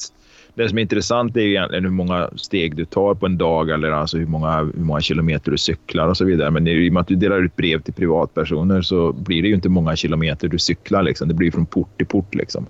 det 0.60 0.68
som 0.68 0.78
är 0.78 0.82
intressant 0.82 1.36
är 1.36 1.40
egentligen 1.40 1.84
hur 1.84 1.90
många 1.90 2.30
steg 2.36 2.76
du 2.76 2.84
tar 2.84 3.14
på 3.14 3.26
en 3.26 3.38
dag 3.38 3.70
eller 3.70 3.90
alltså 3.90 4.18
hur, 4.18 4.26
många, 4.26 4.58
hur 4.58 4.84
många 4.84 5.00
kilometer 5.00 5.50
du 5.50 5.58
cyklar 5.58 6.08
och 6.08 6.16
så 6.16 6.24
vidare. 6.24 6.50
Men 6.50 6.66
i 6.66 6.88
och 6.88 6.92
med 6.92 7.00
att 7.00 7.08
du 7.08 7.16
delar 7.16 7.44
ut 7.44 7.56
brev 7.56 7.80
till 7.80 7.94
privatpersoner 7.94 8.82
så 8.82 9.12
blir 9.12 9.42
det 9.42 9.48
ju 9.48 9.54
inte 9.54 9.68
många 9.68 9.96
kilometer 9.96 10.48
du 10.48 10.58
cyklar. 10.58 11.02
Liksom. 11.02 11.28
Det 11.28 11.34
blir 11.34 11.50
från 11.50 11.66
port 11.66 11.96
till 11.96 12.06
port. 12.06 12.34
Liksom. 12.34 12.66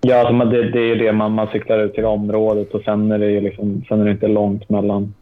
Ja, 0.00 0.28
alltså 0.28 0.44
det, 0.44 0.70
det 0.70 0.78
är 0.78 0.86
ju 0.86 0.94
det 0.94 1.12
man, 1.12 1.32
man 1.32 1.48
cyklar 1.52 1.78
ut 1.78 1.94
till 1.94 2.04
området 2.04 2.74
och 2.74 2.82
sen 2.82 3.12
är 3.12 3.18
det, 3.18 3.30
ju 3.30 3.40
liksom, 3.40 3.84
sen 3.88 4.00
är 4.00 4.04
det 4.04 4.10
inte 4.10 4.28
långt 4.28 4.68
mellan, 4.68 5.14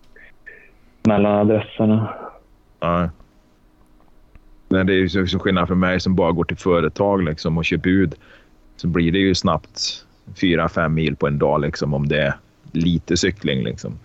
mellan 1.02 1.32
adresserna. 1.32 2.14
Ja. 2.80 3.10
Men 4.68 4.86
det 4.86 4.92
är 4.92 4.98
ju 4.98 5.08
så, 5.08 5.26
så 5.26 5.38
skillnad 5.38 5.68
för 5.68 5.74
mig 5.74 6.00
som 6.00 6.14
bara 6.14 6.32
går 6.32 6.44
till 6.44 6.56
företag 6.56 7.24
liksom, 7.24 7.58
och 7.58 7.64
kör 7.64 7.76
bud. 7.76 8.14
Så 8.76 8.88
blir 8.88 9.12
det 9.12 9.18
ju 9.18 9.34
snabbt 9.34 10.05
fyra 10.40 10.68
fem 10.68 10.94
mil 10.94 11.16
på 11.16 11.26
en 11.26 11.38
dag 11.38 11.60
liksom, 11.60 11.94
om 11.94 12.08
det 12.08 12.20
är 12.22 12.34
lite 12.72 13.16
cykling. 13.16 13.64
Liksom. 13.64 13.98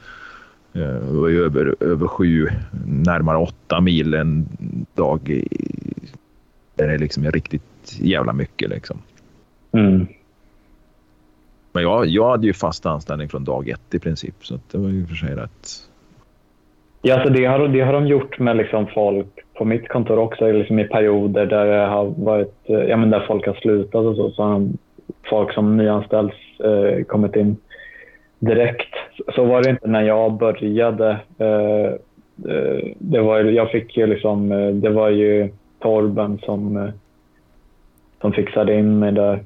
Eh, 0.74 1.18
Och 1.20 1.32
över, 1.32 1.76
över 1.80 2.08
sju, 2.08 2.48
närmare 2.88 3.38
åtta 3.38 3.82
mil 3.82 4.14
en 4.14 4.46
dag. 4.96 5.30
i- 5.30 5.48
Där 6.76 6.88
det 6.88 6.98
liksom 6.98 7.26
är 7.26 7.32
riktigt 7.32 7.98
jävla 8.00 8.34
mycket. 8.34 8.70
Liksom. 8.70 8.98
Mm. 9.72 10.08
Men 11.74 11.84
jag, 11.84 12.06
jag 12.08 12.30
hade 12.32 12.48
ju 12.48 12.54
fast 12.54 12.86
anställning 12.86 13.30
från 13.30 13.44
dag 13.44 13.70
ett 13.70 13.94
i 13.96 14.00
princip. 14.00 14.36
Så 14.42 14.60
det 14.72 14.78
var 14.78 14.90
ju 14.90 15.06
för 15.06 15.16
sig 15.16 15.36
rätt. 15.36 15.68
Ja, 17.02 17.16
alltså 17.16 17.34
det, 17.34 17.46
har, 17.46 17.68
det 17.68 17.82
har 17.82 17.94
de 17.94 18.08
gjort 18.08 18.40
med 18.40 18.58
liksom 18.58 18.88
folk 18.94 19.28
på 19.58 19.66
mitt 19.66 19.88
kontor 19.90 20.18
också 20.18 20.52
liksom 20.52 20.80
i 20.80 20.84
perioder 20.84 21.46
där 21.46 21.66
det 21.66 21.88
har 21.88 22.06
varit, 22.06 22.56
eh, 22.64 22.76
ja, 22.76 22.98
men 22.98 23.10
där 23.10 23.26
folk 23.28 23.46
har 23.48 23.54
slutat 23.54 24.06
och 24.06 24.16
så. 24.16 24.32
så 24.32 24.70
folk 25.30 25.54
som 25.54 25.78
nyanställs 25.78 26.34
eh, 26.64 27.04
kommit 27.04 27.36
in 27.36 27.58
direkt. 28.39 28.93
Så 29.36 29.45
var 29.45 29.64
det 29.64 29.70
inte 29.70 29.88
när 29.88 30.02
jag 30.02 30.34
började. 30.34 31.10
Eh, 31.38 31.91
eh, 32.52 32.86
det 32.97 33.22
var, 33.22 33.39
jag 33.39 33.72
fick 33.72 33.97
ju 33.97 34.08
liksom, 34.08 34.52
eh, 34.52 34.68
det 34.68 34.89
var 34.89 35.10
ju 35.10 35.49
Torben 35.80 36.39
som, 36.43 36.78
eh, 36.78 36.89
som 38.22 38.34
fixade 38.34 38.76
in 38.76 38.99
mig 38.99 39.12
där. 39.12 39.39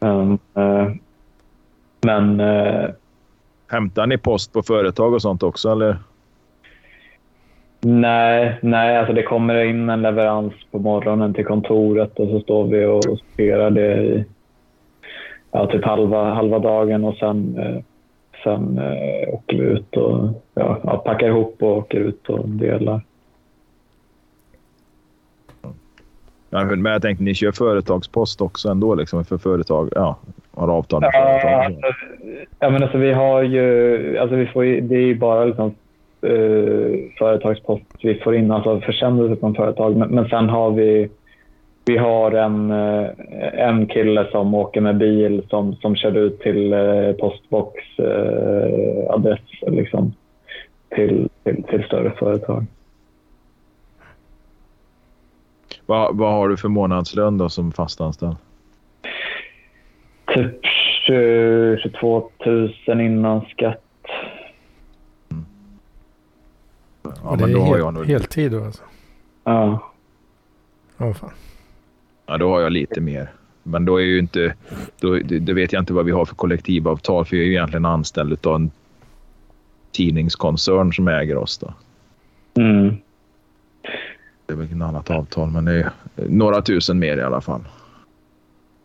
Um, 0.00 0.38
eh, 0.54 0.88
men 2.00 2.40
eh, 2.40 2.90
Hämtar 3.70 4.06
ni 4.06 4.18
post 4.18 4.52
på 4.52 4.62
företag 4.62 5.14
och 5.14 5.22
sånt 5.22 5.42
också? 5.42 5.68
Eller? 5.68 5.96
Nej, 7.80 8.58
nej 8.62 8.96
alltså 8.96 9.12
det 9.12 9.22
kommer 9.22 9.64
in 9.64 9.90
en 9.90 10.02
leverans 10.02 10.52
på 10.70 10.78
morgonen 10.78 11.34
till 11.34 11.44
kontoret 11.44 12.18
och 12.18 12.28
så 12.28 12.40
står 12.40 12.66
vi 12.66 12.84
och 12.84 13.04
sorterar 13.04 13.70
det 13.70 14.02
i 14.02 14.24
ja, 15.52 15.66
typ 15.66 15.84
halva, 15.84 16.34
halva 16.34 16.58
dagen 16.58 17.04
och 17.04 17.14
sen, 17.16 17.58
eh, 17.58 17.82
sen 18.44 18.78
eh, 18.78 19.34
åker 19.34 19.56
vi 19.56 19.62
ut 19.62 19.96
och 19.96 20.28
ja, 20.54 21.02
packar 21.04 21.26
ihop 21.28 21.56
och 21.62 21.76
åker 21.76 21.98
ut 22.00 22.28
och 22.28 22.48
delar. 22.48 23.00
Ja, 26.50 26.64
men 26.64 26.84
jag 26.92 27.02
tänkte 27.02 27.24
ni 27.24 27.34
kör 27.34 27.52
företagspost 27.52 28.40
också 28.40 28.68
ändå 28.68 28.94
liksom 28.94 29.24
för 29.24 29.38
företag. 29.38 29.88
Ja, 29.94 30.16
har 30.54 30.68
avtal 30.68 31.00
med 31.00 31.10
Ja, 31.12 31.40
företag. 31.42 31.64
alltså, 31.64 32.02
ja, 32.58 32.70
men 32.70 32.82
alltså 32.82 32.98
vi 32.98 33.12
har 33.12 33.42
ju, 33.42 34.18
alltså 34.18 34.36
vi 34.36 34.46
får 34.46 34.64
ju, 34.64 34.80
det 34.80 34.94
är 34.96 35.00
ju 35.06 35.14
bara 35.14 35.44
liksom, 35.44 35.74
eh, 36.22 36.98
företagspost 37.18 37.82
vi 38.02 38.14
får 38.14 38.34
in, 38.36 38.50
alltså 38.50 38.80
försändelser 38.80 39.36
från 39.36 39.54
företag. 39.54 39.96
Men, 39.96 40.08
men 40.08 40.28
sen 40.28 40.48
har 40.48 40.70
vi, 40.70 41.08
vi 41.84 41.96
har 41.96 42.32
en, 42.32 42.70
eh, 42.70 43.10
en 43.52 43.86
kille 43.86 44.30
som 44.30 44.54
åker 44.54 44.80
med 44.80 44.96
bil 44.96 45.46
som, 45.50 45.76
som 45.76 45.96
kör 45.96 46.16
ut 46.16 46.40
till 46.40 46.72
eh, 46.72 47.12
postbox 47.12 47.74
eh, 47.98 49.10
adress 49.10 49.40
liksom, 49.62 50.14
till, 50.88 51.28
till, 51.44 51.62
till 51.62 51.84
större 51.84 52.10
företag. 52.10 52.66
Vad, 55.86 56.16
vad 56.16 56.32
har 56.32 56.48
du 56.48 56.56
för 56.56 56.68
månadslön 56.68 57.38
då 57.38 57.48
som 57.48 57.72
fastanställd? 57.72 58.36
Typ 60.34 60.66
20, 61.06 61.78
22 61.82 62.30
000 62.86 63.00
innan 63.00 63.40
skatt. 63.40 63.82
Ja, 67.02 67.30
och 67.30 67.36
det 67.36 67.46
men 67.46 67.50
är 67.50 67.54
då 67.54 67.60
har 67.60 67.78
jag 67.78 67.94
nog, 67.94 68.06
heltid 68.06 68.52
då 68.52 68.64
alltså. 68.64 68.82
Ja. 69.44 69.92
Åh 70.98 71.12
fan. 71.12 71.30
Ja, 72.30 72.38
då 72.38 72.48
har 72.48 72.60
jag 72.60 72.72
lite 72.72 73.00
mer. 73.00 73.28
Men 73.62 73.84
då 73.84 74.00
är 74.00 74.04
ju 74.04 74.18
inte... 74.18 74.54
Då, 75.00 75.18
det 75.40 75.52
vet 75.52 75.72
jag 75.72 75.82
inte 75.82 75.92
vad 75.92 76.04
vi 76.04 76.12
har 76.12 76.24
för 76.24 76.34
kollektivavtal 76.34 77.24
för 77.24 77.36
jag 77.36 77.42
är 77.42 77.46
ju 77.46 77.52
egentligen 77.52 77.84
anställd 77.84 78.46
av 78.46 78.54
en 78.54 78.70
tidningskoncern 79.92 80.92
som 80.92 81.08
äger 81.08 81.36
oss. 81.36 81.58
Då. 81.58 81.74
Mm. 82.62 82.94
Det 84.46 84.52
är 84.52 84.56
väl 84.56 84.66
ett 84.66 84.72
annat 84.72 85.10
avtal, 85.10 85.50
men 85.50 85.64
det 85.64 85.72
är 85.72 85.90
några 86.28 86.62
tusen 86.62 86.98
mer 86.98 87.16
i 87.16 87.22
alla 87.22 87.40
fall. 87.40 87.60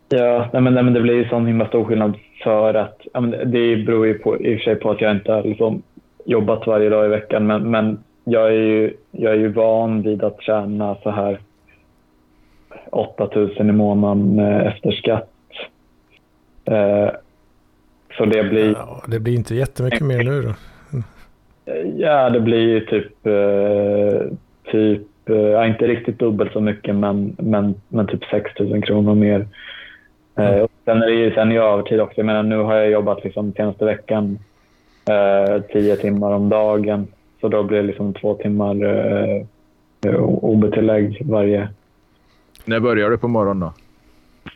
Ja, 0.09 0.49
nej 0.53 0.61
men, 0.61 0.73
nej 0.73 0.83
men 0.83 0.93
det 0.93 1.01
blir 1.01 1.13
ju 1.13 1.29
sån 1.29 1.45
himla 1.45 1.67
stor 1.67 1.85
skillnad 1.85 2.13
för 2.43 2.73
att 2.73 3.01
ja, 3.13 3.21
men 3.21 3.31
det 3.31 3.77
beror 3.77 4.07
ju 4.07 4.13
på, 4.13 4.41
i 4.41 4.55
och 4.55 4.59
för 4.59 4.63
sig 4.63 4.75
på 4.75 4.91
att 4.91 5.01
jag 5.01 5.11
inte 5.11 5.31
har 5.31 5.43
liksom 5.43 5.81
jobbat 6.25 6.67
varje 6.67 6.89
dag 6.89 7.05
i 7.05 7.09
veckan 7.09 7.47
men, 7.47 7.71
men 7.71 7.99
jag, 8.23 8.47
är 8.47 8.61
ju, 8.61 8.93
jag 9.11 9.33
är 9.33 9.37
ju 9.37 9.47
van 9.47 10.01
vid 10.01 10.23
att 10.23 10.41
tjäna 10.41 10.95
så 11.03 11.09
här 11.09 11.39
8000 12.91 13.69
i 13.69 13.71
månaden 13.71 14.39
eh, 14.39 14.67
efter 14.67 14.91
skatt. 14.91 15.29
Eh, 16.65 17.09
så 18.17 18.25
det 18.25 18.43
blir... 18.43 18.71
Ja, 18.71 19.03
det 19.07 19.19
blir 19.19 19.35
inte 19.35 19.55
jättemycket 19.55 20.01
mer 20.01 20.23
nu 20.23 20.41
då. 20.41 20.53
Ja, 21.95 22.29
det 22.29 22.39
blir 22.39 22.59
ju 22.59 22.79
typ, 22.79 23.27
eh, 23.27 24.37
typ 24.71 25.29
eh, 25.29 25.35
ja, 25.35 25.65
inte 25.65 25.87
riktigt 25.87 26.19
dubbelt 26.19 26.53
så 26.53 26.61
mycket, 26.61 26.95
men, 26.95 27.35
men, 27.39 27.75
men 27.87 28.07
typ 28.07 28.23
6 28.25 28.59
000 28.59 28.83
kronor 28.83 29.15
mer. 29.15 29.47
Eh, 30.35 30.59
och 30.59 30.71
sen 30.85 31.01
är 31.01 31.07
det 31.07 31.13
ju 31.13 31.33
sen 31.33 31.51
jag 31.51 31.73
övertid 31.73 32.01
också. 32.01 32.17
Jag 32.17 32.25
menar, 32.25 32.43
nu 32.43 32.57
har 32.57 32.75
jag 32.75 32.89
jobbat 32.89 33.23
liksom 33.23 33.53
senaste 33.53 33.85
veckan 33.85 34.39
eh, 35.09 35.61
tio 35.61 35.95
timmar 35.95 36.31
om 36.31 36.49
dagen. 36.49 37.07
Så 37.41 37.47
då 37.47 37.63
blir 37.63 37.77
det 37.77 37.87
liksom 37.87 38.13
två 38.13 38.33
timmar 38.33 38.85
eh, 38.85 39.45
OB-tillägg 40.23 41.21
varje. 41.25 41.69
När 42.65 42.79
börjar 42.79 43.09
du 43.09 43.17
på 43.17 43.27
morgonen 43.27 43.59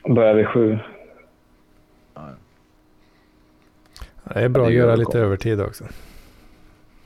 då? 0.04 0.14
Börjar 0.14 0.34
vid 0.34 0.48
sju. 0.48 0.80
Det 4.24 4.40
är 4.40 4.50
bra 4.50 4.66
att 4.66 4.74
göra 4.74 4.96
lite 4.96 5.20
övertid 5.20 5.62
också. 5.62 5.84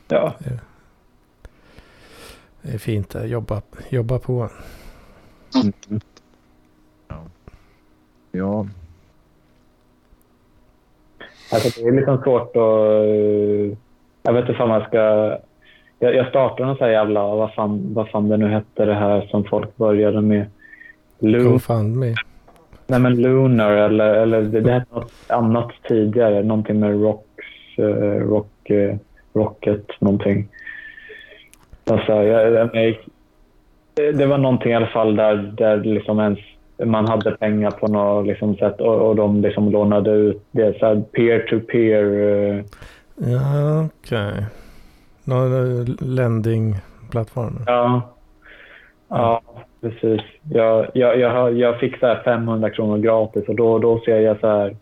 Ja. 0.08 0.34
Det 2.62 2.74
är 2.74 2.78
fint 2.78 3.10
det. 3.10 3.26
Jobba, 3.26 3.62
jobba 3.88 4.18
på. 4.18 4.48
Mm. 5.54 6.00
Ja. 7.08 7.16
ja. 8.32 8.66
Alltså 11.52 11.80
det 11.82 11.88
är 11.88 11.92
liksom 11.92 12.22
svårt 12.22 12.48
att... 12.48 12.56
eh, 12.56 13.78
Jag 14.22 14.32
vet 14.32 14.48
inte 14.48 14.62
om 14.62 14.68
man 14.68 14.84
ska... 14.84 14.98
Jag, 15.98 16.14
jag 16.14 16.28
startade 16.28 16.66
någon 16.66 16.76
sån 16.76 16.84
här 16.84 16.92
jävla... 16.92 17.22
Vad 17.34 17.54
fan, 17.54 17.94
vad 17.94 18.08
fan 18.08 18.28
det 18.28 18.36
nu 18.36 18.48
hette 18.48 18.84
det 18.84 18.94
här 18.94 19.26
som 19.30 19.44
folk 19.44 19.76
började 19.76 20.20
med. 20.20 20.46
GoFundMe. 21.20 22.14
Nej 22.86 23.00
men 23.00 23.22
Lunar 23.22 23.70
eller, 23.72 24.14
eller 24.14 24.42
det, 24.42 24.60
det 24.60 24.72
hette 24.72 24.94
något 24.94 25.12
annat 25.28 25.70
tidigare. 25.88 26.42
Någonting 26.42 26.80
med 26.80 27.02
Rocks, 27.02 27.78
eh, 27.78 28.28
rock, 28.28 28.70
eh, 28.70 28.96
Rocket 29.34 30.00
någonting. 30.00 30.48
Alltså, 31.90 32.12
jag, 32.12 32.70
jag, 32.74 32.96
det 34.14 34.26
var 34.26 34.38
någonting 34.38 34.72
i 34.72 34.74
alla 34.74 34.86
fall 34.86 35.16
där, 35.16 35.36
där 35.56 35.76
liksom 35.76 36.20
ens 36.20 36.38
man 36.84 37.08
hade 37.08 37.30
pengar 37.30 37.70
på 37.70 37.86
något 37.86 38.26
liksom 38.26 38.56
sätt 38.56 38.80
och, 38.80 39.08
och 39.08 39.16
de 39.16 39.40
liksom 39.40 39.70
lånade 39.70 40.10
ut 40.10 40.42
det. 40.50 40.78
Så 40.78 40.86
här 40.86 41.02
peer-to-peer. 41.12 42.04
eh, 42.58 42.64
Ja, 43.16 43.84
okej. 44.02 44.44
Någon 45.24 45.84
lending-plattform. 45.84 47.60
Ja, 47.66 48.14
ja 49.08 49.42
precis. 49.84 50.20
Jag, 50.52 50.86
jag, 50.94 51.18
jag, 51.18 51.58
jag 51.58 51.80
fick 51.80 51.98
så 51.98 52.06
här 52.06 52.22
500 52.24 52.70
kronor 52.70 52.98
gratis 52.98 53.48
och 53.48 53.54
då, 53.54 53.78
då 53.78 54.00
ser 54.04 54.20
jag 54.20 54.40
så 54.40 54.46
här. 54.46 54.76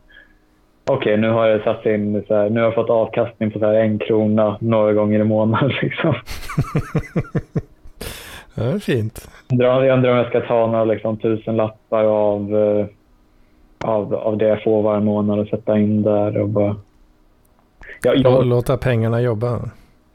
Okej, 0.84 1.16
nu 1.16 1.30
har 1.30 1.46
jag 1.46 1.62
satt 1.62 1.86
in 1.86 2.24
så 2.28 2.34
här, 2.34 2.50
nu 2.50 2.60
har 2.60 2.66
jag 2.66 2.74
fått 2.74 2.90
avkastning 2.90 3.50
på 3.50 3.58
så 3.58 3.66
här 3.66 3.74
en 3.74 3.98
krona 3.98 4.56
några 4.60 4.92
gånger 4.92 5.20
i 5.20 5.24
månaden. 5.24 5.72
Liksom. 5.82 6.14
Ja, 8.54 8.62
det 8.62 8.70
är 8.70 8.78
fint. 8.78 9.28
Jag 9.48 9.88
undrar 9.94 10.10
om 10.10 10.16
jag 10.16 10.26
ska 10.26 10.40
ta 10.40 10.66
några 10.66 10.84
liksom, 10.84 11.16
tusen 11.16 11.56
lappar 11.56 12.04
av, 12.04 12.56
eh, 12.56 12.86
av, 13.90 14.14
av 14.14 14.36
det 14.36 14.46
jag 14.48 14.62
får 14.62 14.82
varje 14.82 15.00
månad 15.00 15.38
och 15.38 15.48
sätta 15.48 15.78
in 15.78 16.02
där. 16.02 16.38
Och 16.38 16.48
bara... 16.48 16.76
jag, 18.02 18.16
jag, 18.16 18.46
Låta 18.46 18.76
pengarna 18.76 19.20
jobba. 19.20 19.60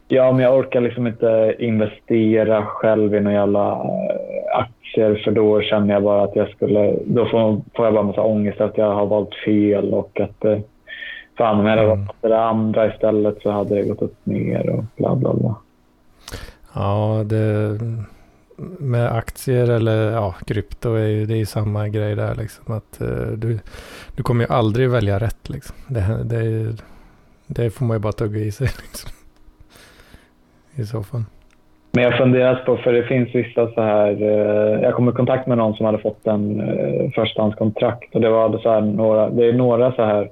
Ja, 0.07 0.31
men 0.31 0.41
jag 0.41 0.57
orkar 0.57 0.81
liksom 0.81 1.07
inte 1.07 1.55
investera 1.59 2.65
själv 2.65 3.15
i 3.15 3.19
några 3.19 3.37
jävla 3.37 3.71
eh, 3.71 4.46
aktier 4.53 5.21
för 5.23 5.31
då 5.31 5.61
känner 5.61 5.93
jag 5.93 6.03
bara 6.03 6.23
att 6.23 6.35
jag 6.35 6.49
skulle... 6.49 6.95
Då 7.05 7.25
får, 7.25 7.61
får 7.75 7.85
jag 7.85 7.93
bara 7.93 8.03
massa 8.03 8.21
ångest 8.21 8.61
att 8.61 8.77
jag 8.77 8.93
har 8.95 9.05
valt 9.05 9.35
fel 9.45 9.93
och 9.93 10.19
att... 10.19 10.45
eh, 10.45 10.59
Fan, 11.37 11.59
om 11.59 11.65
jag 11.65 11.75
hade 11.77 11.87
valt 11.87 12.11
det 12.21 12.39
andra 12.41 12.93
istället 12.93 13.41
så 13.41 13.51
hade 13.51 13.75
det 13.75 13.83
gått 13.83 14.01
upp 14.01 14.25
mer 14.25 14.69
och 14.69 14.83
bla 14.97 15.15
bla 15.15 15.33
bla. 15.33 15.55
Ja, 16.73 17.23
det... 17.25 17.79
Med 18.79 19.11
aktier 19.11 19.69
eller 19.69 20.11
ja, 20.11 20.35
krypto 20.47 20.93
är 20.93 21.07
ju, 21.07 21.25
det 21.25 21.33
är 21.33 21.37
ju 21.37 21.45
samma 21.45 21.87
grej 21.87 22.15
där 22.15 22.35
liksom. 22.35 22.73
Att 22.73 23.01
eh, 23.01 23.27
du, 23.27 23.59
du 24.15 24.23
kommer 24.23 24.45
ju 24.45 24.53
aldrig 24.53 24.89
välja 24.89 25.19
rätt 25.19 25.49
liksom. 25.49 25.75
Det, 25.87 26.23
det, 26.23 26.75
det 27.47 27.69
får 27.69 27.85
man 27.85 27.95
ju 27.95 27.99
bara 27.99 28.13
tugga 28.13 28.39
i 28.39 28.51
sig 28.51 28.67
liksom. 28.87 29.11
I 30.75 30.85
så 30.85 31.03
fall. 31.03 31.23
Men 31.91 32.03
jag 32.03 32.11
har 32.11 32.17
funderat 32.17 32.65
på, 32.65 32.77
för 32.77 32.93
det 32.93 33.03
finns 33.03 33.35
vissa 33.35 33.71
så 33.71 33.81
här... 33.81 34.21
Eh, 34.21 34.81
jag 34.81 34.93
kom 34.93 35.09
i 35.09 35.11
kontakt 35.11 35.47
med 35.47 35.57
någon 35.57 35.73
som 35.73 35.85
hade 35.85 35.97
fått 35.97 36.27
en 36.27 36.59
eh, 36.61 37.11
förstahandskontrakt 37.11 38.15
och 38.15 38.21
det 38.21 38.29
var 38.29 38.57
så 38.57 38.79
några, 38.79 39.29
det 39.29 39.45
är 39.45 39.53
några 39.53 39.91
så 39.91 40.03
här 40.03 40.29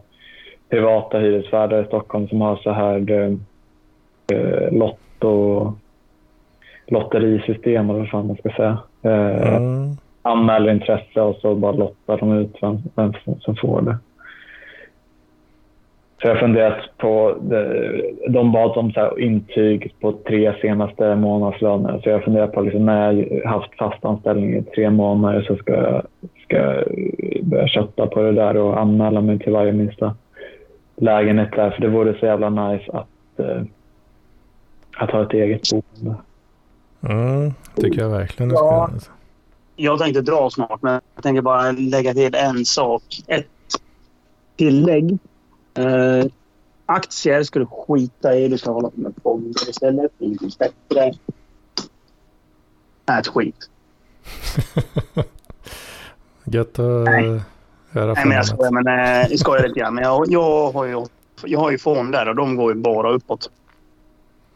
privata 0.70 1.20
hyresvärdar 1.20 1.82
i 1.82 1.86
Stockholm 1.86 2.28
som 2.28 2.42
har 2.42 2.56
så 2.56 2.72
här 2.72 3.12
eh, 3.12 3.32
eh, 4.38 4.72
lotto, 4.72 5.74
lotterisystem 6.88 7.90
eller 7.90 8.00
vad 8.00 8.10
fan 8.10 8.28
man 8.28 8.38
ska 8.38 8.50
säga. 8.50 8.78
Eh, 9.02 9.56
Mm. 9.56 9.98
Anmäler 10.22 10.72
intresse 10.72 11.22
och 11.22 11.36
så 11.36 11.56
bara 11.56 11.72
lottar 11.72 12.18
de 12.18 12.32
ut 12.38 12.58
vem, 12.62 12.78
vem 12.96 13.14
som 13.40 13.56
får 13.56 13.82
det. 13.82 13.98
Så 16.22 16.28
jag 16.28 16.36
har 16.36 16.42
funderat 16.42 16.98
på, 16.98 17.36
de 18.30 18.52
bad 18.52 18.78
om 18.78 18.92
så 18.92 19.00
här 19.00 19.20
intyg 19.20 19.94
på 20.00 20.12
tre 20.12 20.54
senaste 20.62 21.16
månadslöner. 21.16 22.02
Så 22.04 22.10
jag 22.10 22.24
funderar 22.24 22.48
på 22.48 22.62
liksom 22.62 22.86
när 22.86 23.12
jag 23.12 23.46
haft 23.46 23.78
fast 23.78 24.06
anställning 24.06 24.56
i 24.56 24.64
tre 24.64 24.90
månader 24.90 25.42
så 25.42 25.56
ska 25.56 25.74
jag, 25.74 26.06
ska 26.44 26.58
jag 26.58 26.84
börja 27.44 27.68
kötta 27.68 28.08
på 28.08 28.22
det 28.22 28.32
där 28.32 28.58
och 28.58 28.80
anmäla 28.80 29.22
mig 29.22 29.40
till 29.40 29.54
varje 29.54 29.72
minsta 29.72 30.16
lägenhet 30.96 31.52
där. 31.56 31.72
För 31.72 31.82
det 31.82 31.88
vore 31.88 32.20
så 32.20 32.26
jävla 32.26 32.50
nice 32.50 32.92
att, 32.92 33.40
eh, 33.40 33.62
att 34.98 35.12
ha 35.12 35.24
ett 35.24 35.34
eget 35.34 35.62
boende. 35.72 36.16
Mm, 37.10 37.54
tycker 37.76 38.02
jag 38.02 38.10
verkligen 38.10 38.50
du 38.50 38.56
ska 38.56 38.66
Ja. 38.66 38.90
Alltså. 38.94 39.12
Jag 39.76 40.00
tänkte 40.00 40.22
dra 40.22 40.50
snart, 40.50 40.82
men 40.82 41.02
jag 41.16 41.24
tänker 41.24 41.42
bara 41.42 41.72
lägga 41.72 42.14
till 42.14 42.36
en 42.36 42.66
sak. 42.66 43.04
Ett 43.28 43.48
tillägg. 44.56 45.18
Eh, 45.78 46.26
aktier 46.86 47.44
ska 47.44 47.60
du 47.60 47.66
skita 47.66 48.36
i. 48.36 48.48
Du 48.48 48.58
ska 48.58 48.72
hålla 48.72 48.90
på 48.90 49.00
med 49.00 49.14
fonder 49.24 49.70
istället. 49.70 50.12
Det 50.18 50.26
är 50.26 50.58
bättre. 50.60 51.14
Ät 53.20 53.28
skit. 53.28 53.70
Gött 56.44 56.80
att 56.80 57.04
Nej. 57.06 57.42
höra 57.92 58.14
Nej, 58.14 58.26
men 58.26 58.38
jag 58.38 58.46
skojar, 58.46 58.72
men, 58.72 58.88
eh, 58.88 59.28
jag 59.30 59.40
skojar 59.40 59.68
lite 59.68 59.80
grann. 59.80 59.96
Men 59.96 60.04
jag, 60.04 60.26
jag, 60.32 60.72
har 60.72 60.86
ju, 60.86 61.06
jag 61.46 61.60
har 61.60 61.72
ju 61.72 61.78
fonder 61.78 62.30
och 62.30 62.36
de 62.36 62.56
går 62.56 62.74
ju 62.74 62.80
bara 62.82 63.12
uppåt. 63.12 63.50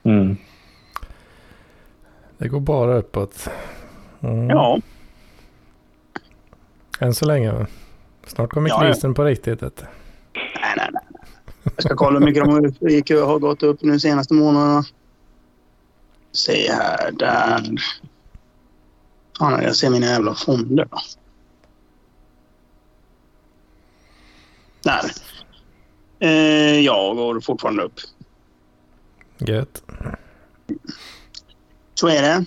Mm. 0.03 0.37
Det 2.37 2.47
går 2.47 2.59
bara 2.59 2.95
uppåt. 2.97 3.49
Mm. 4.21 4.49
Ja, 4.49 4.79
Än 6.99 7.13
så 7.13 7.25
länge. 7.25 7.65
Snart 8.27 8.49
kommer 8.49 8.69
Ja, 8.69 8.85
ja. 8.85 8.91
krisen 8.93 9.13
på 9.13 9.23
riktigt. 9.23 9.61
nej, 9.61 10.73
nej, 10.77 10.89
nej. 10.93 11.03
Jag 11.79 11.83
ska 11.83 11.95
kolla 11.95 12.19
hur 12.19 12.25
mycket 12.25 12.43
de 12.79 12.89
gick, 12.89 13.09
har 13.11 13.39
gått 13.39 13.63
upp 13.63 13.81
nu 13.81 13.99
senaste 13.99 14.33
månaderna. 14.33 14.83
Se 16.31 16.71
här, 16.71 17.11
där. 17.11 17.75
Fan, 19.39 19.63
jag 19.63 19.75
ser 19.75 19.89
mina 19.89 20.05
jävla 20.05 20.35
fonder. 20.35 20.87
då. 20.91 20.97
Där. 24.83 25.11
Eh, 26.19 26.79
jag 26.79 27.15
går 27.15 27.39
fortfarande 27.39 27.83
upp. 27.83 27.99
Gött. 29.37 29.83
Så 31.93 32.07
är 32.07 32.21
det. 32.21 32.45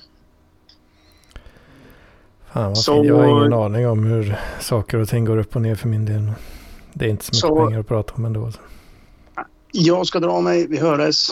Fan 2.53 2.64
vad 2.68 2.78
Så-. 2.78 3.05
Jag 3.05 3.16
har 3.16 3.41
ingen 3.41 3.53
aning 3.53 3.89
om 3.89 4.05
hur 4.05 4.37
saker 4.61 4.99
och 4.99 5.09
ting 5.09 5.24
går 5.24 5.37
upp 5.37 5.57
och 5.57 5.62
ner 5.62 5.74
för 5.74 5.89
min 5.89 6.05
del. 6.05 6.33
Det 6.93 7.05
är 7.05 7.09
inte 7.09 7.24
så 7.24 7.30
mycket 7.30 7.41
Så- 7.41 7.66
pengar 7.66 7.80
att 7.80 7.89
prata 7.89 8.12
om 8.14 8.24
ändå. 8.24 8.53
Så. 8.53 8.59
Jag 9.73 10.07
ska 10.07 10.20
dra 10.20 10.41
mig. 10.41 10.66
Vi 10.66 10.81
hördes. 10.81 11.29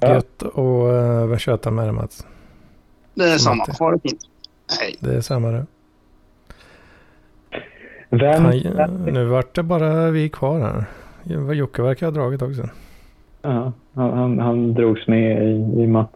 Ja. 0.00 0.14
Gött 0.14 0.42
och 0.42 0.92
uh, 1.30 1.36
köta 1.36 1.70
med 1.70 1.86
det 1.86 1.92
Mats. 1.92 2.26
Det 3.14 3.24
är 3.24 3.38
samma. 3.38 3.64
Ha 3.78 3.90
det 3.90 3.98
fint. 4.08 4.20
Hej. 4.80 4.96
Det 5.00 5.16
är 5.16 5.20
samma 5.20 5.50
det. 5.50 5.66
Vem, 8.10 8.42
Fan, 8.42 9.04
nu 9.12 9.24
vart 9.24 9.54
det 9.54 9.62
bara 9.62 10.10
vi 10.10 10.28
kvar 10.28 10.60
här. 10.60 10.84
Jocke 11.54 11.82
verkar 11.82 12.06
ha 12.06 12.10
dragit 12.10 12.42
också. 12.42 12.68
Ja, 13.42 13.72
han, 13.94 14.12
han, 14.12 14.38
han 14.38 14.74
drogs 14.74 15.06
med 15.08 15.48
i, 15.48 15.82
i 15.82 15.86
Mats. 15.86 16.10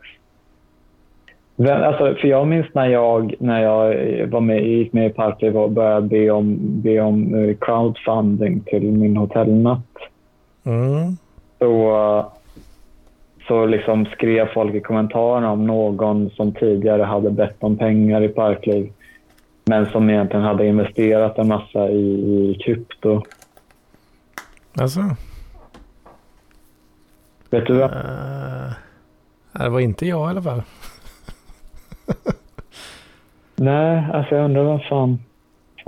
Vem, 1.57 1.83
alltså, 1.83 2.14
för 2.21 2.29
jag 2.29 2.47
minns 2.47 2.66
när 2.73 2.87
jag, 2.87 3.35
när 3.39 3.62
jag 3.62 3.87
var 4.27 4.41
med, 4.41 4.66
gick 4.66 4.93
med 4.93 5.11
i 5.11 5.12
Parkliv 5.12 5.57
och 5.57 5.71
började 5.71 6.09
be 6.09 6.31
om, 6.31 6.57
be 6.61 7.01
om 7.01 7.35
eh, 7.35 7.57
crowdfunding 7.61 8.61
till 8.61 8.93
min 8.93 9.16
hotellnatt. 9.16 9.81
Mm. 10.64 11.16
Så, 11.59 12.32
så 13.46 13.66
liksom 13.66 14.06
skrev 14.06 14.46
folk 14.54 14.74
i 14.74 14.80
kommentarerna 14.80 15.50
om 15.50 15.66
någon 15.66 16.30
som 16.30 16.52
tidigare 16.52 17.02
hade 17.02 17.30
bett 17.30 17.56
om 17.61 17.76
pengar 17.76 18.22
i 18.22 18.28
Parkliv 18.28 18.92
men 19.68 19.86
som 19.86 20.11
egentligen 20.11 20.44
hade 20.44 20.66
investerat 20.66 21.38
en 21.38 21.48
massa 21.48 21.88
i, 21.88 22.11
i 22.50 22.59
krypto. 22.64 23.22
Alltså? 24.80 25.00
Vet 27.50 27.66
du 27.66 27.74
vad? 27.74 27.90
Uh, 27.90 28.72
det 29.52 29.68
var 29.68 29.80
inte 29.80 30.06
jag 30.06 30.28
i 30.28 30.30
alla 30.30 30.42
fall. 30.42 30.62
Nej, 33.56 34.06
alltså 34.12 34.34
jag 34.34 34.44
undrar 34.44 34.62
vad 34.62 34.84
fan, 34.84 35.18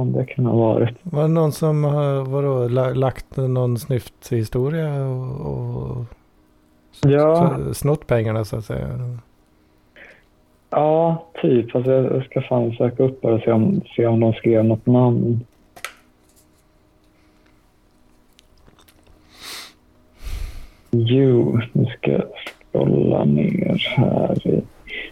fan 0.01 0.13
det 0.13 0.25
kan 0.25 0.47
ha 0.47 0.57
varit. 0.57 0.97
Var 1.03 1.23
det 1.23 1.29
någon 1.29 1.53
som 1.53 1.85
har 1.85 2.25
vadå, 2.25 2.69
lagt 2.95 3.37
någon 3.37 3.79
snyfthistoria 3.79 5.05
och, 5.05 5.47
och 5.53 6.05
ja. 7.03 7.59
snott 7.73 8.07
pengarna 8.07 8.45
så 8.45 8.57
att 8.57 8.65
säga? 8.65 8.89
Ja, 10.71 11.25
typ. 11.43 11.77
Alltså 11.77 11.93
jag 11.93 12.25
ska 12.25 12.41
fan 12.43 12.73
söka 12.73 13.03
upp 13.03 13.25
och 13.25 13.41
se 13.41 13.53
om, 13.53 13.81
se 13.97 14.07
om 14.07 14.21
de 14.21 14.33
skrev 14.33 14.65
något 14.65 14.87
namn. 14.87 15.41
Jo, 20.91 21.61
nu 21.73 21.85
ska 21.85 22.11
jag 22.11 22.23
scrolla 22.73 23.25
ner 23.25 23.95
här 23.97 24.47
i 24.47 24.63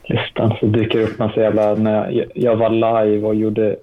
listan 0.03 0.55
så 0.61 0.67
dyker 0.67 0.99
det 0.99 1.05
upp 1.05 1.19
massa 1.19 1.41
jävla... 1.41 1.75
När 1.75 2.11
jag, 2.11 2.27
jag 2.35 2.57
var 2.57 2.71
live 2.71 3.27
och 3.27 3.35
gjorde 3.35 3.77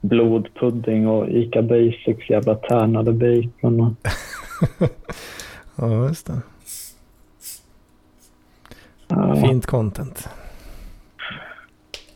blodpudding 0.00 1.08
och 1.08 1.28
Ica 1.28 1.62
Basics 1.62 2.30
jävla 2.30 2.54
tärnade 2.54 3.12
bacon. 3.12 3.80
Och... 3.80 3.92
ja, 5.76 6.08
just 6.08 6.26
det. 6.26 6.40
Ja. 9.08 9.36
Fint 9.36 9.66
content. 9.66 10.28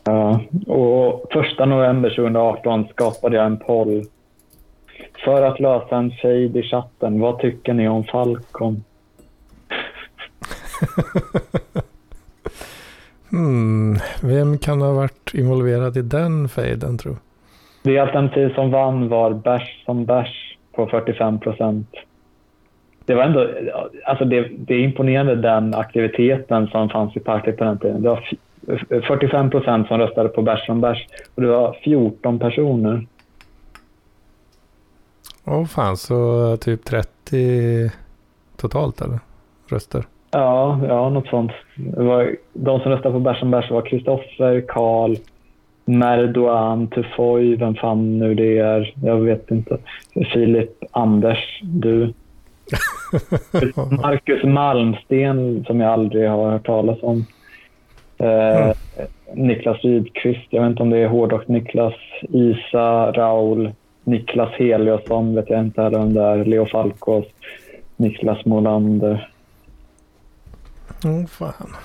Ja, 0.03 0.41
och 0.67 1.27
första 1.31 1.65
november 1.65 2.09
2018 2.09 2.87
skapade 2.87 3.37
jag 3.37 3.45
en 3.45 3.57
poll 3.57 4.03
för 5.25 5.41
att 5.41 5.59
lösa 5.59 5.97
en 5.97 6.11
shade 6.11 6.59
i 6.59 6.63
chatten. 6.63 7.19
Vad 7.19 7.39
tycker 7.39 7.73
ni 7.73 7.87
om 7.87 8.03
Falcon? 8.03 8.83
hmm, 13.29 13.99
vem 14.21 14.57
kan 14.57 14.81
ha 14.81 14.93
varit 14.93 15.33
involverad 15.33 15.97
i 15.97 16.01
den 16.01 16.49
fejden 16.49 16.97
tror 16.97 17.17
Det 17.83 17.99
alternativ 17.99 18.53
som 18.53 18.71
vann 18.71 19.09
var 19.09 19.33
bärs 19.33 19.83
som 19.85 20.05
bärs 20.05 20.57
på 20.75 20.87
45 20.87 21.39
procent. 21.39 21.87
Det 23.05 23.15
var 23.15 23.23
ändå, 23.23 23.49
alltså 24.05 24.25
det, 24.25 24.47
det 24.57 24.73
är 24.73 24.79
imponerande 24.79 25.35
den 25.35 25.73
aktiviteten 25.73 26.67
som 26.67 26.89
fanns 26.89 27.15
i 27.15 27.19
partiet 27.19 27.57
på 27.57 27.63
den 27.63 27.79
tiden. 27.79 28.01
Det 28.01 28.09
var 28.09 28.29
45 29.01 29.49
procent 29.49 29.87
som 29.87 29.97
röstade 29.97 30.29
på 30.29 30.41
bärs 30.41 30.65
som 30.65 30.81
bärs 30.81 31.07
och 31.35 31.41
det 31.41 31.47
var 31.47 31.77
14 31.83 32.39
personer. 32.39 33.07
Åh 35.45 35.61
oh, 35.61 35.65
fan, 35.65 35.97
så 35.97 36.57
typ 36.57 36.85
30 36.85 37.91
totalt 38.57 39.01
eller? 39.01 39.19
Röster? 39.69 40.03
Ja, 40.31 40.79
ja 40.87 41.09
något 41.09 41.27
sånt. 41.27 41.51
Det 41.75 42.03
var, 42.03 42.35
de 42.53 42.79
som 42.79 42.91
röstade 42.91 43.13
på 43.13 43.19
bärs 43.19 43.39
som 43.39 43.51
bärs 43.51 43.71
var 43.71 43.81
Kristoffer, 43.81 44.63
Karl, 44.67 45.15
Merdoan, 45.85 46.87
Tufoy, 46.87 47.55
vem 47.55 47.75
fan 47.75 48.19
nu 48.19 48.35
det 48.35 48.57
är. 48.57 48.93
Jag 49.03 49.17
vet 49.17 49.51
inte. 49.51 49.77
Filip, 50.33 50.83
Anders, 50.91 51.59
du. 51.61 52.13
Marcus 54.01 54.43
Malmsten 54.43 55.63
som 55.67 55.79
jag 55.79 55.93
aldrig 55.93 56.29
har 56.29 56.51
hört 56.51 56.65
talas 56.65 56.97
om. 57.01 57.25
Eh, 58.17 58.63
mm. 58.63 58.75
Niklas 59.33 59.83
Rydqvist, 59.83 60.47
jag 60.49 60.61
vet 60.61 60.69
inte 60.69 60.83
om 60.83 60.89
det 60.89 60.97
är 60.97 61.07
hårdrock 61.07 61.47
Niklas, 61.47 61.93
Isa, 62.21 63.11
Raul, 63.11 63.71
Niklas 64.03 64.51
Heliosson 64.53 65.35
vet 65.35 65.49
jag 65.49 65.59
inte 65.59 65.81
heller 65.81 65.99
om 65.99 66.13
det 66.13 66.21
är, 66.21 66.45
Leo 66.45 66.65
Falkås, 66.65 67.25
Niklas 67.95 68.45
Molander. 68.45 69.29
Åh 71.05 71.11
oh, 71.11 71.25
fan. 71.25 71.75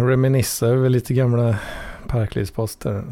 Reminissa 0.08 0.66
över 0.66 0.88
lite 0.88 1.14
gamla 1.14 1.58
parklivsposter. 2.12 3.02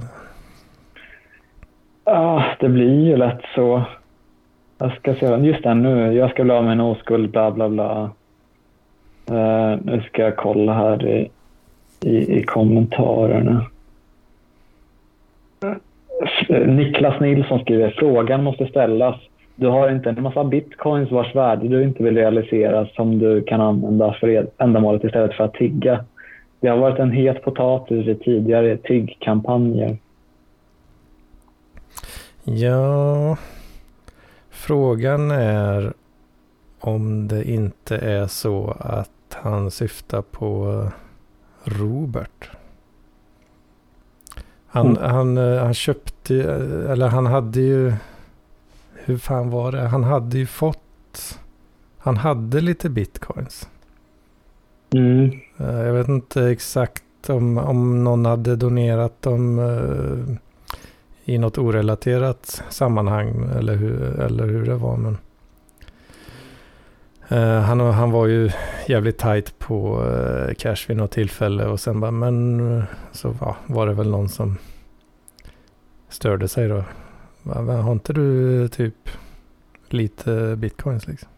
Ja, 2.05 2.45
det 2.61 2.69
blir 2.69 3.05
ju 3.07 3.17
lätt 3.17 3.41
så. 3.55 3.83
Jag 4.79 4.97
ska 4.97 5.15
se, 5.15 5.27
just 5.27 5.63
det 5.63 5.75
nu, 5.75 6.13
jag 6.13 6.31
ska 6.31 6.45
bli 6.45 6.53
av 6.53 6.65
med 6.65 6.73
en 6.73 6.81
oskuld, 6.81 7.31
bla 7.31 7.51
bla 7.51 7.69
bla. 7.69 8.11
Uh, 9.31 9.79
nu 9.83 10.03
ska 10.07 10.23
jag 10.23 10.37
kolla 10.37 10.73
här 10.73 11.07
i, 11.07 11.31
i, 12.01 12.39
i 12.39 12.43
kommentarerna. 12.43 13.67
Niklas 16.67 17.21
Nilsson 17.21 17.61
skriver 17.61 17.95
frågan 17.99 18.45
måste 18.45 18.67
ställas. 18.67 19.17
Du 19.57 19.67
har 19.67 19.91
inte 19.91 20.11
en 20.11 20.23
massa 20.23 20.45
bitcoins 20.45 21.11
vars 21.11 21.35
värde 21.35 21.69
du 21.69 21.83
inte 21.83 22.03
vill 22.03 22.17
realisera 22.17 22.87
som 22.87 23.19
du 23.19 23.43
kan 23.43 23.61
använda 23.61 24.13
för 24.13 24.29
e- 24.29 24.47
ändamålet 24.59 25.05
istället 25.05 25.35
för 25.35 25.45
att 25.45 25.55
tigga. 25.55 26.05
Det 26.61 26.69
har 26.69 26.79
varit 26.79 26.99
en 26.99 27.11
het 27.11 27.43
potatis 27.43 28.09
i 28.09 28.15
tidigare 28.15 28.77
tiggkampanjer. 28.77 29.97
Ja, 32.45 33.37
frågan 34.51 35.31
är 35.31 35.93
om 36.81 37.29
det 37.29 37.51
inte 37.51 37.97
är 37.97 38.27
så 38.27 38.77
att 38.79 39.11
han 39.31 39.71
syftar 39.71 40.23
på 40.23 40.85
Robert. 41.65 42.51
Han, 44.67 44.87
mm. 44.87 45.11
han, 45.11 45.37
han 45.37 45.75
köpte, 45.75 46.35
eller 46.91 47.09
han 47.09 47.27
hade 47.27 47.61
ju, 47.61 47.93
hur 48.95 49.19
fan 49.19 49.51
var 49.51 49.73
det? 49.73 49.81
Han 49.81 50.05
hade 50.05 50.39
ju 50.39 50.47
fått, 50.47 51.39
han 51.99 52.17
hade 52.17 52.61
lite 52.61 52.91
bitcoins. 52.91 53.69
Mm. 54.95 55.31
Eh, 55.59 55.81
jag 55.81 55.93
vet 55.93 56.09
inte 56.09 56.43
exakt 56.45 57.31
om, 57.31 57.59
om 57.59 58.05
någon 58.05 58.27
hade 58.27 58.57
donerat 58.57 59.23
dem 59.23 59.59
uh, 59.59 60.37
i 61.25 61.39
något 61.39 61.59
orelaterat 61.59 62.63
sammanhang 62.69 63.51
eller 63.59 63.75
hur, 63.75 64.21
eller 64.21 64.47
hur 64.47 64.67
det 64.67 64.75
var. 64.75 64.97
Men 64.97 65.19
Uh, 67.33 67.59
han, 67.59 67.81
han 67.81 68.11
var 68.11 68.27
ju 68.27 68.51
jävligt 68.87 69.19
tight 69.19 69.59
på 69.59 70.03
uh, 70.03 70.55
cash 70.55 70.77
vid 70.89 70.97
något 70.97 71.11
tillfälle 71.11 71.67
och 71.67 71.81
sen 71.81 72.01
bara, 72.01 72.11
men 72.11 72.83
så 73.13 73.37
ja, 73.41 73.57
var 73.67 73.87
det 73.87 73.93
väl 73.93 74.11
någon 74.11 74.29
som 74.29 74.57
störde 76.09 76.49
sig 76.49 76.69
då. 76.69 76.85
Har 77.53 77.93
inte 77.93 78.13
du 78.13 78.69
typ 78.69 79.09
lite 79.89 80.57
bitcoins 80.57 81.07
liksom? 81.07 81.29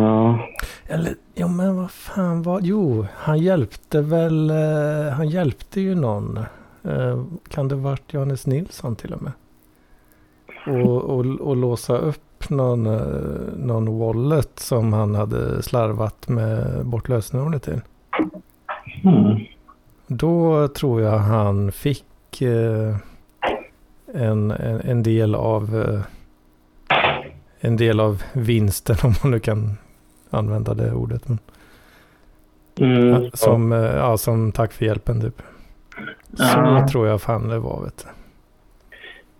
Ja. 0.00 0.48
Eller, 0.86 1.14
ja 1.34 1.48
men 1.48 1.76
vad 1.76 1.90
fan 1.90 2.42
var, 2.42 2.60
jo, 2.62 3.06
han 3.14 3.38
hjälpte 3.38 4.00
väl, 4.00 4.50
han 5.12 5.28
hjälpte 5.28 5.80
ju 5.80 5.94
någon. 5.94 6.38
kan 7.48 7.68
det 7.68 7.74
varit 7.74 8.12
Johannes 8.14 8.46
Nilsson 8.46 8.96
till 8.96 9.12
och 9.12 9.22
med? 9.22 9.32
Och, 10.66 11.02
och, 11.02 11.26
och 11.26 11.56
låsa 11.56 11.98
upp 11.98 12.50
någon, 12.50 12.86
eh, 12.86 13.56
någon 13.56 13.98
wallet 13.98 14.58
som 14.58 14.92
han 14.92 15.14
hade 15.14 15.62
slarvat 15.62 16.28
med 16.28 16.86
bort 16.86 17.08
lösenordet 17.08 17.62
till. 17.62 17.80
Mm. 19.04 19.40
Då 20.06 20.68
tror 20.68 21.02
jag 21.02 21.18
han 21.18 21.72
fick 21.72 22.42
eh, 22.42 22.96
en, 24.14 24.50
en, 24.50 24.80
en, 24.80 25.02
del 25.02 25.34
av 25.34 25.76
eh, 25.76 26.00
en 27.60 27.76
del 27.76 28.00
av 28.00 28.22
vinsten 28.32 28.96
om 29.02 29.14
man 29.22 29.30
nu 29.30 29.40
kan 29.40 29.76
använda 30.36 30.74
det 30.74 30.92
ordet. 30.92 31.28
Men, 31.28 31.38
mm, 32.78 33.30
som, 33.34 33.72
ja. 33.72 33.96
ja. 33.96 34.16
som 34.16 34.52
tack 34.52 34.72
för 34.72 34.84
hjälpen 34.84 35.20
typ. 35.20 35.42
Så 36.34 36.58
ja. 36.58 36.88
tror 36.92 37.06
jag 37.08 37.20
fan 37.20 37.48
det 37.48 37.58
var 37.58 37.84
vet 37.84 38.04
du. 38.04 38.10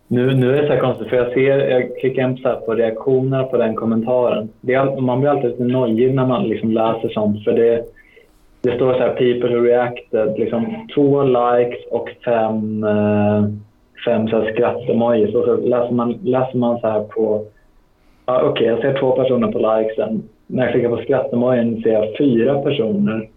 Nu, 0.08 0.34
nu 0.34 0.56
är 0.56 0.62
det 0.62 0.68
så 0.68 0.72
här 0.72 0.80
konstigt, 0.80 1.08
för 1.08 1.16
jag 1.16 1.32
ser, 1.32 1.70
jag 1.70 1.98
klickar 2.00 2.22
hem 2.22 2.36
så 2.36 2.56
på 2.66 2.74
reaktionerna 2.74 3.44
på 3.44 3.56
den 3.56 3.74
kommentaren. 3.74 4.48
Är, 4.66 5.00
man 5.00 5.20
blir 5.20 5.30
alltid 5.30 5.50
lite 5.50 5.64
nojig 5.64 6.14
när 6.14 6.26
man 6.26 6.48
liksom 6.48 6.70
läser 6.70 7.08
sånt, 7.08 7.44
för 7.44 7.52
det, 7.52 7.84
det 8.60 8.76
står 8.76 8.92
så 8.92 8.98
här 8.98 9.14
“people 9.14 9.56
who 9.56 9.64
reacted”, 9.64 10.38
liksom 10.38 10.88
två 10.94 11.22
likes 11.22 11.86
och 11.90 12.08
fem, 12.24 12.84
eh, 12.84 13.44
fem 14.04 14.28
skrattemojis. 14.28 15.34
Och 15.34 15.44
så 15.44 15.56
läser 15.56 15.94
man, 15.94 16.12
läser 16.12 16.58
man 16.58 16.80
så 16.80 16.86
här 16.86 17.00
på... 17.00 17.44
Ja, 18.26 18.36
Okej, 18.42 18.50
okay, 18.50 18.66
jag 18.66 18.80
ser 18.80 19.00
två 19.00 19.16
personer 19.16 19.52
på 19.52 19.58
likesen. 19.58 20.22
När 20.46 20.64
jag 20.64 20.72
klickar 20.72 20.88
på 20.88 21.02
skrattemojin 21.02 21.82
ser 21.82 21.92
jag 21.92 22.18
fyra 22.18 22.62
personer. 22.62 23.28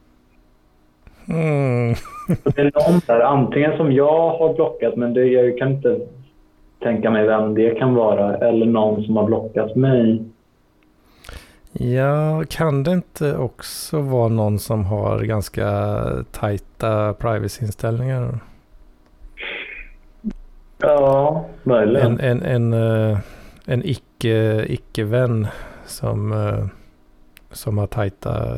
Mm. 1.29 1.95
Det 2.43 2.61
är 2.61 2.89
någon 2.89 3.01
där, 3.07 3.19
antingen 3.19 3.77
som 3.77 3.91
jag 3.91 4.29
har 4.37 4.53
blockat, 4.53 4.95
men 4.95 5.13
det, 5.13 5.25
jag 5.25 5.57
kan 5.57 5.71
inte 5.71 5.99
tänka 6.79 7.11
mig 7.11 7.25
vem 7.25 7.55
det 7.55 7.75
kan 7.75 7.95
vara, 7.95 8.37
eller 8.37 8.65
någon 8.65 9.03
som 9.03 9.17
har 9.17 9.25
blockat 9.25 9.75
mig. 9.75 10.23
Ja, 11.71 12.43
kan 12.49 12.83
det 12.83 12.91
inte 12.91 13.37
också 13.37 13.99
vara 13.99 14.27
någon 14.27 14.59
som 14.59 14.85
har 14.85 15.19
ganska 15.19 15.67
tajta 16.31 17.13
privacy-inställningar? 17.13 18.39
Ja, 20.77 21.45
möjligen. 21.63 22.19
En, 22.19 22.41
en, 22.41 22.73
en, 22.73 22.73
eh, 23.11 23.17
en 23.65 23.81
icke, 23.85 24.65
icke-vän 24.67 25.47
som, 25.85 26.31
eh, 26.31 26.65
som 27.51 27.77
har 27.77 27.87
tajta, 27.87 28.57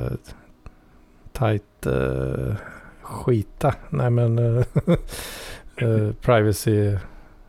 tajt 1.31 1.87
uh, 1.87 2.53
skita. 3.01 3.73
Nej 3.89 4.09
men 4.09 4.39
uh, 4.39 4.63
uh, 5.83 6.11
privacy 6.21 6.97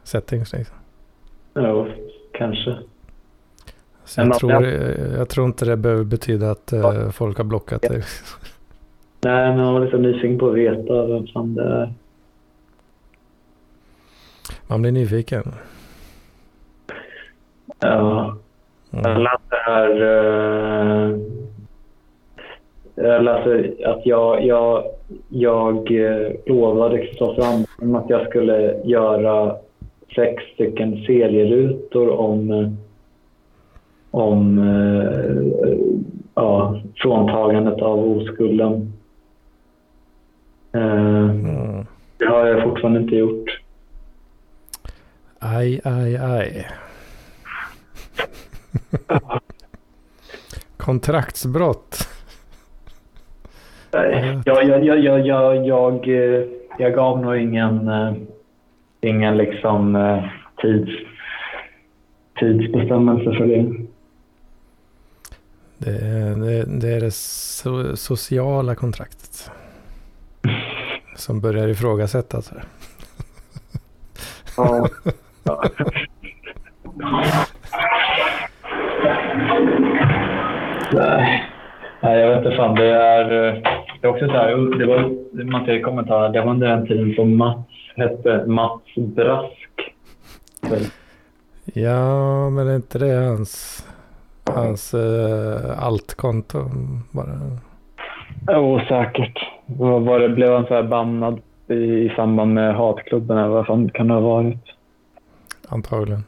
settings 0.02 0.52
liksom. 0.52 0.76
Jo, 1.54 1.88
kanske. 2.32 2.76
Så 4.04 4.20
jag, 4.20 4.28
Men 4.28 4.38
tror, 4.38 4.52
man- 4.52 5.18
jag 5.18 5.28
tror 5.28 5.46
inte 5.46 5.64
det 5.64 5.76
behöver 5.76 6.04
betyda 6.04 6.50
att 6.50 6.72
uh, 6.72 7.10
folk 7.10 7.36
har 7.36 7.44
blockat 7.44 7.82
dig. 7.82 8.02
Nej, 9.20 9.48
men 9.48 9.58
jag 9.58 9.72
var 9.72 9.80
lite 9.80 9.98
nyfiken 9.98 10.38
på 10.38 10.48
att 10.48 10.54
veta 10.56 11.06
vem 11.06 11.26
fan 11.26 11.54
det 11.54 11.62
är. 11.62 11.94
Man 14.66 14.82
blir 14.82 14.92
nyfiken. 14.92 15.54
Ja. 17.78 18.36
Jag 18.92 19.06
Mm. 19.06 19.22
läste 19.22 19.56
här... 19.66 19.90
eh, 20.02 21.16
jag 22.94 23.24
läste 23.24 23.72
att 23.84 24.06
jag, 24.06 24.44
jag, 24.44 24.84
jag 25.28 25.90
eh, 26.00 26.32
lovade 26.46 26.98
Kristoffer 27.06 27.42
Andersson 27.42 27.96
att 27.96 28.10
jag 28.10 28.28
skulle 28.28 28.80
göra 28.84 29.56
sex 30.14 30.42
stycken 30.54 30.96
serierutor 31.06 32.08
om, 32.10 32.50
eh, 32.50 32.68
om 34.10 34.58
eh, 34.58 35.76
ja, 36.34 36.80
fråntagandet 36.96 37.82
av 37.82 38.16
oskulden. 38.16 38.92
Eh, 40.72 41.30
Mm. 41.30 41.86
Det 42.18 42.26
har 42.26 42.46
jag 42.46 42.62
fortfarande 42.62 43.00
inte 43.00 43.16
gjort. 43.16 43.60
Aj, 45.38 45.80
aj, 45.84 46.16
aj. 46.16 46.66
Kontraktsbrott. 50.76 52.08
Nej, 53.92 54.40
Jag, 54.46 54.64
jag, 54.68 54.84
jag, 54.84 54.98
jag, 55.00 55.26
jag, 55.26 55.66
jag, 55.66 56.08
eh, 56.08 56.44
jag 56.78 56.94
gav 56.94 57.20
nog 57.20 57.36
ingen, 57.36 57.88
eh, 57.88 58.14
ingen 59.00 59.36
liksom, 59.36 59.96
eh, 59.96 60.24
tids, 60.62 60.90
tidsbestämmelse 62.40 63.24
för 63.38 63.46
det. 63.46 63.74
Det, 65.78 65.90
är- 66.06 66.34
det, 66.36 66.64
det 66.80 66.88
är 66.88 67.00
det 67.00 67.14
so, 67.14 67.96
sociala 67.96 68.74
kontraktet. 68.74 69.50
Som 71.16 71.40
börjar 71.40 71.68
ifrågasättas. 71.68 72.50
här. 72.50 72.64
Ja. 74.56 74.88
Ja. 75.44 75.64
Nej. 80.92 81.48
Jag 82.00 82.28
vet 82.28 82.44
inte 82.44 82.56
fan. 82.56 82.74
Det 82.74 82.90
är, 82.90 83.48
eh, 83.48 83.54
det 84.00 84.06
är 84.06 84.10
också 84.10 84.26
så 84.26 84.32
här, 84.32 84.78
det 84.78 84.86
var, 84.86 85.70
i 85.70 85.82
kommentarer, 85.82 86.28
det 86.28 86.40
var 86.40 86.50
under 86.50 86.68
den 86.68 86.86
tiden 86.86 87.14
som 87.14 87.36
Mats 87.36 87.66
hette 87.96 88.44
Mats 88.46 88.82
Brask. 88.96 89.94
Ja, 91.64 92.50
men 92.50 92.68
är 92.68 92.76
inte 92.76 92.98
det 92.98 93.14
hans, 93.14 93.86
hans 94.44 94.94
uh, 94.94 95.84
altkonto? 95.84 96.58
Bara. 97.10 97.28
Jo, 98.48 98.80
säkert. 98.88 99.38
Var 99.78 100.18
det? 100.18 100.28
Blev 100.28 100.52
han 100.52 100.66
så 100.66 100.74
här 100.74 100.82
bannad 100.82 101.40
i, 101.68 101.74
i 101.74 102.12
samband 102.16 102.54
med 102.54 102.74
hatklubben? 102.74 103.38
Eller 103.38 103.48
vad 103.48 103.66
fan 103.66 103.90
kan 103.90 104.08
det 104.08 104.14
ha 104.14 104.20
varit? 104.20 104.64
Antagligen. 105.68 106.24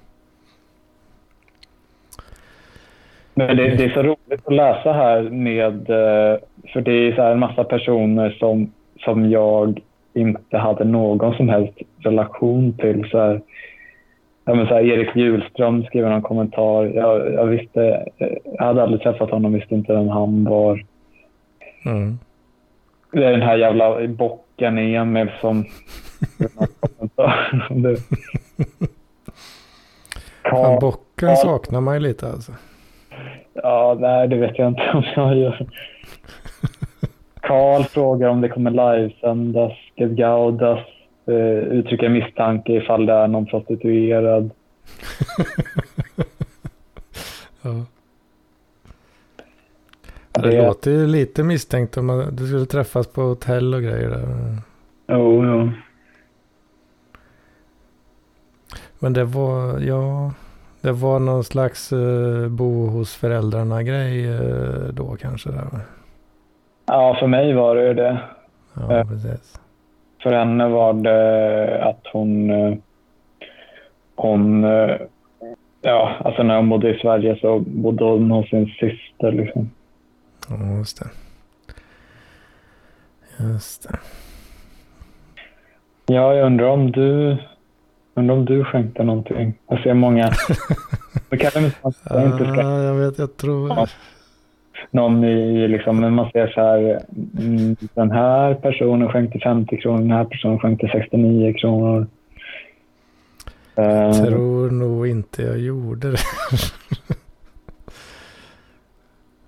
Men 3.35 3.57
det, 3.57 3.77
det 3.77 3.85
är 3.85 3.91
så 3.95 4.03
roligt 4.03 4.47
att 4.47 4.55
läsa 4.55 4.93
här 4.93 5.23
med... 5.23 5.91
eh, 5.91 6.39
För 6.73 6.81
det 6.81 6.93
är 6.93 7.15
så 7.15 7.23
en 7.23 7.39
massa 7.39 7.65
personer 7.65 8.31
som, 8.31 8.73
som 9.05 9.31
jag 9.31 9.81
inte 10.13 10.59
hade 10.59 10.85
någon 10.85 11.35
som 11.35 11.49
helst 11.49 11.79
relation 11.99 12.73
till. 12.73 13.09
Så 13.11 13.19
här, 13.19 13.41
ja, 14.45 14.55
men 14.55 14.67
så 14.67 14.75
här, 14.75 14.83
Erik 14.83 15.17
Hjulström 15.17 15.85
skriver 15.85 16.11
en 16.11 16.23
kommentar. 16.23 16.85
Jag, 16.85 17.33
jag, 17.33 17.47
visste, 17.47 18.05
jag 18.45 18.65
hade 18.65 18.83
aldrig 18.83 19.03
träffat 19.03 19.31
honom, 19.31 19.53
visste 19.53 19.75
inte 19.75 19.93
vem 19.93 20.09
han 20.09 20.45
var. 20.45 20.85
Mm. 21.87 22.19
Det 23.13 23.25
är 23.25 23.31
den 23.31 23.43
här 23.43 23.57
jävla 23.57 24.07
bocken 24.07 24.79
Emil 24.79 25.31
som... 25.41 25.65
Fan, 30.51 30.79
bocken 30.81 31.37
saknar 31.37 31.81
man 31.81 31.95
ju 31.95 32.01
lite 32.01 32.27
alltså. 32.27 32.53
Ja, 33.55 33.97
nej, 34.01 34.29
det 34.29 34.37
vet 34.37 34.59
jag 34.59 34.69
inte 34.69 34.91
om 34.95 35.03
jag 35.17 35.37
gör. 35.37 35.67
Karl 37.41 37.83
frågar 37.85 38.29
om 38.29 38.41
det 38.41 38.49
kommer 38.49 38.71
livesändas. 38.71 39.73
Gaudas 39.97 40.79
eh, 41.27 41.35
uttrycker 41.59 42.09
misstanke 42.09 42.73
ifall 42.73 43.07
det 43.07 43.13
är 43.13 43.29
någon 43.29 43.47
prostituerad. 43.47 44.51
Ja. 47.63 47.85
Det 50.43 50.51
Det- 50.51 50.67
låter 50.67 50.91
ju 50.91 51.07
lite 51.07 51.43
misstänkt 51.43 51.97
om 51.97 52.07
man, 52.07 52.37
du 52.37 52.47
skulle 52.47 52.67
träffas 52.67 53.07
på 53.07 53.21
hotell 53.23 53.75
och 53.75 53.83
grejer 53.83 54.09
där. 54.11 54.27
Jo, 55.09 55.45
jo. 55.45 55.71
Men 58.99 59.13
det 59.13 59.25
var, 59.25 59.81
ja, 59.81 60.33
det 60.85 60.93
var 60.93 61.19
någon 61.19 61.45
slags 61.45 61.93
uh, 61.93 62.49
bo 62.49 62.87
hos 62.87 63.15
föräldrarna 63.17 63.83
grej 63.83 64.29
eh, 64.35 64.89
då 64.93 65.17
kanske. 65.21 65.51
Där. 65.51 65.67
Ja, 66.87 67.17
för 67.21 67.27
mig 67.27 67.53
var 67.55 67.77
det 67.77 67.87
ju 67.89 67.95
det. 67.95 68.19
Ja, 68.75 68.97
Ja. 68.97 69.05
precis. 69.05 69.61
För 70.23 70.33
henne 70.33 70.69
var 70.69 70.93
det 70.93 71.85
att 71.85 72.07
hon... 72.13 72.51
Hon... 74.17 74.63
Ja, 75.83 76.13
alltså 76.25 76.43
när 76.43 76.57
hon 76.57 76.69
bodde 76.69 76.97
i 76.97 76.99
Sverige 76.99 77.39
så 77.41 77.59
bodde 77.59 78.05
hon 78.05 78.31
hos 78.31 78.51
sin 78.51 78.67
syster. 78.67 79.33
Liksom. 79.33 79.71
Ja, 80.49 80.77
just 80.79 80.99
det. 81.03 81.09
Just 83.45 83.89
det. 83.89 83.99
Ja, 86.07 86.35
jag 86.35 86.47
undrar 86.47 86.67
om 86.67 86.93
du... 86.93 87.37
Undrar 88.15 88.35
om 88.37 88.45
du 88.45 88.65
skänkte 88.65 89.03
någonting. 89.03 89.55
Jag 89.69 89.83
ser 89.83 89.95
många... 89.95 90.31
Det 91.31 91.37
kan 91.37 91.51
väl 91.55 91.65
inte 91.65 92.45
Ja, 92.57 92.83
jag 92.83 92.95
vet, 92.95 93.19
jag 93.19 93.37
tror... 93.37 93.69
Ja. 93.69 93.87
någon 94.91 95.25
i 95.25 95.69
liksom, 95.69 96.01
men 96.01 96.15
man 96.15 96.31
ser 96.31 96.47
så 96.47 96.61
här, 96.61 97.01
mm, 97.39 97.77
den 97.95 98.11
här 98.11 98.55
personen 98.55 99.09
skänkte 99.09 99.39
50 99.39 99.81
kronor, 99.81 99.99
den 99.99 100.11
här 100.11 100.25
personen 100.25 100.59
skänkte 100.59 100.91
69 100.93 101.53
kronor. 101.53 102.07
Eh, 103.77 104.13
tror 104.13 104.71
nog 104.71 105.07
inte 105.07 105.43
jag 105.43 105.59
gjorde 105.59 106.11
det. 106.11 106.19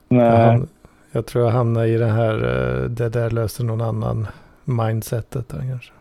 Jag, 0.08 0.18
nej, 0.18 0.56
ham- 0.56 0.68
jag 1.12 1.26
tror 1.26 1.44
jag 1.44 1.52
hamnade 1.52 1.88
i 1.88 1.96
det 1.96 2.06
här, 2.06 2.34
eh, 2.34 2.84
det 2.84 3.08
där 3.08 3.30
löser 3.30 3.64
någon 3.64 3.80
annan 3.80 4.26
mindsetet 4.64 5.48
där 5.48 5.58
kanske. 5.58 5.92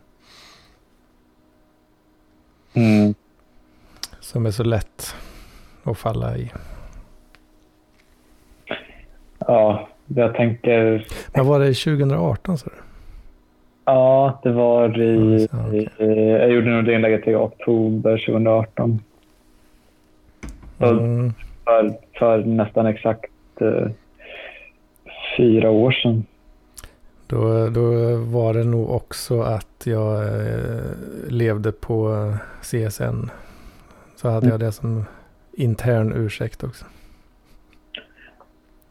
Mm, 2.76 3.14
Som 4.20 4.46
är 4.46 4.52
så 4.52 4.64
lätt 4.64 5.16
att 5.84 5.98
falla 5.98 6.38
i. 6.38 6.52
ja, 9.40 9.88
jag 10.08 10.34
tänker, 10.36 11.06
Men 11.34 11.46
var 11.46 11.60
det 11.60 11.74
2018 11.74 12.58
så? 12.58 12.70
ja, 13.86 14.40
det 14.44 14.52
var 14.52 15.02
i, 15.02 15.48
Ja, 15.52 15.68
okej. 15.68 15.90
i 16.00 16.30
jag 16.30 16.52
gjorde 16.52 16.70
nog 16.70 16.86
det 16.86 16.94
inlägget 16.94 17.28
i 17.28 17.36
oktober 17.36 18.18
2018. 18.26 19.00
Ja. 20.78 20.90
Mm, 20.90 21.34
För, 21.66 21.94
för 22.20 22.38
nästan 22.46 22.86
exakt 22.86 23.32
eh, 23.62 23.88
fyra 25.38 25.70
år 25.70 25.92
sedan. 25.92 26.26
Då, 27.36 27.70
då 27.70 28.16
var 28.16 28.54
det 28.54 28.64
nog 28.64 28.90
också 28.90 29.42
att 29.42 29.84
jag 29.84 30.24
eh, 30.24 30.82
levde 31.30 31.72
på 31.72 32.30
CSN. 32.62 33.30
Så 34.16 34.30
hade 34.30 34.46
Mm. 34.48 34.50
jag 34.50 34.60
det 34.60 34.72
som 34.72 35.06
intern 35.54 36.14
ursäkt 36.16 36.64
också. 36.64 36.86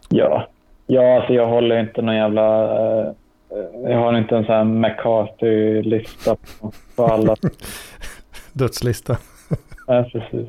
Ja, 0.08 0.48
ja 0.86 1.16
alltså 1.16 1.32
jag 1.32 1.46
håller 1.46 1.80
inte 1.80 2.02
någon 2.02 2.16
jävla... 2.16 2.62
eh, 3.06 3.12
jag 3.84 3.98
har 3.98 4.18
inte 4.18 4.36
en 4.36 4.44
sån 4.44 4.54
här 4.54 4.64
McCarthy-lista 4.64 6.36
på, 6.60 6.72
på 6.96 7.04
alla. 7.06 7.36
Dödslista. 8.52 9.16
Nej, 9.88 10.10
precis. 10.12 10.48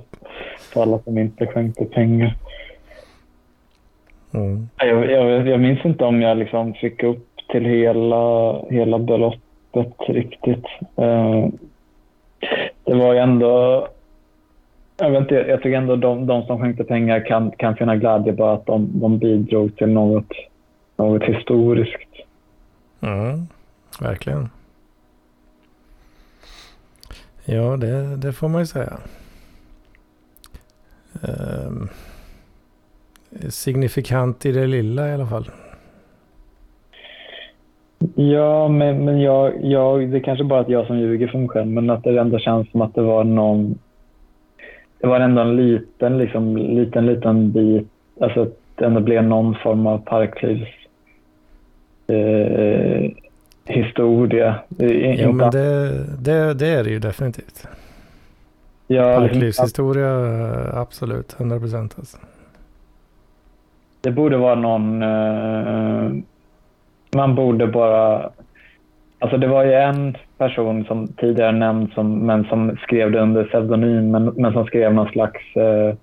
På 0.74 0.82
alla 0.82 1.00
som 1.00 1.18
inte 1.18 1.48
skänkte 1.48 1.86
pengar. 1.86 2.36
Mm. 4.34 4.70
Jag, 4.78 5.12
jag, 5.12 5.48
jag 5.48 5.60
minns 5.60 5.86
inte 5.86 6.04
om 6.04 6.22
jag 6.22 6.38
liksom 6.38 6.74
fick 6.74 7.04
upp 7.04 7.28
till 7.56 7.66
hela, 7.66 8.62
hela 8.70 9.00
beloppet 9.00 9.94
riktigt. 10.08 10.66
Eh, 10.96 11.48
det 12.84 12.96
var 12.96 13.14
ju 13.14 13.20
ändå... 13.20 13.88
Jag, 14.98 15.12
vet 15.12 15.22
inte, 15.22 15.36
jag 15.36 15.62
tycker 15.62 15.78
ändå 15.78 15.96
de, 15.96 16.28
de 16.28 16.46
som 16.46 16.60
skänkte 16.60 16.84
pengar 16.84 17.26
kan, 17.26 17.52
kan 17.52 17.76
finna 17.76 17.96
glädje 17.96 18.34
bara 18.34 18.54
att 18.54 18.66
de, 18.66 19.00
de 19.00 19.18
bidrog 19.18 19.76
till 19.76 19.90
något, 19.90 20.32
något 20.98 21.24
historiskt. 21.24 22.10
Mm. 23.02 23.48
Verkligen. 24.02 24.50
Ja, 27.46 27.78
det, 27.78 28.16
det 28.16 28.34
får 28.34 28.50
man 28.50 28.62
ju 28.62 28.66
säga. 28.66 28.98
Ehm, 31.22 31.90
signifikant 33.50 34.46
i 34.46 34.52
det 34.52 34.68
lilla 34.68 35.10
i 35.10 35.14
alla 35.14 35.28
fall. 35.28 35.50
Ja, 38.16 38.68
men, 38.68 39.06
men 39.06 39.22
jag, 39.22 39.54
jag, 39.66 40.10
det 40.10 40.18
är 40.18 40.22
kanske 40.22 40.44
bara 40.44 40.60
att 40.60 40.70
jag 40.70 40.88
som 40.88 41.00
ljuger 41.00 41.28
för 41.28 41.38
mig 41.38 41.48
själv, 41.48 41.68
men 41.68 41.90
att 41.90 42.04
det 42.04 42.20
ändå 42.20 42.40
känns 42.40 42.72
som 42.72 42.82
att 42.82 42.96
det 42.96 43.02
var 43.02 43.24
någon... 43.24 43.80
Det 45.00 45.08
var 45.08 45.20
ändå 45.20 45.42
en 45.42 45.56
liten, 45.56 46.18
liksom, 46.18 46.58
liten, 46.58 47.06
liten 47.06 47.52
bit, 47.52 47.88
alltså 48.22 48.42
att 48.42 48.58
det 48.76 48.86
ändå 48.86 49.00
blev 49.00 49.24
någon 49.24 49.56
form 49.56 49.88
av 49.88 49.98
parklivs 49.98 50.68
eh, 52.08 53.12
historia. 53.66 54.56
Jo, 55.18 55.32
men 55.32 55.52
det, 55.52 55.90
det, 56.20 56.54
det 56.54 56.68
är 56.68 56.84
det 56.84 56.90
ju 56.90 57.00
definitivt. 57.00 57.68
ja, 58.88 59.16
Parklivshistoria, 59.20 60.10
absolut. 60.74 61.36
100 61.40 61.60
procent 61.60 61.96
alltså. 61.98 62.18
Det 64.02 64.12
borde 64.12 64.38
vara 64.38 64.56
någon... 64.56 65.04
Eh, 65.04 66.12
man 67.16 67.36
borde 67.36 67.68
bara... 67.68 68.30
Alltså 69.20 69.38
det 69.38 69.48
var 69.48 69.64
ju 69.64 69.74
en 69.74 70.18
person 70.38 70.86
som 70.86 71.08
tidigare 71.08 71.52
nämnd 71.52 71.92
som, 71.94 72.20
men 72.20 72.44
som 72.44 72.78
skrev 72.78 73.12
det 73.12 73.20
under 73.20 73.44
pseudonym 73.44 74.12
men, 74.12 74.26
men 74.26 74.54
som 74.54 74.66
skrev 74.66 74.94
någon 74.94 75.10
slags, 75.10 75.56
eh, 75.56 75.96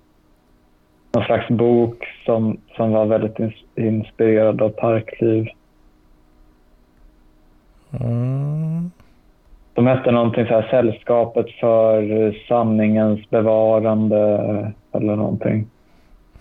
någon 1.15 1.25
slags 1.25 1.49
bok 1.49 2.05
som, 2.27 2.57
som 2.77 2.93
var 2.93 3.07
väldigt 3.07 3.39
ins- 3.39 3.65
inspirerad 3.77 4.63
av 4.63 4.69
parkliv. 4.69 5.49
Mm. 8.01 8.91
De 9.75 9.87
hette 9.87 10.11
någonting 10.11 10.47
så 10.47 10.53
här 10.55 10.69
Sällskapet 10.71 11.51
för 11.51 12.33
sanningens 12.49 13.31
bevarande 13.31 14.19
eller 14.93 15.17
någonting. 15.17 15.67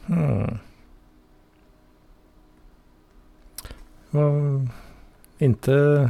Mm. 0.09 0.57
Var, 4.11 4.31
inte, 5.37 6.09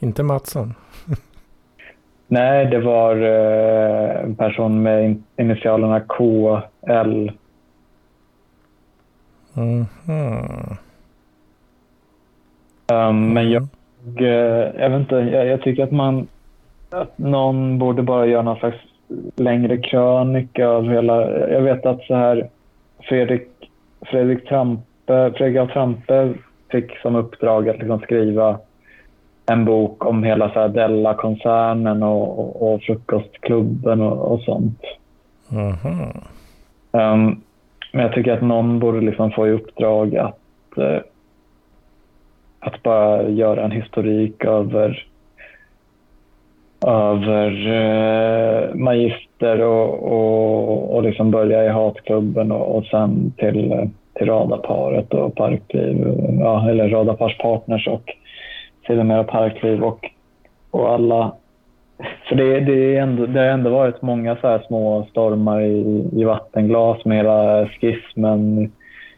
inte 0.00 0.22
Mattsson. 0.22 0.74
Nej, 2.26 2.66
det 2.66 2.80
var 2.80 3.16
eh, 3.16 4.24
en 4.24 4.34
person 4.34 4.82
med 4.82 5.04
in- 5.04 5.24
initialerna 5.36 6.00
KL. 6.00 7.30
Mhm. 9.52 9.86
Um, 12.92 13.32
men 13.32 13.50
jag, 13.50 13.68
eh, 14.16 14.80
jag 14.80 14.90
vet 14.90 15.00
inte, 15.00 15.14
jag, 15.14 15.46
jag 15.46 15.62
tycker 15.62 15.84
att 15.84 15.92
man 15.92 16.26
att 16.90 17.18
någon 17.18 17.78
borde 17.78 18.02
bara 18.02 18.26
göra 18.26 18.42
någon 18.42 18.58
slags 18.58 18.78
längre 19.36 19.76
krönika 19.76 20.68
av 20.68 20.90
hela... 20.90 21.30
Jag 21.48 21.60
vet 21.60 21.86
att 21.86 22.02
så 22.02 22.14
här 22.14 22.48
Fredrik, 23.02 23.48
Fredrik 24.00 24.48
Trampe, 24.48 25.32
Fredrik 25.36 25.72
Trampe 25.72 26.34
fick 26.70 26.98
som 26.98 27.16
uppdrag 27.16 27.68
att 27.68 27.78
liksom 27.78 28.00
skriva 28.00 28.58
en 29.46 29.64
bok 29.64 30.04
om 30.04 30.24
hela 30.24 30.68
Della-koncernen 30.68 32.02
och, 32.02 32.38
och, 32.38 32.74
och 32.74 32.82
Frukostklubben 32.82 34.00
och, 34.00 34.32
och 34.32 34.40
sånt. 34.40 34.80
Um, 36.92 37.40
men 37.92 38.02
jag 38.02 38.12
tycker 38.12 38.32
att 38.32 38.42
någon 38.42 38.78
borde 38.78 39.00
liksom 39.00 39.30
få 39.30 39.48
i 39.48 39.50
uppdrag 39.50 40.16
att, 40.16 40.78
eh, 40.78 41.00
att 42.60 42.82
bara 42.82 43.28
göra 43.28 43.64
en 43.64 43.70
historik 43.70 44.44
över, 44.44 45.06
över 46.86 47.66
eh, 47.66 48.74
Magister 48.74 49.60
och, 49.60 50.12
och, 50.12 50.96
och 50.96 51.02
liksom 51.02 51.30
börja 51.30 51.64
i 51.64 51.68
Hatklubben 51.68 52.52
och, 52.52 52.76
och 52.76 52.84
sen 52.84 53.32
till, 53.36 53.72
eh, 53.72 53.84
till 54.14 54.26
Radarparet 54.26 55.14
och 55.14 55.34
Parkliv, 55.34 56.14
ja, 56.40 56.70
eller 56.70 56.88
Radarpars 56.88 57.38
partners 57.38 57.88
och 57.88 58.02
sedermera 58.86 59.24
Parkliv 59.24 59.84
och, 59.84 60.10
och 60.70 60.92
alla 60.92 61.32
för 62.28 62.36
det, 62.36 62.60
det, 62.60 62.96
är 62.96 63.02
ändå, 63.02 63.26
det 63.26 63.40
har 63.40 63.46
ändå 63.46 63.70
varit 63.70 64.02
många 64.02 64.36
så 64.36 64.48
här 64.48 64.62
små 64.66 65.06
stormar 65.10 65.60
i, 65.60 66.08
i 66.12 66.24
vattenglas 66.24 67.04
med 67.04 67.16
hela 67.16 67.68
skismen 67.68 68.72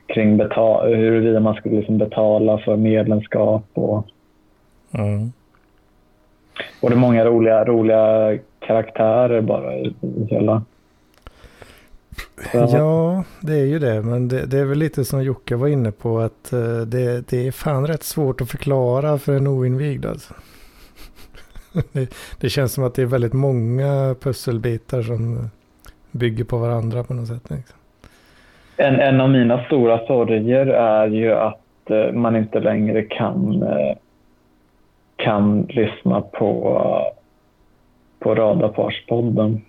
kring 0.06 0.36
betal, 0.36 0.94
huruvida 0.94 1.40
man 1.40 1.54
skulle 1.54 1.76
liksom 1.76 1.98
betala 1.98 2.58
för 2.58 2.76
medlemskap. 2.76 3.64
Och, 3.74 4.06
Mm. 4.98 5.32
och 6.82 6.90
det 6.90 6.96
är 6.96 6.98
många 6.98 7.24
roliga, 7.24 7.64
roliga 7.64 8.38
karaktärer 8.58 9.40
bara 9.40 9.74
i, 9.74 9.94
i 10.00 10.26
hela. 10.30 10.62
Ja, 12.52 13.24
det 13.40 13.52
är 13.52 13.64
ju 13.64 13.78
det. 13.78 14.02
Men 14.02 14.28
det, 14.28 14.46
det 14.46 14.58
är 14.58 14.64
väl 14.64 14.78
lite 14.78 15.04
som 15.04 15.22
Jocke 15.22 15.56
var 15.56 15.68
inne 15.68 15.92
på 15.92 16.18
att 16.18 16.52
eh, 16.52 16.80
det, 16.80 17.28
det 17.28 17.46
är 17.46 17.52
fan 17.52 17.86
rätt 17.86 18.02
svårt 18.02 18.40
att 18.40 18.50
förklara 18.50 19.18
för 19.18 19.36
en 19.36 19.46
oinvigd 19.46 20.06
alltså. 20.06 20.34
det, 21.92 22.14
det 22.40 22.48
känns 22.48 22.72
som 22.72 22.84
att 22.84 22.94
det 22.94 23.02
är 23.02 23.06
väldigt 23.06 23.32
många 23.32 24.16
pusselbitar 24.20 25.02
som 25.02 25.50
bygger 26.10 26.44
på 26.44 26.56
varandra 26.58 27.04
på 27.04 27.14
något 27.14 27.28
sätt. 27.28 27.50
Liksom. 27.50 27.78
En, 28.76 29.00
en 29.00 29.20
av 29.20 29.30
mina 29.30 29.64
stora 29.64 30.06
sorger 30.06 30.66
är 30.66 31.06
ju 31.06 31.32
att 31.32 31.90
eh, 31.90 32.12
man 32.12 32.36
inte 32.36 32.60
längre 32.60 33.02
kan, 33.02 33.62
eh, 33.62 33.96
kan 35.16 35.62
lyssna 35.62 36.20
på, 36.20 36.80
på 38.18 38.34
Radarparspodden. 38.34 39.60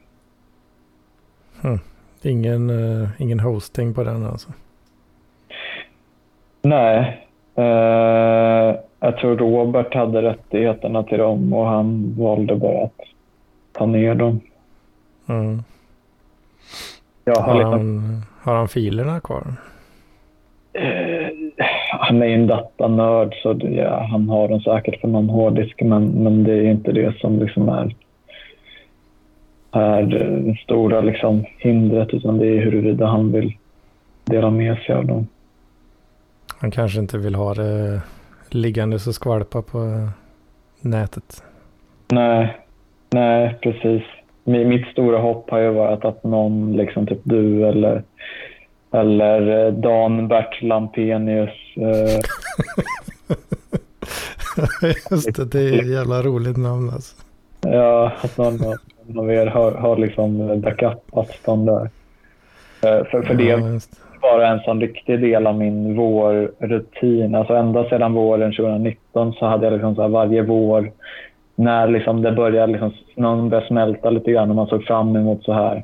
Ingen, 2.22 2.70
eh, 2.70 3.10
ingen 3.18 3.40
hosting 3.40 3.94
på 3.94 4.04
den 4.04 4.26
alltså. 4.26 4.50
Nej. 6.62 7.24
Eh, 7.56 8.76
jag 9.00 9.18
tror 9.18 9.38
Robert 9.38 9.94
hade 9.94 10.22
rättigheterna 10.22 11.04
till 11.04 11.18
dem 11.18 11.54
och 11.54 11.66
han 11.66 12.16
valde 12.18 12.56
bara 12.56 12.84
att 12.84 13.00
ta 13.72 13.86
ner 13.86 14.16
dem. 14.16 14.40
Mm. 15.30 15.64
Jag 17.26 17.36
har 17.36 17.42
Har, 17.42 17.56
liksom, 17.56 17.72
han, 17.72 18.22
har 18.42 18.56
han 18.56 18.68
filerna 18.68 19.20
kvar? 19.20 19.44
eh, 20.74 21.28
han 22.00 22.22
är 22.22 22.26
ju 22.26 22.34
en 22.34 22.48
datanörd 22.48 23.34
så 23.44 23.54
det, 23.54 23.70
ja, 23.72 24.08
han 24.12 24.30
har 24.30 24.48
dem 24.48 24.60
säkert 24.62 25.02
på 25.02 25.08
någon 25.08 25.30
hårddisk 25.30 25.82
men, 25.82 26.06
men 26.06 26.44
det 26.44 26.54
är 26.54 26.72
inte 26.72 26.92
det 26.92 27.18
som 27.20 27.40
liksom 27.40 27.70
är, 27.70 27.96
är 29.72 30.02
det 30.04 30.56
stora 30.64 31.02
liksom, 31.02 31.46
hindret 31.58 32.10
utan 32.14 32.38
det 32.38 32.48
är 32.48 32.62
huruvida 32.62 33.06
han 33.06 33.32
vill 33.32 33.54
dela 34.26 34.50
med 34.50 34.78
sig 34.78 34.96
av 34.96 35.06
dem. 35.06 35.28
Han 36.60 36.72
kanske 36.72 37.00
inte 37.00 37.18
vill 37.18 37.36
ha 37.36 37.54
det 37.54 38.02
liggande 38.50 38.96
och 38.96 39.02
skvalpa 39.02 39.62
på 39.62 40.08
nätet. 40.82 41.44
Nej, 42.12 42.58
nej 43.10 43.58
precis. 43.62 44.04
Mi- 44.44 44.66
Mitt 44.66 44.88
stora 44.88 45.18
hopp 45.20 45.50
har 45.50 45.60
ju 45.60 45.70
varit 45.72 46.06
att 46.06 46.24
någon, 46.24 46.74
liksom 46.78 47.08
typ 47.08 47.20
du 47.24 47.68
eller, 47.68 48.04
eller 48.92 49.66
eh, 49.68 49.74
Dan 49.74 50.28
Bert 50.28 50.62
Lampenius 50.62 51.50
eh, 51.78 52.20
Just 55.12 55.36
det, 55.36 55.46
det 55.46 55.60
är 55.70 55.80
ett 55.82 55.88
jävla 55.88 56.22
roligt 56.22 56.58
namn 56.58 56.90
alltså. 56.90 57.16
Ja, 57.62 58.12
att 58.22 58.38
någon 58.38 58.58
någon 59.08 59.26
av 59.26 59.32
er 59.32 59.46
har, 59.46 59.72
har 59.72 59.98
liksom 59.98 60.62
backupat 60.62 61.46
dem 61.46 61.66
där. 61.66 61.90
Eh, 62.84 63.06
För, 63.06 63.22
för 63.22 63.34
det 63.34 63.44
Ja, 63.44 63.80
bara 64.22 64.48
en 64.48 64.60
sån 64.60 64.82
riktig 64.82 65.22
del 65.22 65.48
av 65.48 65.58
min 65.58 65.96
vårrutin. 65.96 67.36
Alltså 67.36 67.54
ända 67.54 67.90
sedan 67.90 68.14
våren 68.14 68.52
2019 68.52 69.34
så 69.34 69.46
hade 69.46 69.66
jag 69.66 69.74
liksom 69.74 69.96
så 69.96 70.02
här 70.02 70.10
varje 70.10 70.42
vår 70.42 70.92
när 71.56 71.88
liksom 71.88 72.22
det 72.22 72.32
började 72.32 72.72
liksom, 72.72 72.94
någon 73.16 73.50
började 73.50 73.68
smälta 73.68 74.10
lite 74.10 74.32
grann 74.32 74.50
och 74.50 74.56
man 74.56 74.68
såg 74.68 74.84
fram 74.84 75.16
emot 75.16 75.44
så 75.44 75.54
här 75.54 75.84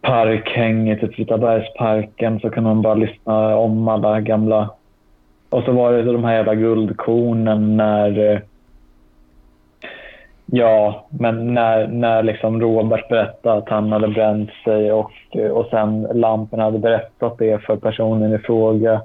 parkhäng 0.00 0.90
i 0.90 1.00
typ 1.00 1.18
Vitabergsparken 1.18 2.40
så 2.40 2.50
kunde 2.50 2.70
man 2.70 2.82
bara 2.82 2.94
lyssna 2.94 3.56
om 3.56 3.88
alla 3.88 4.20
gamla 4.20 4.70
och 5.48 5.62
så 5.62 5.72
var 5.72 5.92
det 5.92 6.02
de 6.02 6.24
här 6.24 6.34
jävla 6.34 6.54
guldkornen 6.54 7.76
när... 7.76 8.42
Ja, 10.52 11.06
men 11.10 11.54
när, 11.54 11.86
när 11.86 12.22
liksom 12.22 12.60
Robert 12.60 13.08
berättade 13.08 13.58
att 13.58 13.68
han 13.68 13.92
hade 13.92 14.08
bränt 14.08 14.50
sig 14.64 14.92
och, 14.92 15.12
och 15.50 15.66
sen 15.70 16.02
lamporna 16.02 16.62
hade 16.64 16.78
berättat 16.78 17.38
det 17.38 17.62
för 17.62 17.76
personen 17.76 18.34
i 18.34 18.38
fråga. 18.38 19.02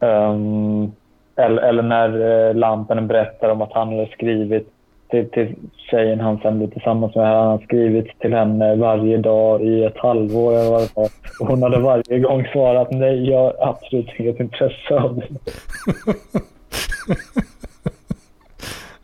Ehm, 0.00 0.32
um, 0.32 0.92
eller, 1.36 1.62
eller 1.62 1.82
när 1.82 2.08
eh, 2.48 2.54
lamporna 2.54 3.02
berättade 3.02 3.30
berättar 3.30 3.48
om 3.48 3.62
att 3.62 3.72
han 3.72 3.88
hade 3.88 4.06
skrivit 4.06 4.68
till, 5.10 5.30
till 5.30 5.54
tjejen 5.90 6.20
han 6.20 6.38
sen 6.38 6.58
blev 6.58 6.70
tillsammans 6.70 7.14
med. 7.14 7.26
Han 7.26 7.50
hade 7.50 7.64
skrivit 7.64 8.18
till 8.18 8.34
henne 8.34 8.76
varje 8.76 9.18
dag 9.18 9.62
i 9.62 9.84
ett 9.84 9.98
halvår. 9.98 10.52
Eller 10.52 10.70
vad 10.70 10.80
det 10.80 10.96
var. 10.96 11.08
Och 11.40 11.46
hon 11.46 11.62
hade 11.62 11.78
varje 11.78 12.18
gång 12.18 12.44
svarat 12.52 12.90
nej, 12.90 13.30
jag 13.30 13.38
har 13.38 13.54
absolut 13.58 14.08
inget 14.18 14.40
intresse 14.40 14.94
av 14.94 15.16
det. 15.16 15.28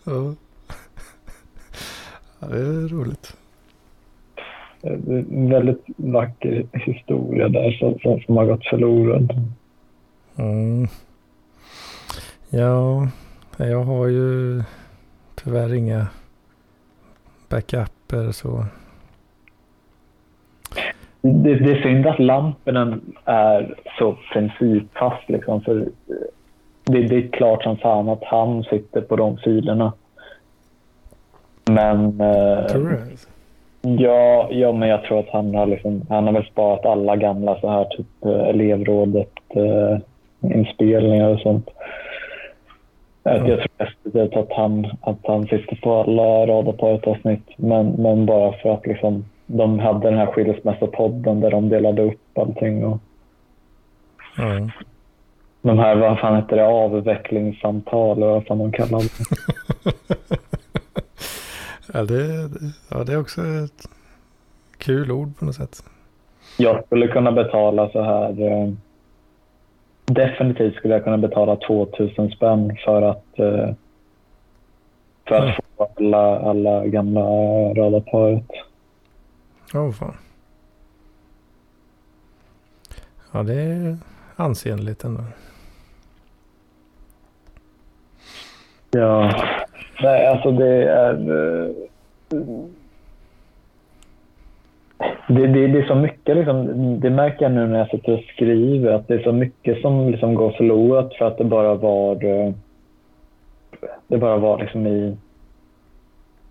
Ja 0.04 0.34
ja, 2.42 2.48
det 2.48 2.58
är 2.58 2.88
roligt. 2.88 3.36
Det 4.80 4.88
är 4.88 5.18
en 5.18 5.50
väldigt 5.50 5.84
vacker 5.96 6.66
historia 6.72 7.48
där 7.48 7.70
som, 7.70 7.98
som, 7.98 8.20
som 8.20 8.36
har 8.36 8.46
gått 8.46 8.66
förlorad. 8.66 9.34
Mm. 10.36 10.86
Ja, 12.50 13.08
jag 13.56 13.82
har 13.84 14.06
ju 14.06 14.62
tyvärr 15.34 15.74
inga 15.74 16.06
backuper 17.48 18.32
så. 18.32 18.64
Det, 21.20 21.54
det 21.54 21.70
är 21.72 21.82
synd 21.82 22.06
att 22.06 22.18
lamporna 22.18 22.98
är 23.24 23.74
så 23.98 24.16
principfast. 24.32 25.28
Liksom, 25.28 25.60
för 25.60 25.88
det, 26.84 27.02
det 27.02 27.16
är 27.16 27.28
klart 27.28 27.62
som 27.62 27.76
fan 27.76 28.08
att 28.08 28.24
han 28.24 28.62
sitter 28.62 29.00
på 29.00 29.16
de 29.16 29.36
filerna. 29.36 29.92
Men... 31.74 32.20
eh, 32.20 32.66
Tror 32.66 32.88
du 32.88 32.96
det? 32.96 34.02
Ja, 34.02 34.48
ja, 34.50 34.72
men 34.72 34.88
jag 34.88 35.02
tror 35.02 35.18
att 35.18 35.28
han 35.32 35.54
har, 35.54 35.66
liksom, 35.66 36.02
han 36.08 36.26
har 36.26 36.32
väl 36.32 36.44
sparat 36.44 36.86
alla 36.86 37.16
gamla 37.16 37.60
så 37.60 37.68
här 37.70 37.84
typ 37.84 38.24
eh, 38.24 38.48
elevrådet 38.48 39.32
eh, 39.54 39.98
inspelningar 40.54 41.28
och 41.28 41.40
sånt. 41.40 41.68
Ja. 43.22 43.32
jag 43.32 43.44
tror 43.46 43.68
definitivt 43.78 44.36
att 44.36 44.52
han, 44.52 44.86
att 45.00 45.18
han 45.24 45.42
sitter 45.46 45.76
på 45.82 45.94
alla 45.94 46.46
rader 46.46 46.72
på 46.72 46.88
ett 46.88 47.06
avsnitt. 47.06 47.48
Men, 47.56 47.90
men 47.90 48.26
bara 48.26 48.52
för 48.52 48.74
att 48.74 48.86
liksom, 48.86 49.24
de 49.46 49.78
hade 49.78 50.08
den 50.10 50.18
här 50.18 50.26
skilsmässopodden 50.26 51.40
där 51.40 51.50
de 51.50 51.68
delade 51.68 52.02
upp 52.02 52.38
allting. 52.38 52.84
Och 52.86 52.98
Ja. 54.36 54.68
de 55.62 55.78
här, 55.78 55.96
vad 55.96 56.18
fan 56.18 56.36
heter 56.36 56.56
det, 56.56 56.66
avvecklingssamtal 56.66 58.16
eller 58.16 58.26
vad 58.26 58.46
fan 58.46 58.58
de 58.58 58.72
kallar 58.72 58.98
det. 59.00 59.08
ja, 61.92 62.02
det, 62.02 62.50
ja, 62.88 63.04
det 63.04 63.12
är 63.12 63.20
också 63.20 63.40
ett 63.46 63.88
kul 64.78 65.10
ord 65.10 65.36
på 65.38 65.44
något 65.44 65.54
sätt. 65.54 65.84
Jag 66.56 66.84
skulle 66.86 67.08
kunna 67.08 67.32
betala 67.32 67.90
så 67.90 68.02
här. 68.02 68.40
Eh, 68.40 68.72
definitivt 70.04 70.74
skulle 70.76 70.94
jag 70.94 71.04
kunna 71.04 71.18
betala 71.18 71.56
2000 71.56 72.30
spänn 72.30 72.76
för 72.84 73.02
att, 73.02 73.38
eh, 73.38 73.74
för 75.28 75.34
att 75.34 75.42
Mm. 75.42 75.54
få 75.76 75.90
alla, 75.96 76.38
alla 76.40 76.86
gamla 76.86 77.20
radarparet. 77.74 78.46
Åh 79.74 79.92
fan. 79.92 80.14
Ja, 83.32 83.42
det 83.42 83.54
är 83.62 83.96
ansenligt 84.36 85.04
ändå. 85.04 85.22
Ja. 88.90 89.32
Nej, 90.00 90.26
alltså 90.26 90.50
det 90.50 90.88
är... 90.88 91.14
Eh, 91.14 91.70
det, 95.28 95.46
det, 95.46 95.66
det 95.66 95.78
är 95.78 95.86
så 95.86 95.94
mycket, 95.94 96.36
liksom, 96.36 96.66
det 97.00 97.10
märker 97.10 97.44
jag 97.44 97.52
nu 97.52 97.66
när 97.66 97.78
jag 97.78 97.90
sitter 97.90 98.12
och 98.12 98.24
skriver, 98.34 98.92
att 98.92 99.08
det 99.08 99.14
är 99.14 99.22
så 99.22 99.32
mycket 99.32 99.80
som 99.80 100.10
liksom 100.10 100.34
går 100.34 100.50
förlorat 100.50 101.14
för 101.14 101.24
att 101.24 101.38
det 101.38 101.44
bara 101.44 101.74
var... 101.74 102.24
Eh, 102.24 102.52
det 104.06 104.18
bara 104.18 104.36
var 104.36 104.58
liksom 104.58 104.86
i... 104.86 105.16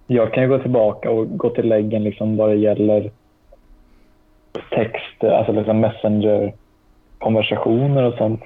Jag 0.07 0.34
kan 0.34 0.43
ju 0.43 0.49
gå 0.49 0.59
tillbaka 0.59 1.11
och 1.11 1.38
gå 1.38 1.49
till 1.49 1.68
läggen 1.68 2.03
liksom 2.03 2.38
vad 2.38 2.49
det 2.49 2.55
gäller 2.55 3.11
text, 4.72 5.23
alltså 5.23 5.51
liksom 5.51 5.80
messenger-konversationer 5.80 8.03
och 8.03 8.18
sånt. 8.18 8.41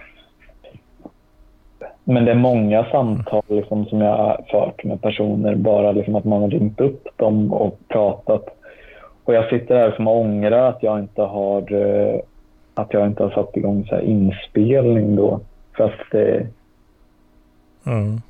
Men 2.07 2.26
det 2.26 2.32
är 2.32 2.36
många 2.36 2.86
samtal 2.91 3.44
liksom, 3.48 3.86
som 3.86 4.02
jag 4.02 4.18
har 4.18 4.45
fört 4.52 4.84
med 4.84 5.02
personer, 5.02 5.56
bara 5.56 5.91
liksom 5.91 6.15
att 6.15 6.26
man 6.26 6.41
har 6.41 6.49
ringt 6.49 6.82
upp 6.82 7.07
dem 7.15 7.53
och 7.53 7.80
pratat. 7.88 8.45
Och 9.23 9.34
jag 9.34 9.49
sitter 9.49 9.76
här 9.76 9.91
som 9.91 10.07
ångrar 10.07 10.69
att 10.69 10.84
jag 10.84 10.99
inte 10.99 11.22
har, 11.22 11.73
eh, 11.73 12.19
att 12.73 12.94
jag 12.94 13.07
inte 13.07 13.23
har 13.23 13.30
satt 13.30 13.57
igång 13.57 13.86
så 13.90 13.99
inspelning 13.99 15.15
då. 15.15 15.40
För 15.77 15.84
att 15.84 16.11
det, 16.11 16.48
Mm. 17.88 18.22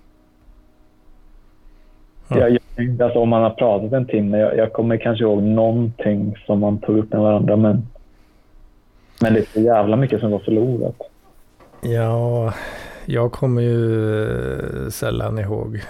Ja. 2.27 2.37
jag, 2.39 2.57
jag, 2.75 3.01
alltså 3.01 3.19
om 3.19 3.29
man 3.29 3.43
har 3.43 3.49
pratat 3.49 3.93
en 3.93 4.05
timme, 4.05 4.37
jag, 4.37 4.57
jag 4.57 4.73
kommer 4.73 4.97
kanske 4.97 5.23
ihåg 5.23 5.43
någonting 5.43 6.35
som 6.45 6.59
man 6.59 6.77
tog 6.77 6.97
upp 6.97 7.13
med 7.13 7.21
varandra, 7.21 7.55
men, 7.55 7.87
men 9.21 9.33
det 9.33 9.39
är 9.39 9.45
så 9.53 9.59
jävla 9.59 9.95
mycket 9.95 10.19
som 10.19 10.31
går 10.31 10.39
förlorat. 10.39 10.95
Ja, 11.81 12.53
jag 13.05 13.31
kommer 13.31 13.61
ju 13.61 14.23
eh, 14.83 14.89
sällan 14.89 15.39
ihåg 15.39 15.81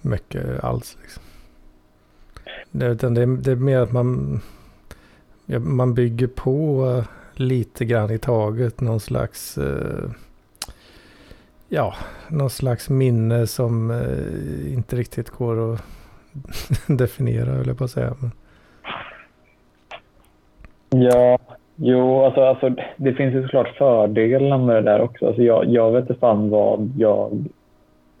mycket 0.00 0.64
alls. 0.64 0.96
Liksom. 1.02 1.22
Det, 2.70 2.86
utan 2.86 3.14
det, 3.14 3.22
är- 3.22 3.26
det 3.42 3.52
är 3.52 3.56
mer 3.56 3.78
att 3.78 3.92
man, 3.92 4.40
ja, 5.46 5.58
man 5.58 5.94
bygger 5.94 6.26
på 6.26 7.04
lite 7.34 7.84
grann 7.84 8.10
i 8.10 8.18
taget. 8.18 8.80
Någon 8.80 9.00
slags, 9.00 9.58
eh, 9.58 10.10
ja, 11.68 11.94
någon 12.28 12.50
slags 12.50 12.88
minne 12.88 13.46
som 13.46 13.90
eh, 13.90 14.72
inte 14.72 14.96
riktigt 14.96 15.30
går 15.30 15.74
att 15.74 15.82
definiera, 16.86 17.52
höll 17.54 17.66
jag 17.66 17.78
på 17.78 17.84
att 17.84 17.90
säga. 17.90 18.14
Men, 18.20 18.30
Ja, 20.90 21.38
jo, 21.80 22.24
alltså, 22.24 22.40
alltså 22.40 22.70
det 22.96 23.12
finns 23.12 23.34
ju 23.34 23.42
såklart 23.42 23.76
fördelar 23.76 24.58
med 24.58 24.76
det 24.76 24.90
där 24.90 25.00
också. 25.00 25.26
Alltså, 25.26 25.42
jag, 25.42 25.64
jag 25.64 25.92
vet 25.92 26.00
inte 26.00 26.20
fan 26.20 26.50
vad 26.50 26.90
jag... 26.98 27.44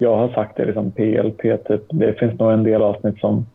Jag 0.00 0.16
har 0.16 0.28
sagt 0.28 0.56
det 0.56 0.64
liksom 0.64 0.90
PLP, 0.90 1.42
typ. 1.42 1.82
Det 1.90 2.18
finns 2.18 2.38
nog 2.38 2.52
en 2.52 2.62
del 2.62 2.82
avsnitt 2.82 3.18
som, 3.18 3.46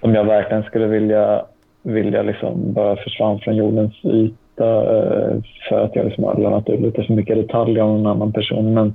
som 0.00 0.14
jag 0.14 0.24
verkligen 0.24 0.62
skulle 0.62 0.86
vilja, 0.86 1.44
vilja 1.82 2.22
liksom 2.22 2.72
bara 2.72 2.96
försvann 2.96 3.38
från 3.38 3.56
jordens 3.56 4.04
yta 4.04 4.98
eh, 4.98 5.36
för 5.68 5.84
att 5.84 5.96
jag 5.96 6.04
liksom 6.04 6.24
har 6.24 6.34
lämnat 6.34 6.68
ut 6.68 6.80
lite 6.80 7.02
för 7.02 7.14
mycket 7.14 7.36
detaljer 7.36 7.82
om 7.82 7.96
en 7.96 8.06
annan 8.06 8.32
person. 8.32 8.74
Men, 8.74 8.94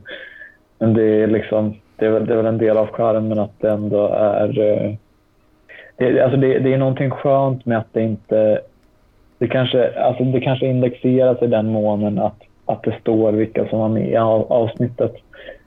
men 0.80 0.94
det 0.94 1.04
är 1.04 1.28
liksom... 1.28 1.76
Det 1.96 2.06
är, 2.06 2.10
väl, 2.10 2.26
det 2.26 2.34
är 2.34 2.38
väl 2.38 2.46
en 2.46 2.58
del 2.58 2.78
av 2.78 2.88
charmen 2.88 3.40
att 3.40 3.60
det 3.60 3.70
ändå 3.70 4.08
är... 4.08 4.60
Eh, 4.60 4.94
det, 5.98 6.22
alltså 6.22 6.38
det, 6.38 6.60
det 6.60 6.74
är 6.74 6.78
någonting 6.78 7.12
skönt 7.12 7.66
med 7.66 7.78
att 7.78 7.94
det 7.94 8.02
inte 8.02 8.62
det 9.38 9.48
kanske, 9.48 9.99
alltså 9.99 10.24
det 10.24 10.41
kanske 10.41 10.66
indexeras 10.66 11.41
i 11.41 11.48
den 11.48 11.72
månen 11.72 12.20
att, 12.20 12.41
att 12.66 12.84
det 12.84 12.95
står 13.02 13.32
vilka 13.32 13.68
som 13.70 13.80
var 13.80 13.90
med 13.90 14.10
i 14.10 14.16
av- 14.18 14.52
avsnittet. 14.52 15.14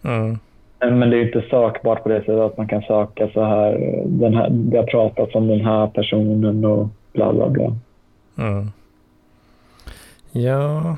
mm, 0.05 0.39
Men 0.81 1.11
det 1.11 1.17
är 1.17 1.27
inte 1.27 1.45
sökbart 1.51 2.03
på 2.03 2.09
det 2.09 2.19
sättet 2.21 2.35
att 2.39 2.57
man 2.57 2.69
kan 2.69 2.83
söka 2.83 3.29
så 3.29 3.45
här, 3.45 3.79
den 4.07 4.35
här 4.35 4.49
det 4.51 4.77
har 4.77 4.85
pratats 4.87 5.35
om 5.35 5.47
den 5.49 5.61
här 5.61 5.87
personen 5.87 6.65
och 6.65 6.89
bla 7.13 7.33
bla 7.33 7.49
bla. 7.49 7.77
mm. 8.39 8.71
Ja, 10.33 10.97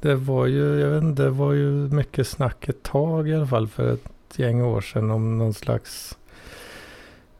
det 0.00 0.14
var 0.14 0.46
ju, 0.46 0.80
jag 0.80 0.88
vet 0.90 1.02
inte, 1.02 1.22
det 1.22 1.30
var 1.30 1.52
ju 1.52 1.70
mycket 1.70 2.26
snack 2.26 2.68
ett 2.68 2.82
tag 2.82 3.28
i 3.28 3.34
alla 3.34 3.46
fall 3.46 3.66
för 3.68 3.92
ett 3.92 4.38
gäng 4.38 4.62
år 4.62 4.80
sedan 4.80 5.10
om 5.10 5.38
någon 5.38 5.52
slags, 5.54 6.18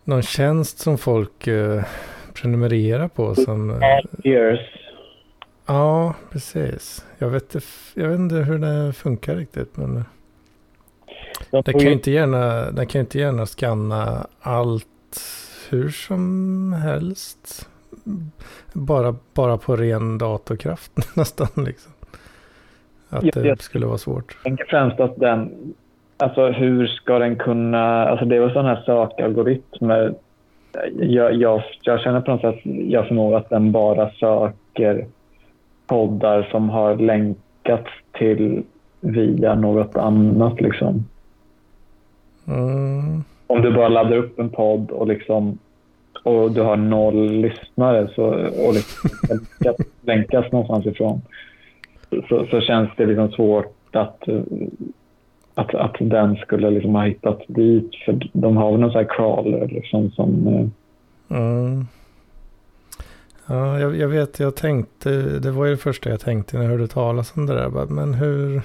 någon 0.04 0.22
tjänst 0.22 0.78
som 0.78 0.98
folk 0.98 1.46
eh, 1.46 1.82
prenumererar 2.42 3.08
på 3.08 3.34
som... 3.34 3.70
eh, 3.70 3.98
Years. 4.24 4.60
ja, 5.66 6.14
precis. 6.32 7.04
Jag 7.18 7.28
vet, 7.28 7.54
inte- 7.54 7.66
jag 7.94 8.08
vet 8.08 8.18
inte 8.18 8.34
hur 8.34 8.58
det 8.58 8.92
funkar 8.92 9.36
riktigt 9.36 9.76
men 9.76 9.96
eh, 9.96 10.02
De 11.50 11.62
det 11.62 11.72
får 11.72 11.78
kan 11.80 11.88
ju 11.88 11.92
inte 11.92 12.10
gärna, 12.10 12.70
den 12.70 12.86
kan 12.86 13.00
inte 13.00 13.18
gärna 13.18 13.46
scanna 13.46 14.26
allt 14.40 14.86
hur 15.70 15.88
som 15.90 16.72
helst. 16.72 17.68
Bara, 18.72 19.14
bara 19.34 19.58
på 19.58 19.76
ren 19.76 20.18
datorkraft 20.18 20.92
nästan 21.16 21.64
liksom. 21.64 21.92
Att 23.08 23.24
Ja, 23.24 23.30
det 23.34 23.48
jag- 23.48 23.62
skulle 23.62 23.86
vara 23.86 23.98
svårt. 23.98 24.32
Jag 24.36 24.42
tänker 24.42 24.64
främst 24.64 25.00
att 25.00 25.16
den, 25.16 25.50
alltså 26.16 26.46
hur 26.50 26.86
ska 26.86 27.18
den 27.18 27.36
kunna, 27.36 28.08
alltså 28.08 28.24
det 28.26 28.36
är 28.36 28.40
väl 28.40 28.52
sådana 28.52 28.68
här 28.74 28.82
sökalgoritmer. 28.86 30.14
Jag, 31.00 31.34
jag, 31.34 31.62
jag 31.82 32.00
känner 32.00 32.20
på 32.20 32.30
något 32.30 32.40
sätt, 32.40 32.60
jag 32.64 33.08
förmodar 33.08 33.38
att 33.38 33.50
den 33.50 33.72
bara 33.72 34.10
söker 34.10 35.06
poddar 35.86 36.48
som 36.50 36.70
har 36.70 36.96
länkats 36.96 37.90
till 38.12 38.62
via 39.00 39.54
något 39.54 39.96
annat. 39.96 40.60
Liksom. 40.60 41.04
Mm. 42.46 43.24
Om 43.46 43.62
du 43.62 43.72
bara 43.72 43.88
laddar 43.88 44.16
upp 44.16 44.38
en 44.38 44.50
podd 44.50 44.90
och, 44.90 45.06
liksom, 45.06 45.58
och 46.24 46.52
du 46.52 46.60
har 46.62 46.76
noll 46.76 47.30
lyssnare 47.30 48.08
så, 48.14 48.24
och 48.66 48.74
liksom 48.74 49.10
länkas, 49.60 49.86
länkas 50.02 50.52
någonstans 50.52 50.86
ifrån 50.86 51.20
så, 52.28 52.46
så 52.50 52.60
känns 52.60 52.90
det 52.96 53.06
liksom 53.06 53.30
svårt 53.30 53.96
att, 53.96 54.28
att, 55.58 55.74
att 55.74 55.96
den 56.00 56.36
skulle 56.36 56.70
liksom 56.70 56.94
ha 56.94 57.04
hittat 57.04 57.40
dit. 57.46 57.90
För 58.04 58.18
de 58.32 58.56
har 58.56 58.70
väl 58.70 58.80
någon 58.80 58.92
sån 58.92 58.98
här 58.98 59.16
crawler 59.16 59.68
liksom 59.68 60.10
som... 60.10 60.46
Mm. 61.30 61.86
Ja, 63.46 63.80
jag, 63.80 63.96
jag 63.96 64.08
vet, 64.08 64.40
jag 64.40 64.56
tänkte, 64.56 65.10
det 65.38 65.50
var 65.50 65.64
ju 65.64 65.70
det 65.70 65.76
första 65.76 66.10
jag 66.10 66.20
tänkte 66.20 66.56
när 66.56 66.64
jag 66.64 66.70
hörde 66.70 66.86
talas 66.86 67.36
om 67.36 67.46
det 67.46 67.54
där. 67.54 67.68
bara, 67.68 67.86
Men 67.86 68.14
hur, 68.14 68.62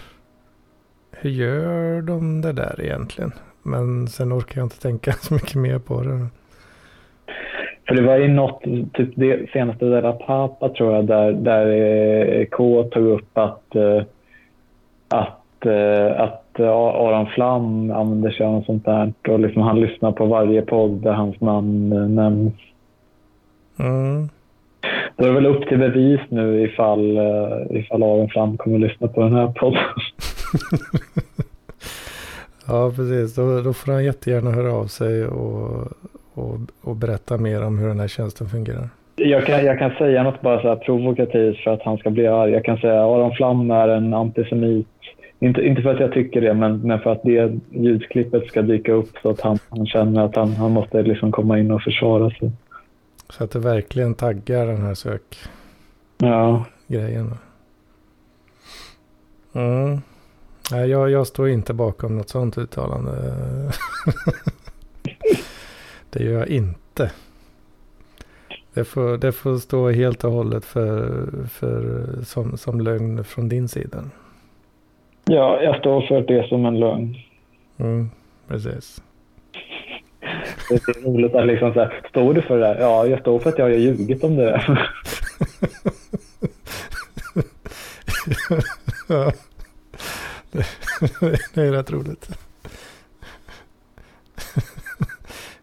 hur 1.11 1.29
gör 1.29 2.01
de 2.01 2.41
det 2.41 2.53
där 2.53 2.81
egentligen? 2.81 3.31
Men 3.63 4.07
sen 4.07 4.33
orkar 4.33 4.61
jag 4.61 4.65
inte 4.65 4.81
tänka 4.81 5.11
så 5.21 5.33
mycket 5.33 5.55
mer 5.55 5.79
på 5.79 6.01
det. 6.01 6.27
För 7.87 7.95
det 7.95 8.01
var 8.01 8.17
ju 8.17 8.27
något, 8.27 8.63
typ 8.93 9.09
det 9.15 9.51
senaste 9.51 9.85
där 9.85 10.11
Papa 10.11 10.69
tror 10.69 10.93
jag, 10.95 11.05
där, 11.05 11.31
där 11.31 11.67
eh, 11.67 12.45
K 12.45 12.83
tog 12.83 13.07
upp 13.07 13.37
att, 13.37 13.75
eh, 13.75 14.03
att, 15.09 15.65
eh, 15.65 16.21
att 16.53 16.59
eh, 16.59 16.69
Aron 16.69 17.25
Flam 17.25 17.91
använder 17.91 18.31
sig 18.31 18.45
av 18.45 18.53
något 18.53 18.65
sånt 18.65 18.85
där. 18.85 19.13
Och 19.27 19.39
liksom 19.39 19.61
han 19.61 19.79
lyssnar 19.79 20.11
på 20.11 20.25
varje 20.25 20.61
podd 20.61 20.91
där 20.91 21.13
hans 21.13 21.41
namn 21.41 21.93
eh, 21.93 22.07
nämns. 22.07 22.53
Mm. 23.79 24.29
Då 25.15 25.25
är 25.25 25.27
det 25.27 25.33
väl 25.33 25.45
upp 25.45 25.67
till 25.67 25.77
bevis 25.77 26.19
nu 26.29 26.61
ifall, 26.63 27.17
eh, 27.17 27.77
ifall 27.79 28.03
Aron 28.03 28.29
Flam 28.29 28.57
kommer 28.57 28.75
att 28.75 28.91
lyssna 28.91 29.07
på 29.07 29.21
den 29.21 29.33
här 29.33 29.47
podden. 29.47 29.83
Ja, 32.67 32.91
precis. 32.95 33.35
Då, 33.35 33.61
då 33.61 33.73
får 33.73 33.91
han 33.91 34.05
jättegärna 34.05 34.51
höra 34.51 34.73
av 34.73 34.85
sig 34.85 35.25
och, 35.25 35.87
och, 36.33 36.57
och 36.81 36.95
berätta 36.95 37.37
mer 37.37 37.65
om 37.65 37.77
hur 37.77 37.87
den 37.87 37.99
här 37.99 38.07
tjänsten 38.07 38.47
fungerar. 38.47 38.89
Jag 39.15 39.45
kan, 39.45 39.65
jag 39.65 39.79
kan 39.79 39.91
säga 39.91 40.23
något 40.23 40.41
bara 40.41 40.61
så 40.61 40.67
här 40.67 40.75
provokativt 40.75 41.57
för 41.57 41.71
att 41.71 41.81
han 41.81 41.97
ska 41.97 42.09
bli 42.09 42.27
arg. 42.27 42.51
Jag 42.51 42.65
kan 42.65 42.77
säga 42.77 42.93
att 42.93 43.09
Aron 43.09 43.35
Flam 43.35 43.71
är 43.71 43.87
en 43.87 44.13
antisemit. 44.13 44.87
Inte, 45.43 45.61
inte 45.61 45.81
för 45.81 45.93
att 45.93 45.99
jag 45.99 46.11
tycker 46.11 46.41
det, 46.41 46.53
men, 46.53 46.79
men 46.79 46.99
för 46.99 47.11
att 47.11 47.23
det 47.23 47.59
ljudklippet 47.69 48.47
ska 48.47 48.61
dyka 48.61 48.91
upp 48.93 49.09
så 49.21 49.29
att 49.29 49.41
han, 49.41 49.59
han 49.69 49.85
känner 49.85 50.25
att 50.25 50.35
han, 50.35 50.51
han 50.51 50.71
måste 50.71 51.01
liksom 51.01 51.31
komma 51.31 51.59
in 51.59 51.71
och 51.71 51.81
försvara 51.81 52.29
sig. 52.29 52.51
Så 53.29 53.43
att 53.43 53.51
det 53.51 53.59
verkligen 53.59 54.13
taggar 54.13 54.67
den 54.67 54.81
här 54.81 54.97
Ja, 56.17 56.65
sökgrejen. 56.87 57.37
Mm. 59.53 60.01
Nej, 60.71 60.89
jag, 60.89 61.09
jag 61.09 61.27
står 61.27 61.49
inte 61.49 61.73
bakom 61.73 62.17
något 62.17 62.29
sånt 62.29 62.57
uttalande. 62.57 63.11
det 66.09 66.23
gör 66.23 66.39
jag 66.39 66.47
inte. 66.47 67.11
Det 68.73 68.83
får, 68.83 69.17
det 69.17 69.31
får 69.31 69.57
stå 69.57 69.89
helt 69.89 70.23
och 70.23 70.31
hållet 70.31 70.65
för, 70.65 71.27
för, 71.49 72.05
som, 72.25 72.57
som 72.57 72.81
lögn 72.81 73.23
från 73.23 73.49
din 73.49 73.67
sida. 73.67 74.03
Ja, 75.25 75.61
jag 75.61 75.79
står 75.79 76.01
för 76.01 76.21
det 76.21 76.47
som 76.47 76.65
en 76.65 76.79
lögn. 76.79 77.15
Mm, 77.77 78.09
precis. 78.47 79.01
Det 80.69 80.75
är 80.75 81.05
roligt 81.05 81.35
att 81.35 81.45
liksom 81.45 81.73
så 81.73 81.79
här, 81.79 82.01
står 82.09 82.33
du 82.33 82.41
för 82.41 82.59
det 82.59 82.67
där? 82.67 82.79
Ja, 82.79 83.07
jag 83.07 83.19
står 83.19 83.39
för 83.39 83.49
att 83.49 83.57
jag 83.57 83.65
har 83.65 83.71
ljugit 83.71 84.23
om 84.23 84.35
det 84.35 84.43
där. 84.43 84.89
ja. 89.09 89.31
Det, 90.51 90.65
det 91.53 91.61
är 91.61 91.71
rätt 91.71 91.91
roligt. 91.91 92.29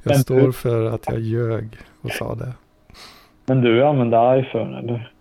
Jag 0.02 0.20
står 0.20 0.52
för 0.52 0.84
att 0.84 1.06
jag 1.06 1.20
ljög 1.20 1.78
och 2.00 2.10
sa 2.10 2.34
det. 2.34 2.52
Men 3.46 3.60
du 3.60 3.84
använder 3.84 4.38
iPhone, 4.38 4.78
eller? 4.78 5.12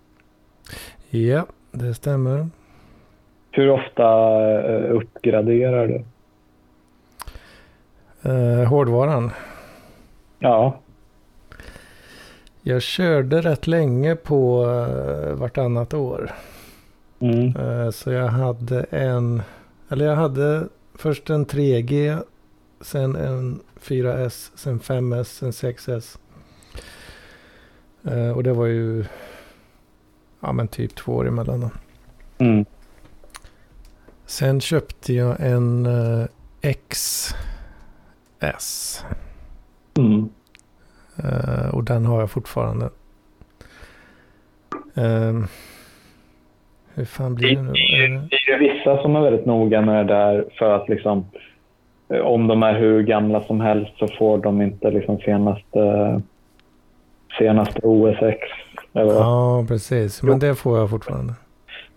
Ja, 1.10 1.46
det 1.72 1.94
stämmer. 1.94 2.48
Hur 3.50 3.70
ofta 3.70 4.04
eh, 4.60 4.94
uppgraderar 4.96 5.86
du? 5.86 6.04
Eh, 8.30 8.68
hårdvaran. 8.68 9.30
Ja, 10.38 10.78
Jag 12.62 12.82
körde 12.82 13.40
rätt 13.40 13.66
länge 13.66 14.16
på 14.16 14.64
eh, 14.64 15.32
vartannat 15.34 15.94
år. 15.94 16.30
mm. 17.20 17.56
Eh, 17.56 17.90
så 17.90 18.10
jag 18.10 18.26
hade 18.28 18.82
en, 18.90 19.42
eller 19.88 20.06
jag 20.06 20.16
hade 20.16 20.68
först 20.94 21.30
en 21.30 21.46
3G, 21.46 22.22
sen 22.80 23.16
en 23.16 23.60
4S, 23.80 24.50
sen 24.54 24.80
5S, 24.80 25.24
sen 25.24 25.50
6S. 25.50 26.18
Eh, 28.04 28.30
och 28.36 28.42
det 28.42 28.52
var 28.52 28.66
ju, 28.66 29.04
ja 30.40 30.52
men 30.52 30.68
typ 30.68 30.94
två 30.94 31.12
år 31.12 31.28
emellan 31.28 31.60
då. 31.60 31.70
Mm. 32.44 32.64
Sen 34.30 34.60
köpte 34.60 35.12
jag 35.12 35.36
en 35.40 35.86
eh, 35.86 36.26
XS. 36.88 37.34
Mm. 39.98 40.28
Eh, 41.24 41.74
och 41.74 41.84
den 41.84 42.06
har 42.06 42.20
jag 42.20 42.30
fortfarande. 42.30 42.88
Ehm, 44.94 45.46
hur 46.94 47.04
fan 47.04 47.34
blir 47.34 47.56
det 47.56 47.62
nu? 47.62 47.72
Det 47.72 47.78
är 47.78 48.08
ju- 48.08 48.20
det 48.30 48.36
är 48.36 48.52
ju 48.60 48.68
vissa 48.68 49.02
som 49.02 49.16
är 49.16 49.20
väldigt 49.20 49.46
noga 49.46 49.80
med 49.80 50.06
det 50.06 50.14
där 50.14 50.44
för 50.58 50.72
att 50.76 50.88
liksom, 50.88 51.26
eh, 52.08 52.20
om 52.20 52.46
de 52.46 52.62
är 52.62 52.78
hur 52.78 53.02
gamla 53.02 53.42
som 53.42 53.60
helst 53.60 53.92
så 53.98 54.08
får 54.18 54.38
de 54.38 54.62
inte 54.62 54.90
liksom 54.90 55.18
senaste, 55.18 56.22
senaste 57.38 57.80
OSX. 57.82 58.38
Eller? 58.94 59.12
Ja, 59.14 59.64
precis. 59.68 60.22
Men 60.22 60.38
det 60.38 60.54
får 60.54 60.78
jag 60.78 60.90
fortfarande. 60.90 61.34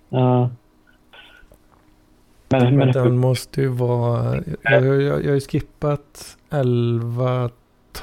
Ja. 0.10 0.40
Men, 0.40 0.50
men 2.62 2.78
Men 2.78 2.92
den 2.92 3.18
måste 3.18 3.62
ju 3.62 3.68
vara... 3.68 4.36
Jag, 4.62 4.86
jag, 4.86 5.02
jag 5.02 5.12
har 5.12 5.34
ju 5.34 5.40
skippat 5.40 6.38
11, 6.52 7.50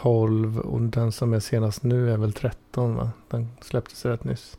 12 0.02 0.59
och 0.59 0.81
den 0.81 1.12
som 1.12 1.32
är 1.32 1.40
senast 1.40 1.85
nu 1.85 2.12
är 2.12 2.16
väl 2.16 2.32
13 2.32 2.97
va? 2.97 3.10
Den 3.31 3.48
släpptes 3.60 4.06
rätt 4.06 4.24
nyss. 4.24 4.59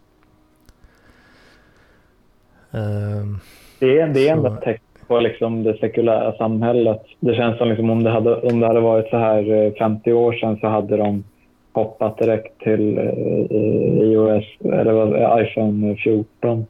Ehm, 2.72 3.40
det 3.80 4.00
är, 4.00 4.08
det 4.08 4.28
är 4.28 4.34
ändå 4.34 4.48
ett 4.48 4.62
tecken 4.62 5.08
på 5.08 5.20
liksom 5.20 5.64
det 5.64 5.78
sekulära 5.78 6.38
samhället. 6.38 7.02
Det 7.20 7.36
känns 7.36 7.58
som 7.58 7.70
liksom 7.70 7.90
om, 7.90 8.04
det 8.04 8.10
hade, 8.10 8.36
om 8.36 8.60
det 8.60 8.68
hade 8.68 8.80
varit 8.80 9.10
så 9.10 9.18
här 9.18 9.66
eh, 9.66 9.74
50 9.74 10.14
år 10.14 10.34
sedan 10.34 10.58
så 10.58 10.68
hade 10.68 10.98
de 10.98 11.24
hoppat 11.74 12.18
direkt 12.18 12.60
till 12.60 12.98
eh, 12.98 13.58
iOS, 14.08 14.46
eller 14.60 15.42
iPhone 15.42 15.96
14. 15.96 16.66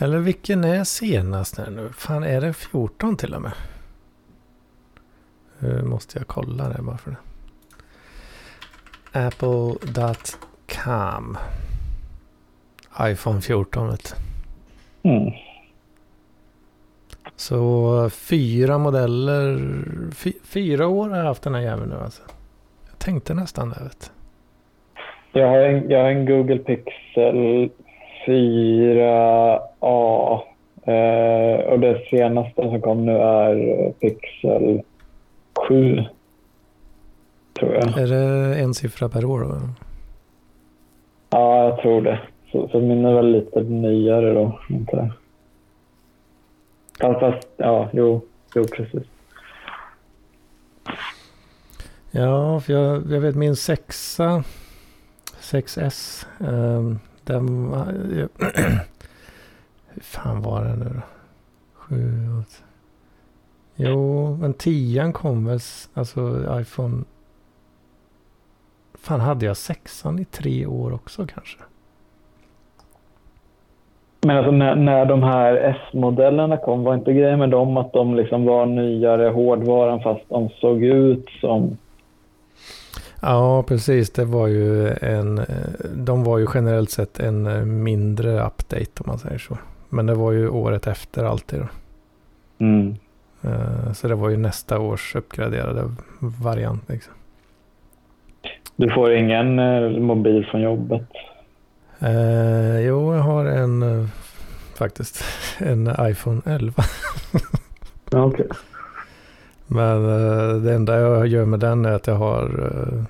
Eller 0.00 0.18
vilken 0.18 0.64
är 0.64 0.84
senast 0.84 1.58
här 1.58 1.70
nu? 1.70 1.88
Fan 1.92 2.22
är 2.22 2.40
det 2.40 2.52
14 2.52 3.16
till 3.16 3.34
och 3.34 3.42
med? 3.42 3.52
Nu 5.58 5.82
måste 5.82 6.18
jag 6.18 6.26
kolla 6.26 6.68
det 6.68 6.82
bara 6.82 6.98
för 6.98 7.10
det. 7.10 7.16
Apple.com 9.26 9.78
iPhone 13.00 13.40
14 13.40 13.90
vet 13.90 14.14
du. 15.02 15.10
Mm. 15.10 15.32
Så 17.36 18.10
fyra 18.10 18.78
modeller, 18.78 19.58
fy, 20.14 20.32
fyra 20.44 20.86
år 20.86 21.08
har 21.08 21.16
jag 21.16 21.24
haft 21.24 21.42
den 21.42 21.54
här 21.54 21.62
jäveln 21.62 21.90
nu 21.90 21.96
alltså. 21.96 22.22
Jag 22.90 22.98
tänkte 22.98 23.34
nästan 23.34 23.68
det 23.68 23.82
vet 23.82 24.12
du. 25.32 25.40
Jag 25.40 25.48
har 25.48 25.58
en, 25.58 25.90
jag 25.90 26.02
har 26.02 26.10
en 26.10 26.26
Google 26.26 26.58
Pixel 26.58 27.70
4a. 28.26 30.40
Eh, 30.82 31.72
och 31.72 31.80
det 31.80 32.02
senaste 32.10 32.62
som 32.62 32.80
kom 32.80 33.06
nu 33.06 33.12
är 33.12 33.92
Pixel 33.92 34.82
7. 35.68 36.04
Tror 37.58 37.74
jag. 37.74 37.98
Är 37.98 38.06
det 38.06 38.60
en 38.60 38.74
siffra 38.74 39.08
per 39.08 39.24
år 39.24 39.40
då? 39.40 39.60
Ja, 41.30 41.64
jag 41.64 41.82
tror 41.82 42.02
det. 42.02 42.20
Så, 42.52 42.68
så 42.68 42.80
min 42.80 43.04
är 43.04 43.14
väl 43.14 43.32
lite 43.32 43.60
nyare 43.60 44.34
då. 44.34 44.60
Inte 44.70 44.96
det? 44.96 45.12
Fast, 47.00 47.48
ja, 47.56 47.88
jo, 47.92 48.20
jo 48.54 48.64
precis. 48.64 49.02
Ja, 52.10 52.60
för 52.60 52.72
jag, 52.72 53.10
jag 53.10 53.20
vet 53.20 53.34
min 53.34 53.56
sexa, 53.56 54.44
6S, 55.40 56.26
ehm, 56.40 56.98
den 57.32 57.72
hur 59.88 60.02
fan 60.02 60.42
var 60.42 60.64
den 60.64 60.78
nu 60.78 60.84
då? 60.84 61.00
Sju, 61.74 62.28
åtta. 62.40 62.64
Jo, 63.76 64.36
men 64.40 64.54
tian 64.54 65.12
kom 65.12 65.46
väl, 65.46 65.58
alltså 65.94 66.44
iPhone. 66.60 67.04
Fan, 68.94 69.20
hade 69.20 69.46
jag 69.46 69.56
sexan 69.56 70.18
i 70.18 70.24
tre 70.24 70.66
år 70.66 70.92
också 70.92 71.26
kanske? 71.26 71.58
Men 74.22 74.36
alltså 74.36 74.50
när, 74.50 74.74
när 74.74 75.04
de 75.04 75.22
här 75.22 75.54
S-modellerna 75.54 76.56
kom, 76.56 76.84
var 76.84 76.94
inte 76.94 77.12
grejen 77.12 77.38
med 77.38 77.50
dem 77.50 77.76
att 77.76 77.92
de 77.92 78.14
liksom 78.14 78.44
var 78.44 78.66
nyare 78.66 79.28
hårdvaran 79.28 80.00
fast 80.00 80.28
de 80.28 80.48
såg 80.48 80.82
ut 80.84 81.28
som... 81.40 81.76
Ja, 83.20 83.62
precis. 83.62 84.10
Det 84.10 84.24
var 84.24 84.46
ju 84.46 84.88
en... 85.02 85.40
De 85.94 86.24
var 86.24 86.38
ju 86.38 86.46
generellt 86.54 86.90
sett 86.90 87.20
en 87.20 87.82
mindre 87.82 88.46
update 88.46 88.90
om 88.98 89.04
man 89.06 89.18
säger 89.18 89.38
så. 89.38 89.58
Men 89.88 90.06
det 90.06 90.14
var 90.14 90.32
ju 90.32 90.48
året 90.48 90.86
efter 90.86 91.24
alltid. 91.24 91.60
Mm. 92.58 92.94
Eh, 93.42 93.92
Så 93.92 94.08
det 94.08 94.14
var 94.14 94.28
ju 94.28 94.36
nästa 94.36 94.78
års 94.78 95.14
uppgraderade 95.16 95.90
variant 96.18 96.88
liksom. 96.88 97.12
Du 98.76 98.90
får 98.90 99.12
ingen 99.12 99.58
eh, 99.58 99.90
mobil 100.00 100.46
från 100.50 100.60
jobbet. 100.60 101.02
Eh, 101.98 102.80
jo, 102.80 103.14
jag 103.14 103.22
har 103.22 103.44
en 103.44 103.82
eh, 103.82 104.06
faktiskt. 104.74 105.24
En 105.58 105.94
iPhone 106.00 106.40
11. 106.44 106.82
Ja, 108.10 108.24
okej. 108.24 108.46
Men 109.72 110.04
eh, 110.04 110.54
det 110.54 110.74
enda 110.74 111.00
jag 111.00 111.26
gör 111.26 111.44
med 111.44 111.60
den 111.60 111.84
är 111.84 111.92
att 111.92 112.06
jag 112.06 112.14
har 112.14 112.70
eh, 112.72 113.04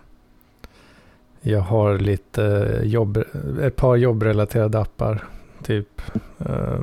jag 1.41 1.61
har 1.61 1.99
lite 1.99 2.81
jobb, 2.83 3.25
ett 3.63 3.77
par 3.77 3.97
jobbrelaterade 3.97 4.79
appar. 4.79 5.25
Typ 5.63 6.03
eh, 6.39 6.81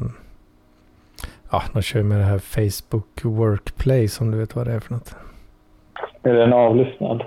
ja, 1.52 1.64
de 1.74 1.82
kör 1.82 2.04
med 2.04 2.20
det 2.20 2.24
här 2.24 2.40
Facebook 2.40 3.24
Workplay 3.24 4.08
som 4.08 4.32
du 4.32 4.38
vet 4.38 4.56
vad 4.56 4.68
det 4.68 4.74
är 4.74 4.80
för 4.80 4.94
något. 4.94 5.16
Är 6.24 6.34
den 6.34 6.54
avlyssnad? 6.54 7.24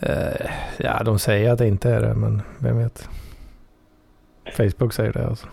Eh, 0.00 0.50
ja, 0.78 1.02
de 1.04 1.18
säger 1.18 1.52
att 1.52 1.58
det 1.58 1.66
inte 1.68 1.90
är 1.90 2.00
det, 2.00 2.14
men 2.14 2.42
vem 2.58 2.78
vet. 2.78 3.08
Facebook 4.56 4.92
säger 4.92 5.12
det 5.12 5.26
alltså. 5.26 5.46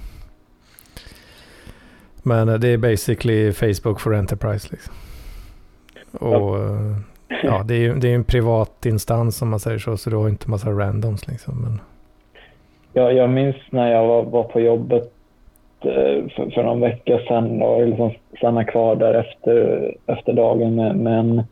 Men 2.23 2.61
det 2.61 2.67
är 2.67 2.77
basically 2.77 3.53
Facebook 3.53 3.99
for 3.99 4.15
Enterprise 4.15 4.67
liksom. 4.71 4.93
Och 6.13 6.57
eh, 6.57 6.97
ja, 7.43 7.63
det 7.65 7.73
är 7.73 7.79
ju 7.79 7.95
det 7.95 8.11
är 8.11 8.15
en 8.15 8.23
privat 8.23 8.85
instans 8.85 9.41
om 9.41 9.49
man 9.49 9.59
säger 9.59 9.79
så, 9.79 9.97
så 9.97 10.09
du 10.09 10.15
har 10.15 10.29
inte 10.29 10.49
massa 10.49 10.69
randoms 10.69 11.27
liksom. 11.27 11.61
Men, 11.61 11.79
Jag, 12.93 13.13
jag 13.13 13.29
minns 13.29 13.55
när 13.69 13.91
jag 13.91 14.07
var, 14.07 14.23
var 14.23 14.43
på 14.43 14.59
jobbet 14.59 15.11
eh, 15.81 16.29
för, 16.35 16.51
för 16.53 16.63
någon 16.63 16.81
vecka 16.81 17.19
sedan 17.27 17.61
och 17.61 17.87
liksom 17.87 18.11
stannade 18.37 18.65
kvar 18.65 18.95
där 18.95 19.13
efter, 19.13 19.95
efter 20.05 20.33
dagen 20.33 20.75
med, 20.75 20.95
med 20.95 21.19
en 21.19 21.43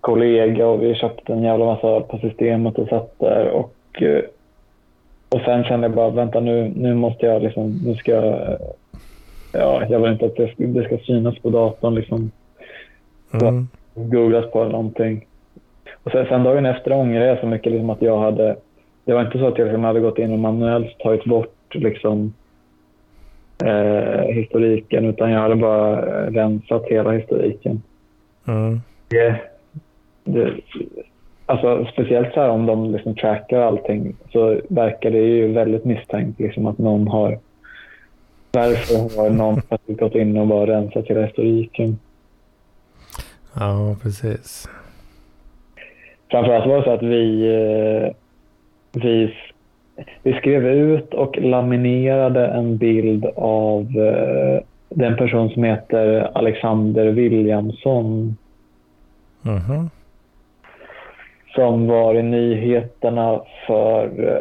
kollega 0.00 0.66
och 0.66 0.82
vi 0.82 0.94
köpte 0.94 1.32
en 1.32 1.42
jävla 1.42 1.64
massa 1.64 2.00
på 2.00 2.18
systemet 2.18 2.78
och 2.78 2.88
satt 2.88 3.18
där 3.18 3.48
och, 3.48 4.02
eh, 4.02 4.22
och 5.28 5.40
sen 5.40 5.64
kände 5.64 5.86
jag 5.86 5.94
bara 5.94 6.10
vänta 6.10 6.40
nu, 6.40 6.72
nu 6.76 6.94
måste 6.94 7.26
jag 7.26 7.42
liksom, 7.42 7.80
nu 7.84 7.94
ska 7.94 8.12
jag, 8.12 8.58
ja, 9.52 9.86
jag 9.88 10.00
vill 10.00 10.12
inte 10.12 10.26
att 10.26 10.36
det 10.36 10.52
ska, 10.52 10.64
det 10.66 10.84
ska 10.84 10.98
synas 10.98 11.38
på 11.38 11.50
datorn 11.50 11.94
liksom, 11.94 12.30
mm, 13.32 13.68
googlas 13.94 14.50
på 14.50 14.60
eller 14.60 14.72
någonting. 14.72 15.26
Och 16.02 16.12
sen, 16.12 16.26
sen 16.26 16.42
dagen 16.42 16.66
efter 16.66 16.92
ångrade 16.92 17.26
jag 17.26 17.40
så 17.40 17.46
mycket 17.46 17.72
liksom 17.72 17.90
att 17.90 18.02
jag 18.02 18.18
hade, 18.18 18.56
det 19.04 19.12
var 19.12 19.24
inte 19.24 19.38
så 19.38 19.46
att 19.48 19.58
jag 19.58 19.64
liksom 19.64 19.84
hade 19.84 20.00
gått 20.00 20.18
in 20.18 20.32
och 20.32 20.38
manuellt 20.38 20.98
tagit 20.98 21.24
bort 21.24 21.74
liksom 21.74 22.34
eh, 23.64 24.24
historiken 24.26 25.04
utan 25.04 25.30
jag 25.30 25.40
hade 25.40 25.56
bara 25.56 26.00
rensat 26.30 26.84
hela 26.86 27.10
historiken. 27.10 27.82
mm, 28.48 28.80
Det, 29.08 29.36
det, 30.24 30.52
alltså 31.46 31.86
speciellt 31.92 32.34
så 32.34 32.40
här 32.40 32.48
om 32.48 32.66
de 32.66 32.92
liksom 32.92 33.14
trackar 33.14 33.60
allting 33.60 34.16
så 34.32 34.60
verkar 34.68 35.10
det 35.10 35.18
ju 35.18 35.52
väldigt 35.52 35.84
misstänkt 35.84 36.40
liksom 36.40 36.66
att 36.66 36.78
någon 36.78 37.08
har 37.08 37.38
varför 38.52 39.22
har 39.22 39.30
någon 39.30 39.62
gått 39.86 40.14
in 40.14 40.38
och 40.38 40.46
bara 40.46 40.66
rensat 40.66 41.06
hela 41.06 41.24
historiken? 41.24 41.98
Ja, 43.54 43.96
precis. 44.02 44.68
Framförallt 46.30 46.66
var 46.66 46.76
det 46.76 46.84
så 46.84 46.90
att 46.90 47.02
vi, 47.02 47.46
eh, 47.54 48.12
vi, 49.02 49.34
vi 50.22 50.32
skrev 50.32 50.66
ut 50.66 51.14
och 51.14 51.38
laminerade 51.38 52.46
en 52.46 52.76
bild 52.76 53.26
av 53.36 53.80
eh, 53.80 54.60
den 54.88 55.16
person 55.16 55.50
som 55.50 55.64
heter 55.64 56.30
Alexander 56.34 57.06
Williamson 57.06 58.36
Mhm. 59.44 59.90
som 61.54 61.86
var 61.86 62.14
i 62.14 62.22
nyheterna 62.22 63.40
för 63.66 64.28
eh, 64.28 64.40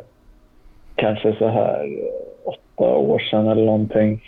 kanske 0.96 1.36
så 1.36 1.48
här 1.48 1.90
åtta 2.44 2.96
år 2.96 3.20
sedan 3.20 3.48
eller 3.48 3.66
någonting. 3.66 4.22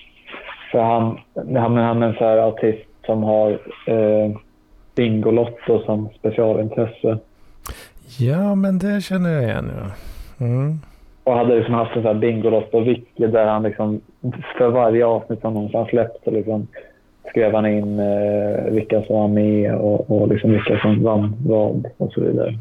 För 0.72 0.80
han, 0.82 1.18
han, 1.36 1.78
han 1.78 2.04
är 2.04 2.08
en 2.08 2.14
så 2.14 2.24
här 2.26 2.38
autist 2.38 2.88
som 3.06 3.24
har 3.24 3.52
eh, 3.88 4.32
Bingolotto 4.96 5.84
som 5.86 6.10
specialintresse. 6.20 7.18
Ja, 8.20 8.56
men 8.56 8.80
det 8.80 9.04
känner 9.04 9.30
jag 9.30 9.44
igen 9.44 9.72
ja. 9.78 9.92
Mm. 10.46 10.80
Och 11.24 11.34
hade 11.34 11.56
liksom 11.56 11.74
haft 11.74 11.96
en 11.96 12.04
sån 12.04 12.16
här 12.16 12.22
Bingolotto-wiki 12.22 13.28
där 13.28 13.46
han 13.46 13.64
liksom 13.64 14.02
för 14.58 14.68
varje 14.68 15.06
avsnitt 15.06 15.42
som 15.42 15.54
någonsin 15.54 15.80
har 15.80 15.88
släppt 15.88 16.24
så 16.24 16.32
liksom 16.32 16.68
skrev 17.30 17.54
han 17.54 17.66
in 17.66 18.00
eh, 18.00 18.64
vilka 18.72 19.04
som 19.04 19.16
var 19.16 19.28
med 19.28 19.76
och, 19.76 20.12
och 20.12 20.28
liksom 20.28 20.52
vilka 20.52 20.80
som 20.80 21.04
vann 21.04 21.36
vad 21.46 21.86
och 21.98 22.14
så 22.14 22.22
vidare. 22.22 22.60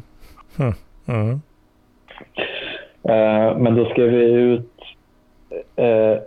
Mm. 1.07 1.41
Eh, 3.03 3.57
men 3.57 3.75
då 3.75 3.85
skrev 3.85 4.09
vi 4.09 4.23
ut 4.23 4.71
eh, 5.75 6.17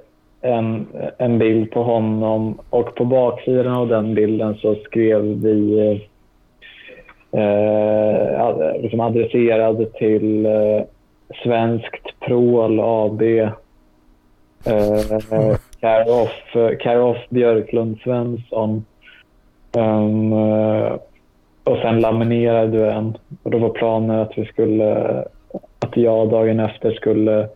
en, 0.41 0.87
en 1.19 1.39
bild 1.39 1.71
på 1.71 1.83
honom 1.83 2.59
och 2.71 2.95
på 2.95 3.05
baksidan 3.05 3.73
av 3.73 3.89
den 3.89 4.15
bilden 4.15 4.55
så 4.55 4.75
skrev 4.75 5.23
vi 5.23 5.79
eh, 7.33 7.41
eh 7.41 8.83
liksom 8.83 9.01
adresserad 9.01 9.95
till 9.95 10.47
eh, 10.47 10.83
Svenskt 11.43 12.21
Prål 12.21 12.81
AB. 12.81 13.23
Eh, 14.67 15.57
care, 15.81 16.11
off, 16.11 16.57
eh, 16.57 17.17
Björklund 17.31 17.99
Svensson. 18.05 18.85
Um, 19.77 20.33
och 21.65 21.77
sen 21.83 22.01
laminerade 22.01 22.67
du 22.67 22.91
en. 22.91 23.19
Och 23.43 23.51
då 23.51 23.59
var 23.59 23.69
planen 23.69 24.21
att 24.21 24.39
vi 24.39 24.45
skulle 24.45 25.25
att 25.79 25.97
jag 25.97 26.31
dagen 26.31 26.61
efter 26.61 26.93
skulle 26.93 27.49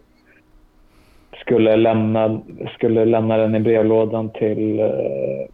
skulle 1.40 1.76
lämna, 1.76 2.40
skulle 2.74 3.04
lämna 3.04 3.36
den 3.36 3.54
i 3.54 3.60
brevlådan 3.60 4.30
till, 4.30 4.80
eh, 4.80 5.46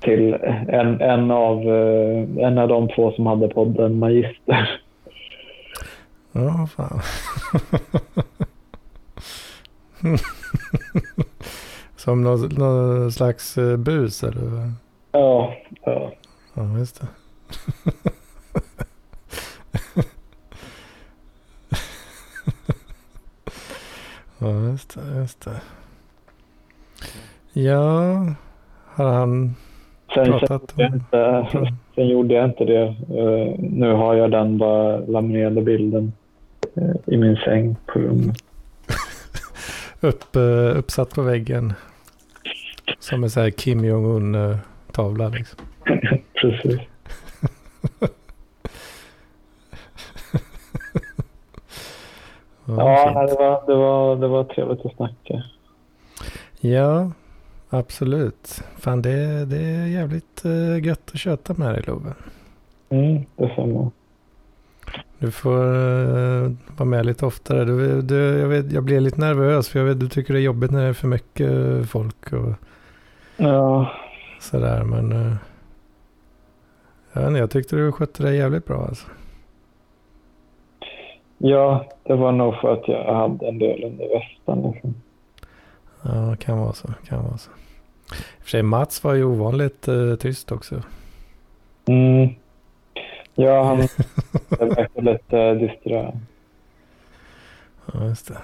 till 0.00 0.34
en, 0.68 1.00
en, 1.00 1.30
av, 1.30 1.58
eh, 1.58 2.46
en 2.46 2.58
av 2.58 2.68
de 2.68 2.88
två 2.88 3.12
som 3.12 3.26
hade 3.26 3.48
podden 3.48 3.98
Magister. 3.98 4.80
Ja, 6.32 6.68
fan. 6.76 7.00
Som 11.96 12.22
någon, 12.22 12.48
någon 12.48 13.12
slags 13.12 13.58
eh, 13.58 13.76
bus 13.76 14.24
eller? 14.24 14.72
Ja, 15.12 15.54
ja. 15.84 16.12
Ja, 16.54 16.78
just 16.78 17.00
det. 17.00 17.06
ja, 24.42 24.70
just 24.70 24.94
det, 24.94 25.18
just 25.20 25.44
det. 25.44 25.60
Ja, 27.52 28.26
har 28.86 29.12
han 29.12 29.54
Sen, 30.14 30.24
sen, 30.24 30.38
pratat 30.38 30.74
jag 30.76 30.88
om... 30.88 30.94
inte, 30.94 31.46
sen 31.94 32.08
gjorde 32.08 32.34
jag 32.34 32.44
inte 32.44 32.64
det. 32.64 32.82
Eh, 32.86 33.54
nu 33.58 33.92
har 33.92 34.14
jag 34.14 34.30
den 34.30 34.58
bara 34.58 34.98
laminerade 34.98 35.62
bilden 35.62 36.12
eh, 36.76 37.14
i 37.14 37.16
min 37.16 37.36
säng 37.36 37.76
på 37.86 37.98
rummet. 37.98 38.36
Upp, 40.00 40.36
eh, 40.36 40.78
uppsatt 40.78 41.14
på 41.14 41.22
väggen. 41.22 41.72
Som 42.98 43.24
en 43.24 43.30
sån 43.30 43.42
här 43.42 43.50
Kim 43.50 43.84
Jong-Un-tavla 43.84 45.28
liksom. 45.28 45.58
Precis. 46.40 46.80
Ja, 52.78 53.12
nej, 53.14 53.26
det, 53.26 53.34
var, 53.34 53.62
det, 53.66 53.74
var, 53.74 54.16
det 54.16 54.28
var 54.28 54.44
trevligt 54.44 54.86
att 54.86 54.96
snacka. 54.96 55.42
Ja, 56.60 57.10
absolut. 57.70 58.62
Fan, 58.78 59.02
det, 59.02 59.44
det 59.44 59.58
är 59.58 59.86
jävligt 59.86 60.42
uh, 60.44 60.84
gött 60.84 61.10
att 61.12 61.20
köta 61.20 61.54
med 61.56 61.74
dig 61.74 61.82
Love. 61.86 62.12
Mm, 62.88 63.24
detsamma. 63.36 63.90
Du 65.18 65.30
får 65.30 65.64
uh, 65.64 66.52
vara 66.76 66.88
med 66.88 67.06
lite 67.06 67.26
oftare. 67.26 67.64
Du, 67.64 68.02
du, 68.02 68.16
jag, 68.16 68.48
vet, 68.48 68.72
jag 68.72 68.84
blir 68.84 69.00
lite 69.00 69.20
nervös 69.20 69.68
för 69.68 69.78
jag 69.78 69.86
vet 69.86 70.00
du 70.00 70.08
tycker 70.08 70.34
det 70.34 70.40
är 70.40 70.44
jobbigt 70.44 70.70
när 70.70 70.82
det 70.82 70.88
är 70.88 70.92
för 70.92 71.08
mycket 71.08 71.50
eh, 71.50 71.82
folk 71.82 72.32
och 72.32 72.52
Ja, 73.36 73.92
sådär. 74.40 74.84
Men 74.84 75.12
uh, 75.12 75.34
jag, 77.12 77.20
vet 77.20 77.28
inte, 77.28 77.40
jag 77.40 77.50
tyckte 77.50 77.76
du 77.76 77.92
skötte 77.92 78.22
det 78.22 78.34
jävligt 78.34 78.66
bra 78.66 78.86
alltså. 78.88 79.06
Ja, 81.42 81.84
det 82.02 82.14
var 82.14 82.32
nog 82.32 82.54
för 82.54 82.72
att 82.72 82.88
jag 82.88 83.14
hade 83.14 83.48
en 83.48 83.58
del 83.58 83.84
under 83.84 84.08
västen. 84.08 84.72
Liksom. 84.72 84.94
Ja, 86.02 86.36
kan 86.36 86.58
vara 86.58 86.72
så. 86.72 86.88
Kan 87.08 87.24
vara 87.24 87.38
så. 87.38 87.50
I 87.50 88.14
och 88.40 88.42
för 88.42 88.50
sig 88.50 88.62
Mats 88.62 89.04
var 89.04 89.14
ju 89.14 89.24
ovanligt 89.24 89.88
eh, 89.88 90.14
tyst 90.14 90.52
också. 90.52 90.82
Mm. 91.86 92.28
Ja, 93.34 93.64
han 93.64 93.78
verkar 94.68 95.02
lite 95.02 95.54
disträ. 95.54 96.12
Ja, 97.92 98.04
just 98.04 98.28
det. 98.28 98.38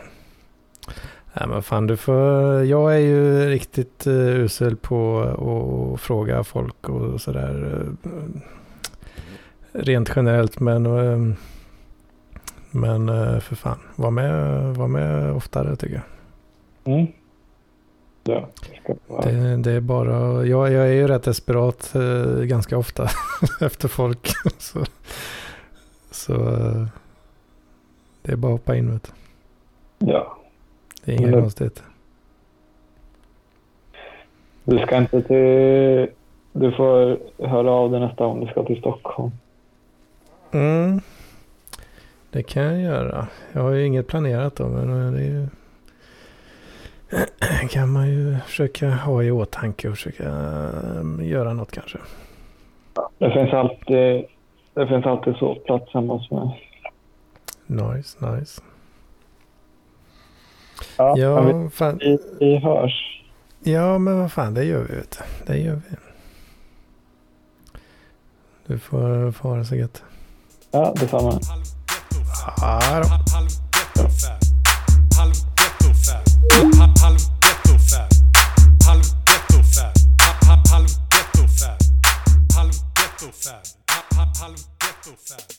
Nej 1.33 1.49
men 1.49 1.63
fan 1.63 1.87
du 1.87 1.97
får, 1.97 2.65
jag 2.65 2.95
är 2.95 2.99
ju 2.99 3.49
riktigt 3.51 4.07
uh, 4.07 4.45
usel 4.45 4.77
på 4.77 5.21
att 5.21 6.01
fråga 6.01 6.45
folk 6.45 6.89
och 6.89 7.21
sådär. 7.21 7.65
Uh, 7.65 8.11
rent 9.73 10.13
generellt 10.17 10.61
men, 10.61 10.87
uh, 10.87 11.35
men 12.71 13.09
uh, 13.09 13.39
för 13.41 13.57
fan, 13.57 13.79
var 13.97 14.11
med, 14.11 14.65
var 14.75 14.89
med 14.89 15.33
oftare 15.33 15.77
tycker 15.77 15.95
jag. 15.95 16.95
Mm. 16.95 17.07
Ja, 18.25 18.49
det. 19.23 19.31
Det, 19.31 19.57
det 19.57 19.73
är 19.73 19.81
bara, 19.81 20.47
jag, 20.47 20.73
jag 20.73 20.89
är 20.89 20.93
ju 20.93 21.09
rätt 21.09 21.23
desperat 21.23 21.93
uh, 21.97 22.43
ganska 22.45 22.79
ofta 22.79 23.09
efter 23.61 23.89
folk. 23.89 24.29
så 24.59 24.85
så 26.11 26.35
uh, 26.35 26.87
det 28.23 28.33
är 28.33 28.37
bara 28.37 28.53
att 28.55 28.61
hoppa 28.61 28.77
in 28.77 28.93
vet 28.93 29.13
du. 29.99 30.07
ja. 30.13 30.35
Det 31.05 31.13
är 31.13 31.17
inget 31.17 31.31
Men- 31.31 31.41
konstigt. 31.41 31.83
Du 34.65 34.79
ska 34.79 34.97
inte 34.97 35.23
till... 35.23 36.15
Du 36.53 36.73
får 36.73 37.19
höra 37.49 37.71
av 37.71 37.91
dig 37.91 38.01
nästa 38.01 38.25
gång 38.25 38.41
du 38.45 38.47
ska 38.51 38.65
till 38.65 38.79
Stockholm. 38.79 39.31
Mm. 40.51 41.01
Det 42.39 42.43
kan 42.43 42.63
jag 42.65 42.81
göra. 42.81 43.27
Jag 43.53 43.63
har 43.63 43.71
ju 43.71 43.87
inget 43.87 44.07
planerat 44.07 44.57
då, 44.57 44.69
men 44.69 45.07
eh, 45.07 45.13
det 45.13 45.23
ju... 45.23 45.49
kan 47.71 47.93
man 47.93 48.09
ju 48.09 48.37
försöka 48.47 48.91
ha 48.91 49.23
i 49.23 49.31
åtanke 49.31 49.89
och 49.89 49.95
försöka 49.95 50.25
eh, 50.25 51.29
göra 51.29 51.53
något 51.53 51.73
kanske. 51.73 51.99
Det 53.19 53.31
finns 53.33 53.53
alltid, 53.53 54.25
det 54.75 54.87
finns 54.89 55.07
alltid 55.07 55.37
sovplats 55.37 55.93
hos 55.93 56.31
mig. 56.31 56.71
Nice, 57.67 58.31
nice. 58.31 58.63
Ja, 60.97 61.19
Ja, 61.19 61.69
fan, 61.71 61.99
vi, 61.99 62.19
vi 62.41 62.57
hörs. 62.57 63.23
ja 63.61 63.99
men 63.99 64.19
vad 64.19 64.33
fan, 64.33 64.55
det 64.55 64.65
gör 64.65 64.85
vi 64.85 64.95
vet 64.95 65.19
du. 65.19 65.53
Det 65.53 65.59
gör 65.59 65.75
vi. 65.75 65.97
Du 68.67 68.79
får, 68.79 69.33
får 69.33 69.49
ha 69.49 69.57
det 69.57 69.65
så 69.65 69.75
gött. 69.77 70.03
Ja, 70.71 70.95
detsamma. 71.01 71.41
Ja. 72.47 72.79
Halv 72.79 73.49
ghetto-fab. 82.97 83.63
Halv 84.39 84.55
ghetto-fab. 84.79 85.58